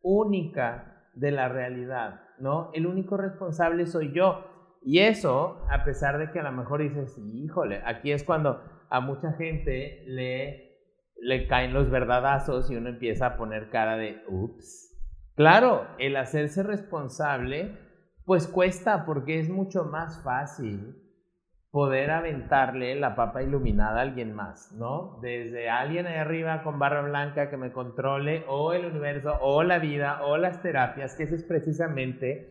única 0.00 1.08
de 1.14 1.32
la 1.32 1.48
realidad, 1.48 2.20
¿no? 2.38 2.70
El 2.72 2.86
único 2.86 3.16
responsable 3.16 3.84
soy 3.86 4.12
yo. 4.12 4.46
Y 4.80 5.00
eso, 5.00 5.66
a 5.68 5.82
pesar 5.82 6.18
de 6.18 6.30
que 6.30 6.38
a 6.38 6.44
lo 6.44 6.52
mejor 6.52 6.82
dices, 6.82 7.18
híjole, 7.18 7.82
aquí 7.84 8.12
es 8.12 8.22
cuando 8.22 8.73
a 8.94 9.00
mucha 9.00 9.32
gente 9.32 10.04
le, 10.06 10.78
le 11.20 11.48
caen 11.48 11.74
los 11.74 11.90
verdadazos 11.90 12.70
y 12.70 12.76
uno 12.76 12.90
empieza 12.90 13.26
a 13.26 13.36
poner 13.36 13.68
cara 13.68 13.96
de, 13.96 14.22
ups. 14.28 14.96
Claro, 15.34 15.88
el 15.98 16.16
hacerse 16.16 16.62
responsable, 16.62 17.76
pues 18.24 18.46
cuesta 18.46 19.04
porque 19.04 19.40
es 19.40 19.50
mucho 19.50 19.84
más 19.84 20.22
fácil 20.22 20.94
poder 21.72 22.12
aventarle 22.12 22.94
la 22.94 23.16
papa 23.16 23.42
iluminada 23.42 23.98
a 23.98 24.02
alguien 24.02 24.32
más, 24.32 24.70
¿no? 24.70 25.18
Desde 25.22 25.68
alguien 25.68 26.06
ahí 26.06 26.14
arriba 26.14 26.62
con 26.62 26.78
barra 26.78 27.02
blanca 27.02 27.50
que 27.50 27.56
me 27.56 27.72
controle, 27.72 28.44
o 28.46 28.74
el 28.74 28.84
universo, 28.84 29.36
o 29.40 29.64
la 29.64 29.80
vida, 29.80 30.24
o 30.24 30.36
las 30.36 30.62
terapias, 30.62 31.16
que 31.16 31.24
ese 31.24 31.34
es 31.34 31.42
precisamente 31.42 32.48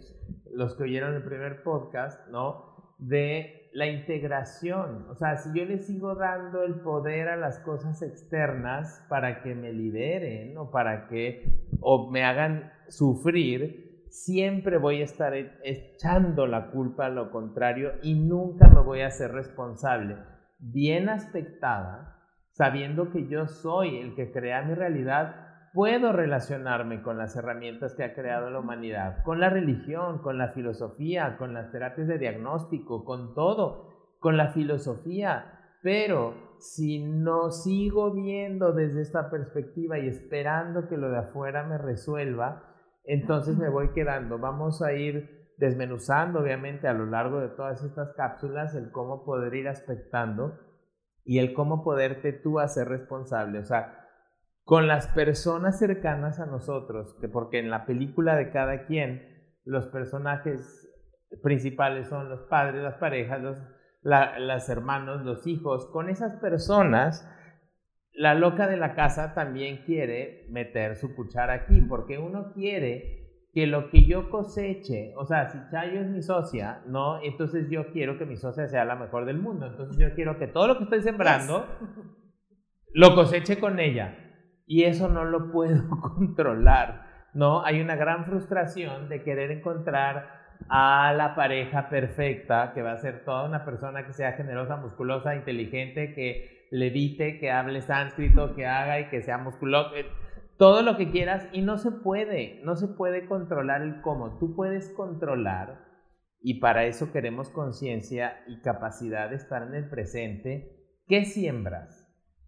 los 0.52 0.76
que 0.76 0.84
oyeron 0.84 1.14
el 1.14 1.24
primer 1.24 1.64
podcast, 1.64 2.28
¿no? 2.28 2.73
De 2.98 3.64
la 3.74 3.88
integración. 3.88 5.08
O 5.10 5.16
sea, 5.16 5.38
si 5.38 5.58
yo 5.58 5.66
le 5.66 5.80
sigo 5.80 6.16
dando 6.16 6.64
el 6.64 6.76
poder 6.76 7.28
a 7.28 7.38
las 7.38 7.60
cosas 7.60 8.02
externas 8.02 9.04
para 9.10 9.42
que 9.42 9.56
me 9.56 9.74
liberen 9.74 10.58
o 10.58 10.70
para 10.70 11.08
que 11.08 11.68
o 11.82 12.10
me 12.12 12.24
hagan 12.24 12.72
sufrir, 12.88 14.06
siempre 14.10 14.78
voy 14.78 15.02
a 15.02 15.06
estar 15.06 15.34
e, 15.34 15.52
echando 15.64 16.46
la 16.46 16.70
culpa 16.70 17.08
a 17.08 17.10
lo 17.10 17.32
contrario 17.32 17.94
y 18.04 18.14
nunca 18.14 18.70
me 18.70 18.82
voy 18.82 19.02
a 19.02 19.10
ser 19.10 19.32
responsable. 19.32 20.18
Bien 20.60 21.10
aspectada, 21.10 22.20
sabiendo 22.52 23.10
que 23.10 23.28
yo 23.28 23.48
soy 23.48 23.98
el 23.98 24.14
que 24.16 24.32
crea 24.32 24.62
mi 24.62 24.76
realidad, 24.76 25.43
puedo 25.74 26.12
relacionarme 26.12 27.02
con 27.02 27.18
las 27.18 27.36
herramientas 27.36 27.96
que 27.96 28.04
ha 28.04 28.14
creado 28.14 28.50
la 28.52 28.60
humanidad, 28.60 29.24
con 29.24 29.40
la 29.40 29.50
religión, 29.50 30.20
con 30.20 30.38
la 30.38 30.50
filosofía, 30.50 31.36
con 31.38 31.54
las 31.54 31.72
terapias 31.72 32.08
de 32.08 32.20
diagnóstico, 32.20 33.04
con 33.04 33.34
todo, 33.34 33.90
con 34.20 34.38
la 34.38 34.54
filosofía. 34.54 35.60
Pero 35.82 36.36
si 36.60 37.04
no 37.04 37.52
sigo 37.52 38.14
viendo 38.14 38.72
desde 38.72 39.02
esta 39.02 39.30
perspectiva 39.30 39.98
y 39.98 40.08
esperando 40.08 40.88
que 40.88 40.98
lo 40.98 41.10
de 41.10 41.18
afuera 41.18 41.64
me 41.64 41.78
resuelva, 41.78 42.64
entonces 43.04 43.58
me 43.58 43.70
voy 43.70 43.90
quedando. 43.94 44.38
Vamos 44.38 44.82
a 44.82 44.94
ir 44.94 45.44
desmenuzando, 45.58 46.40
obviamente, 46.40 46.88
a 46.88 46.94
lo 46.94 47.08
largo 47.08 47.40
de 47.40 47.50
todas 47.50 47.84
estas 47.84 48.14
cápsulas, 48.16 48.76
el 48.76 48.92
cómo 48.92 49.26
poder 49.26 49.56
ir 49.56 49.68
aspectando 49.68 50.60
y 51.26 51.40
el 51.40 51.54
cómo 51.54 51.84
poderte 51.84 52.32
tú 52.32 52.60
hacer 52.60 52.88
responsable. 52.88 53.60
O 53.60 53.66
sea, 53.66 54.03
con 54.64 54.88
las 54.88 55.08
personas 55.08 55.80
cercanas 55.80 56.40
a 56.40 56.46
nosotros, 56.46 57.16
que 57.20 57.28
porque 57.28 57.60
en 57.60 57.70
la 57.70 57.86
película 57.86 58.36
de 58.36 58.52
cada 58.52 58.86
quien, 58.86 59.32
los 59.66 59.88
personajes 59.88 60.90
principales 61.42 62.08
son 62.08 62.30
los 62.30 62.42
padres, 62.44 62.84
las 62.84 62.96
parejas, 62.96 63.42
los 63.42 63.58
las 64.02 64.68
hermanos, 64.68 65.24
los 65.24 65.48
hijos, 65.48 65.86
con 65.86 66.10
esas 66.10 66.36
personas 66.42 67.26
la 68.14 68.36
loca 68.36 68.68
de 68.68 68.78
la 68.78 68.94
casa 68.94 69.34
también 69.34 69.84
quiere 69.86 70.46
meter 70.50 70.96
su 70.96 71.16
cuchara 71.16 71.54
aquí, 71.54 71.82
porque 71.82 72.20
uno 72.20 72.54
quiere 72.54 73.22
que 73.54 73.68
lo 73.68 73.90
que 73.90 74.06
yo 74.06 74.30
coseche, 74.30 75.14
o 75.16 75.26
sea, 75.26 75.50
si 75.50 75.58
Chayo 75.72 76.02
es 76.02 76.08
mi 76.08 76.22
socia, 76.22 76.84
¿no? 76.88 77.22
Entonces 77.22 77.70
yo 77.70 77.92
quiero 77.92 78.18
que 78.18 78.26
mi 78.26 78.36
socia 78.36 78.68
sea 78.68 78.86
la 78.86 78.96
mejor 78.96 79.26
del 79.26 79.38
mundo. 79.38 79.68
Entonces 79.68 79.98
yo 79.98 80.14
quiero 80.16 80.40
que 80.40 80.48
todo 80.48 80.68
lo 80.68 80.78
que 80.78 80.86
estoy 80.86 81.02
sembrando 81.02 81.66
lo 82.94 83.16
coseche 83.16 83.60
con 83.60 83.80
ella. 83.80 84.23
Y 84.66 84.84
eso 84.84 85.10
no 85.10 85.26
lo 85.26 85.52
puedo 85.52 85.90
controlar, 86.02 87.30
¿no? 87.34 87.64
Hay 87.64 87.82
una 87.82 87.96
gran 87.96 88.26
frustración 88.26 89.10
de 89.10 89.24
querer 89.24 89.52
encontrar 89.52 90.44
a 90.70 91.14
la 91.14 91.36
pareja 91.36 91.90
perfecta, 91.90 92.72
que 92.74 92.82
va 92.82 92.94
a 92.94 92.98
ser 92.98 93.26
toda 93.26 93.46
una 93.46 93.66
persona 93.66 94.06
que 94.06 94.14
sea 94.14 94.34
generosa, 94.34 94.78
musculosa, 94.78 95.36
inteligente, 95.36 96.14
que 96.14 96.68
levite, 96.72 97.40
que 97.40 97.52
hable 97.52 97.82
sánscrito, 97.82 98.56
que 98.56 98.66
haga 98.66 99.00
y 99.00 99.10
que 99.10 99.22
sea 99.22 99.38
musculoso, 99.38 99.96
eh, 99.96 100.06
todo 100.58 100.82
lo 100.82 100.98
que 100.98 101.12
quieras 101.12 101.48
y 101.52 101.62
no 101.62 101.78
se 101.78 101.92
puede, 101.92 102.62
no 102.64 102.76
se 102.76 102.88
puede 102.88 103.26
controlar 103.26 103.82
el 103.82 104.02
cómo, 104.02 104.38
tú 104.40 104.56
puedes 104.56 104.90
controlar 104.92 105.94
y 106.42 106.60
para 106.60 106.86
eso 106.86 107.12
queremos 107.12 107.50
conciencia 107.50 108.44
y 108.48 108.62
capacidad 108.62 109.30
de 109.30 109.38
estar 109.38 109.64
en 109.64 109.76
el 109.76 109.90
presente. 109.90 110.78
¿Qué 111.08 111.26
siembras? 111.26 112.03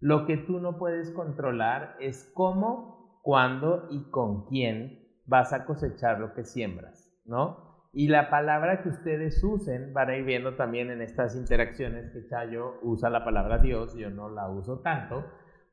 Lo 0.06 0.24
que 0.24 0.36
tú 0.36 0.60
no 0.60 0.78
puedes 0.78 1.10
controlar 1.10 1.96
es 1.98 2.30
cómo, 2.32 3.18
cuándo 3.22 3.88
y 3.90 4.08
con 4.12 4.46
quién 4.46 5.04
vas 5.24 5.52
a 5.52 5.64
cosechar 5.64 6.20
lo 6.20 6.32
que 6.32 6.44
siembras, 6.44 7.12
¿no? 7.24 7.88
Y 7.92 8.06
la 8.06 8.30
palabra 8.30 8.84
que 8.84 8.90
ustedes 8.90 9.42
usen, 9.42 9.92
van 9.92 10.10
a 10.10 10.16
ir 10.16 10.24
viendo 10.24 10.54
también 10.54 10.92
en 10.92 11.02
estas 11.02 11.34
interacciones 11.34 12.12
que 12.12 12.24
Chayo 12.28 12.74
usa 12.82 13.10
la 13.10 13.24
palabra 13.24 13.58
Dios, 13.58 13.96
yo 13.96 14.08
no 14.10 14.28
la 14.28 14.48
uso 14.48 14.78
tanto, 14.78 15.24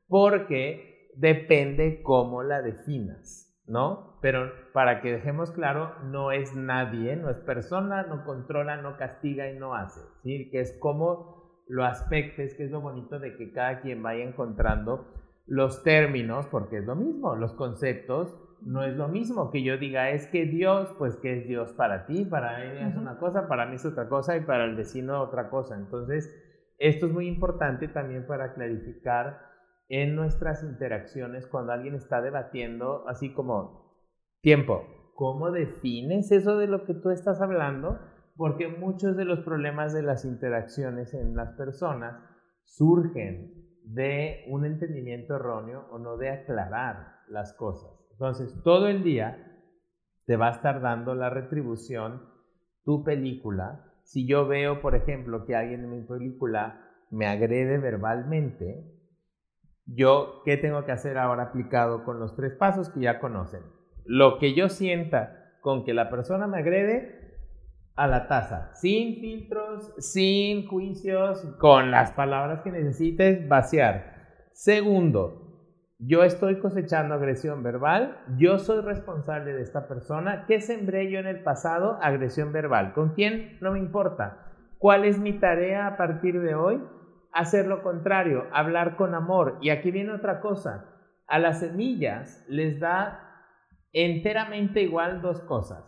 porque 0.08 1.12
depende 1.14 2.02
cómo 2.02 2.42
la 2.42 2.60
definas, 2.60 3.56
¿no? 3.68 4.18
Pero 4.20 4.50
para 4.72 5.00
que 5.00 5.12
dejemos 5.12 5.52
claro, 5.52 5.94
no 6.06 6.32
es 6.32 6.56
nadie, 6.56 7.14
no 7.14 7.30
es 7.30 7.38
persona, 7.38 8.02
no 8.02 8.24
controla, 8.24 8.78
no 8.78 8.96
castiga 8.96 9.48
y 9.48 9.56
no 9.56 9.76
hace, 9.76 10.00
¿sí? 10.24 10.50
Que 10.50 10.58
es 10.58 10.76
como 10.80 11.43
lo 11.66 11.84
aspectes, 11.84 12.54
que 12.54 12.64
es 12.64 12.70
lo 12.70 12.80
bonito 12.80 13.18
de 13.18 13.36
que 13.36 13.52
cada 13.52 13.80
quien 13.80 14.02
vaya 14.02 14.24
encontrando 14.24 15.06
los 15.46 15.82
términos, 15.82 16.46
porque 16.46 16.78
es 16.78 16.84
lo 16.84 16.96
mismo, 16.96 17.36
los 17.36 17.52
conceptos 17.54 18.38
no 18.62 18.82
es 18.82 18.96
lo 18.96 19.08
mismo 19.08 19.50
que 19.50 19.62
yo 19.62 19.76
diga, 19.76 20.10
es 20.10 20.26
que 20.26 20.46
Dios, 20.46 20.94
pues 20.98 21.16
que 21.16 21.38
es 21.38 21.46
Dios 21.46 21.72
para 21.72 22.06
ti, 22.06 22.24
para 22.24 22.64
él 22.64 22.78
es 22.88 22.96
una 22.96 23.18
cosa, 23.18 23.46
para 23.46 23.66
mí 23.66 23.76
es 23.76 23.84
otra 23.84 24.08
cosa 24.08 24.36
y 24.36 24.40
para 24.40 24.64
el 24.64 24.74
vecino 24.74 25.20
otra 25.20 25.50
cosa. 25.50 25.76
Entonces, 25.76 26.34
esto 26.78 27.06
es 27.06 27.12
muy 27.12 27.28
importante 27.28 27.88
también 27.88 28.26
para 28.26 28.54
clarificar 28.54 29.40
en 29.88 30.16
nuestras 30.16 30.62
interacciones 30.62 31.46
cuando 31.46 31.72
alguien 31.72 31.94
está 31.94 32.22
debatiendo, 32.22 33.06
así 33.06 33.34
como, 33.34 33.98
tiempo, 34.40 34.86
¿cómo 35.14 35.50
defines 35.50 36.32
eso 36.32 36.56
de 36.56 36.66
lo 36.66 36.84
que 36.84 36.94
tú 36.94 37.10
estás 37.10 37.40
hablando? 37.42 37.98
Porque 38.36 38.68
muchos 38.68 39.16
de 39.16 39.24
los 39.24 39.40
problemas 39.40 39.92
de 39.92 40.02
las 40.02 40.24
interacciones 40.24 41.14
en 41.14 41.36
las 41.36 41.52
personas 41.52 42.20
surgen 42.64 43.52
de 43.84 44.44
un 44.48 44.64
entendimiento 44.64 45.36
erróneo 45.36 45.86
o 45.90 45.98
no 45.98 46.16
de 46.16 46.30
aclarar 46.30 47.18
las 47.28 47.52
cosas. 47.54 47.90
Entonces, 48.12 48.54
todo 48.62 48.88
el 48.88 49.02
día 49.02 49.54
te 50.26 50.36
va 50.36 50.48
a 50.48 50.52
estar 50.52 50.80
dando 50.80 51.14
la 51.14 51.30
retribución 51.30 52.22
tu 52.84 53.04
película. 53.04 53.92
Si 54.02 54.26
yo 54.26 54.46
veo, 54.46 54.80
por 54.80 54.94
ejemplo, 54.94 55.44
que 55.44 55.56
alguien 55.56 55.84
en 55.84 55.90
mi 55.90 56.02
película 56.02 56.80
me 57.10 57.26
agrede 57.26 57.78
verbalmente, 57.78 58.90
yo, 59.86 60.42
¿qué 60.44 60.56
tengo 60.56 60.84
que 60.84 60.92
hacer 60.92 61.18
ahora 61.18 61.44
aplicado 61.44 62.04
con 62.04 62.18
los 62.18 62.34
tres 62.36 62.52
pasos 62.52 62.88
que 62.88 63.00
ya 63.00 63.20
conocen? 63.20 63.62
Lo 64.04 64.38
que 64.38 64.54
yo 64.54 64.68
sienta 64.68 65.58
con 65.60 65.84
que 65.84 65.94
la 65.94 66.10
persona 66.10 66.46
me 66.46 66.58
agrede, 66.58 67.23
a 67.96 68.06
la 68.08 68.26
taza, 68.26 68.70
sin 68.74 69.20
filtros, 69.20 69.94
sin 69.98 70.66
juicios, 70.66 71.44
con 71.58 71.90
las 71.90 72.12
palabras 72.12 72.62
que 72.62 72.72
necesites, 72.72 73.48
vaciar. 73.48 74.48
Segundo, 74.52 75.44
yo 75.98 76.24
estoy 76.24 76.58
cosechando 76.58 77.14
agresión 77.14 77.62
verbal, 77.62 78.18
yo 78.36 78.58
soy 78.58 78.80
responsable 78.82 79.52
de 79.52 79.62
esta 79.62 79.86
persona. 79.86 80.44
¿Qué 80.46 80.60
sembré 80.60 81.10
yo 81.10 81.20
en 81.20 81.26
el 81.26 81.42
pasado? 81.42 81.98
Agresión 82.02 82.52
verbal. 82.52 82.92
¿Con 82.94 83.14
quién? 83.14 83.58
No 83.60 83.72
me 83.72 83.78
importa. 83.78 84.52
¿Cuál 84.78 85.04
es 85.04 85.18
mi 85.18 85.38
tarea 85.38 85.86
a 85.86 85.96
partir 85.96 86.40
de 86.40 86.54
hoy? 86.54 86.82
Hacer 87.32 87.66
lo 87.66 87.82
contrario, 87.82 88.44
hablar 88.52 88.96
con 88.96 89.14
amor. 89.14 89.58
Y 89.60 89.70
aquí 89.70 89.90
viene 89.92 90.12
otra 90.12 90.40
cosa. 90.40 90.90
A 91.26 91.38
las 91.38 91.60
semillas 91.60 92.44
les 92.48 92.80
da 92.80 93.20
enteramente 93.92 94.82
igual 94.82 95.22
dos 95.22 95.40
cosas. 95.40 95.84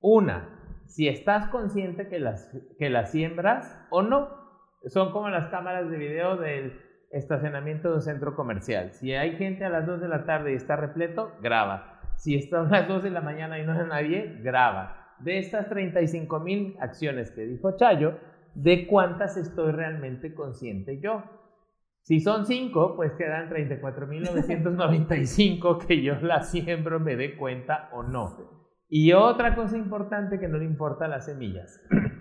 Una, 0.00 0.55
si 0.86 1.08
estás 1.08 1.48
consciente 1.48 2.08
que 2.08 2.18
las, 2.18 2.50
que 2.78 2.90
las 2.90 3.12
siembras 3.12 3.78
o 3.90 4.02
no. 4.02 4.44
Son 4.86 5.12
como 5.12 5.28
las 5.28 5.48
cámaras 5.48 5.90
de 5.90 5.96
video 5.96 6.36
del 6.36 6.80
estacionamiento 7.10 7.88
de 7.88 7.94
un 7.96 8.02
centro 8.02 8.36
comercial. 8.36 8.92
Si 8.92 9.12
hay 9.12 9.36
gente 9.36 9.64
a 9.64 9.68
las 9.68 9.84
2 9.86 10.00
de 10.00 10.08
la 10.08 10.24
tarde 10.24 10.52
y 10.52 10.56
está 10.56 10.76
repleto, 10.76 11.32
graba. 11.42 12.00
Si 12.16 12.34
está 12.34 12.60
a 12.60 12.64
las 12.64 12.88
2 12.88 13.02
de 13.02 13.10
la 13.10 13.20
mañana 13.20 13.58
y 13.58 13.66
no 13.66 13.72
hay 13.72 13.86
nadie, 13.86 14.40
graba. 14.42 15.14
De 15.18 15.38
estas 15.38 15.68
35 15.68 16.40
mil 16.40 16.76
acciones 16.80 17.30
que 17.30 17.44
dijo 17.46 17.76
Chayo, 17.76 18.18
¿de 18.54 18.86
cuántas 18.86 19.36
estoy 19.36 19.72
realmente 19.72 20.34
consciente 20.34 20.98
yo? 21.00 21.22
Si 22.02 22.20
son 22.20 22.46
5, 22.46 22.94
pues 22.94 23.12
quedan 23.14 23.50
34.995 23.50 25.86
que 25.86 26.02
yo 26.02 26.14
las 26.20 26.52
siembro, 26.52 27.00
me 27.00 27.16
dé 27.16 27.36
cuenta 27.36 27.88
o 27.92 28.04
no. 28.04 28.65
Y 28.88 29.12
otra 29.12 29.54
cosa 29.54 29.76
importante 29.76 30.38
que 30.38 30.48
no 30.48 30.58
le 30.58 30.64
importa 30.64 31.06
a 31.06 31.08
las 31.08 31.26
semillas. 31.26 31.80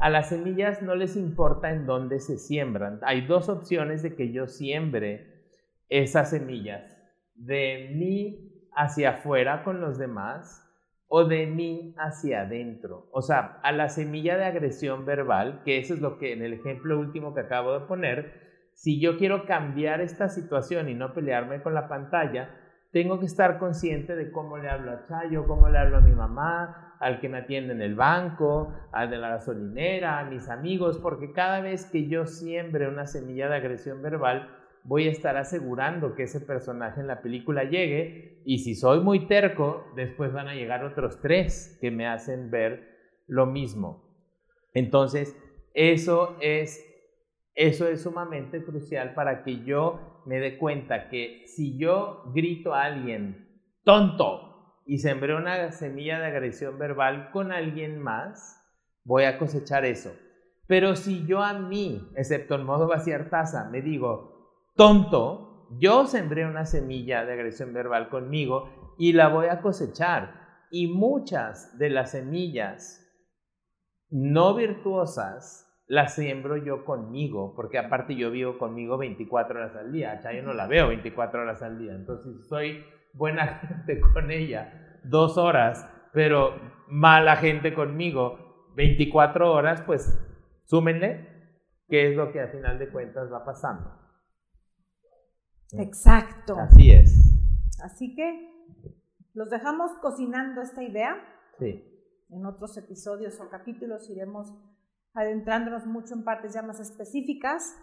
A 0.00 0.10
las 0.10 0.28
semillas 0.28 0.80
no 0.80 0.94
les 0.94 1.16
importa 1.16 1.72
en 1.72 1.84
dónde 1.84 2.20
se 2.20 2.38
siembran. 2.38 3.00
Hay 3.02 3.26
dos 3.26 3.48
opciones 3.48 4.00
de 4.00 4.14
que 4.14 4.32
yo 4.32 4.46
siembre 4.46 5.42
esas 5.88 6.30
semillas. 6.30 6.96
De 7.34 7.90
mí 7.96 8.68
hacia 8.76 9.10
afuera 9.10 9.64
con 9.64 9.80
los 9.80 9.98
demás 9.98 10.64
o 11.08 11.24
de 11.24 11.46
mí 11.46 11.96
hacia 11.98 12.42
adentro. 12.42 13.08
O 13.12 13.22
sea, 13.22 13.58
a 13.62 13.72
la 13.72 13.88
semilla 13.88 14.36
de 14.36 14.44
agresión 14.44 15.04
verbal, 15.04 15.62
que 15.64 15.78
eso 15.78 15.94
es 15.94 16.00
lo 16.00 16.18
que 16.18 16.32
en 16.32 16.42
el 16.42 16.52
ejemplo 16.52 16.98
último 16.98 17.34
que 17.34 17.40
acabo 17.40 17.72
de 17.72 17.86
poner, 17.86 18.70
si 18.74 19.00
yo 19.00 19.16
quiero 19.18 19.46
cambiar 19.46 20.00
esta 20.00 20.28
situación 20.28 20.88
y 20.88 20.94
no 20.94 21.12
pelearme 21.12 21.60
con 21.62 21.74
la 21.74 21.88
pantalla, 21.88 22.54
tengo 22.90 23.20
que 23.20 23.26
estar 23.26 23.58
consciente 23.58 24.16
de 24.16 24.30
cómo 24.30 24.58
le 24.58 24.68
hablo 24.68 24.92
a 24.92 25.04
Chayo, 25.04 25.46
cómo 25.46 25.68
le 25.68 25.78
hablo 25.78 25.98
a 25.98 26.00
mi 26.00 26.12
mamá, 26.12 26.96
al 27.00 27.20
que 27.20 27.28
me 27.28 27.38
atiende 27.38 27.72
en 27.72 27.82
el 27.82 27.94
banco, 27.94 28.72
al 28.92 29.10
de 29.10 29.18
la 29.18 29.28
gasolinera, 29.30 30.18
a 30.18 30.24
mis 30.24 30.48
amigos, 30.48 30.98
porque 30.98 31.32
cada 31.32 31.60
vez 31.60 31.86
que 31.86 32.08
yo 32.08 32.26
siembre 32.26 32.88
una 32.88 33.06
semilla 33.06 33.48
de 33.48 33.56
agresión 33.56 34.02
verbal, 34.02 34.54
voy 34.84 35.06
a 35.06 35.10
estar 35.10 35.36
asegurando 35.36 36.14
que 36.14 36.24
ese 36.24 36.40
personaje 36.40 37.00
en 37.00 37.06
la 37.06 37.20
película 37.20 37.64
llegue 37.64 38.40
y 38.44 38.60
si 38.60 38.74
soy 38.74 39.00
muy 39.00 39.26
terco, 39.26 39.84
después 39.94 40.32
van 40.32 40.48
a 40.48 40.54
llegar 40.54 40.84
otros 40.84 41.20
tres 41.20 41.76
que 41.80 41.90
me 41.90 42.06
hacen 42.06 42.50
ver 42.50 42.96
lo 43.26 43.46
mismo. 43.46 44.02
Entonces, 44.72 45.36
eso 45.74 46.36
es, 46.40 46.84
eso 47.54 47.86
es 47.86 48.02
sumamente 48.02 48.64
crucial 48.64 49.14
para 49.14 49.42
que 49.42 49.62
yo 49.64 50.17
me 50.26 50.38
dé 50.40 50.58
cuenta 50.58 51.08
que 51.08 51.44
si 51.46 51.78
yo 51.78 52.24
grito 52.34 52.74
a 52.74 52.84
alguien 52.84 53.48
tonto 53.84 54.82
y 54.86 54.98
sembré 54.98 55.34
una 55.34 55.72
semilla 55.72 56.18
de 56.18 56.26
agresión 56.26 56.78
verbal 56.78 57.30
con 57.30 57.52
alguien 57.52 57.98
más, 57.98 58.62
voy 59.04 59.24
a 59.24 59.38
cosechar 59.38 59.84
eso. 59.84 60.12
Pero 60.66 60.96
si 60.96 61.26
yo 61.26 61.42
a 61.42 61.54
mí, 61.54 62.10
excepto 62.16 62.54
en 62.54 62.64
modo 62.64 62.86
vaciar 62.86 63.30
taza, 63.30 63.68
me 63.70 63.80
digo, 63.80 64.70
tonto, 64.76 65.48
yo 65.78 66.06
sembré 66.06 66.46
una 66.46 66.66
semilla 66.66 67.24
de 67.24 67.32
agresión 67.32 67.72
verbal 67.72 68.08
conmigo 68.08 68.94
y 68.98 69.12
la 69.12 69.28
voy 69.28 69.46
a 69.46 69.60
cosechar. 69.60 70.66
Y 70.70 70.86
muchas 70.88 71.78
de 71.78 71.90
las 71.90 72.10
semillas 72.12 73.04
no 74.10 74.54
virtuosas 74.54 75.67
las 75.88 76.14
siembro 76.14 76.58
yo 76.58 76.84
conmigo, 76.84 77.54
porque 77.56 77.78
aparte 77.78 78.14
yo 78.14 78.30
vivo 78.30 78.58
conmigo 78.58 78.98
24 78.98 79.58
horas 79.58 79.74
al 79.74 79.90
día. 79.90 80.20
Yo 80.32 80.42
no 80.42 80.52
la 80.52 80.66
veo 80.66 80.88
24 80.88 81.40
horas 81.40 81.62
al 81.62 81.78
día. 81.78 81.94
Entonces 81.94 82.46
soy 82.46 82.84
buena 83.14 83.46
gente 83.68 84.00
con 84.00 84.30
ella 84.30 85.00
dos 85.02 85.38
horas, 85.38 85.88
pero 86.12 86.54
mala 86.88 87.36
gente 87.36 87.74
conmigo 87.74 88.70
24 88.76 89.50
horas, 89.50 89.82
pues 89.82 90.18
súmenle 90.64 91.26
qué 91.88 92.10
es 92.10 92.16
lo 92.16 92.32
que 92.32 92.40
al 92.40 92.50
final 92.50 92.78
de 92.78 92.90
cuentas 92.90 93.32
va 93.32 93.44
pasando. 93.44 93.90
Exacto. 95.72 96.56
Así 96.58 96.92
es. 96.92 97.34
Así 97.82 98.14
que 98.14 98.48
los 99.32 99.48
dejamos 99.50 99.92
cocinando 100.02 100.60
esta 100.60 100.82
idea. 100.82 101.16
Sí. 101.58 101.84
En 102.30 102.44
otros 102.44 102.76
episodios 102.76 103.40
o 103.40 103.48
capítulos 103.48 104.08
iremos 104.10 104.52
adentrándonos 105.18 105.86
mucho 105.86 106.14
en 106.14 106.24
partes 106.24 106.54
ya 106.54 106.62
más 106.62 106.80
específicas, 106.80 107.76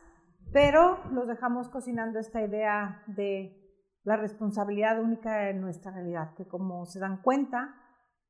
pero 0.54 1.00
los 1.12 1.28
dejamos 1.28 1.70
cocinando 1.70 2.20
esta 2.20 2.42
idea 2.42 3.04
de 3.08 3.62
la 4.04 4.16
responsabilidad 4.16 5.02
única 5.02 5.46
de 5.46 5.54
nuestra 5.54 5.92
realidad, 5.92 6.34
que 6.36 6.48
como 6.48 6.86
se 6.86 7.00
dan 7.00 7.22
cuenta, 7.22 7.76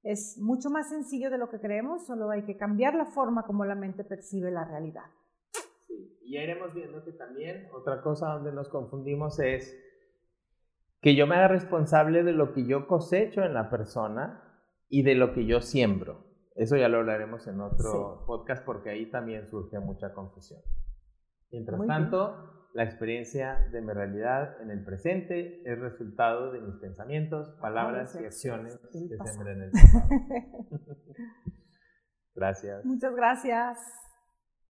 es 0.04 0.38
mucho 0.40 0.70
más 0.70 0.90
sencillo 0.90 1.30
de 1.30 1.38
lo 1.38 1.50
que 1.50 1.60
creemos, 1.60 2.06
solo 2.06 2.30
hay 2.30 2.44
que 2.44 2.58
cambiar 2.58 2.96
la 2.96 3.06
forma 3.06 3.44
como 3.44 3.66
la 3.66 3.76
mente 3.76 4.04
percibe 4.04 4.52
la 4.52 4.64
realidad. 4.64 5.06
Y 6.22 6.38
iremos 6.38 6.74
viendo 6.74 7.04
que 7.04 7.12
también 7.12 7.68
otra 7.74 8.02
cosa 8.02 8.30
donde 8.34 8.52
nos 8.52 8.70
confundimos 8.70 9.40
es 9.40 9.76
que 11.02 11.16
yo 11.16 11.28
me 11.28 11.36
haga 11.36 11.50
responsable 11.50 12.24
de 12.24 12.34
lo 12.34 12.54
que 12.54 12.66
yo 12.66 12.88
cosecho 12.88 13.44
en 13.44 13.54
la 13.54 13.70
persona 13.70 14.42
y 14.90 15.04
de 15.04 15.14
lo 15.14 15.34
que 15.34 15.46
yo 15.46 15.62
siembro. 15.62 16.35
Eso 16.56 16.78
ya 16.78 16.88
lo 16.88 17.00
hablaremos 17.00 17.46
en 17.48 17.60
otro 17.60 18.24
podcast 18.26 18.66
porque 18.66 18.90
ahí 18.90 19.12
también 19.12 19.48
surge 19.48 19.78
mucha 19.80 20.14
confusión. 20.14 20.62
Mientras 21.52 21.86
tanto, 21.86 22.70
la 22.74 22.84
experiencia 22.84 23.68
de 23.72 23.82
mi 23.82 23.92
realidad 23.92 24.62
en 24.62 24.72
el 24.72 24.84
presente 24.84 25.62
es 25.70 25.80
resultado 25.80 26.52
de 26.52 26.62
mis 26.62 26.76
pensamientos, 26.76 27.50
palabras 27.62 28.16
y 28.16 28.26
acciones 28.26 28.80
que 28.92 29.18
sembran 29.18 29.58
en 29.58 29.64
el 29.64 29.72
pasado. 29.72 30.10
gracias. 32.36 32.86
Muchas 32.86 33.16
gracias. 33.16 34.05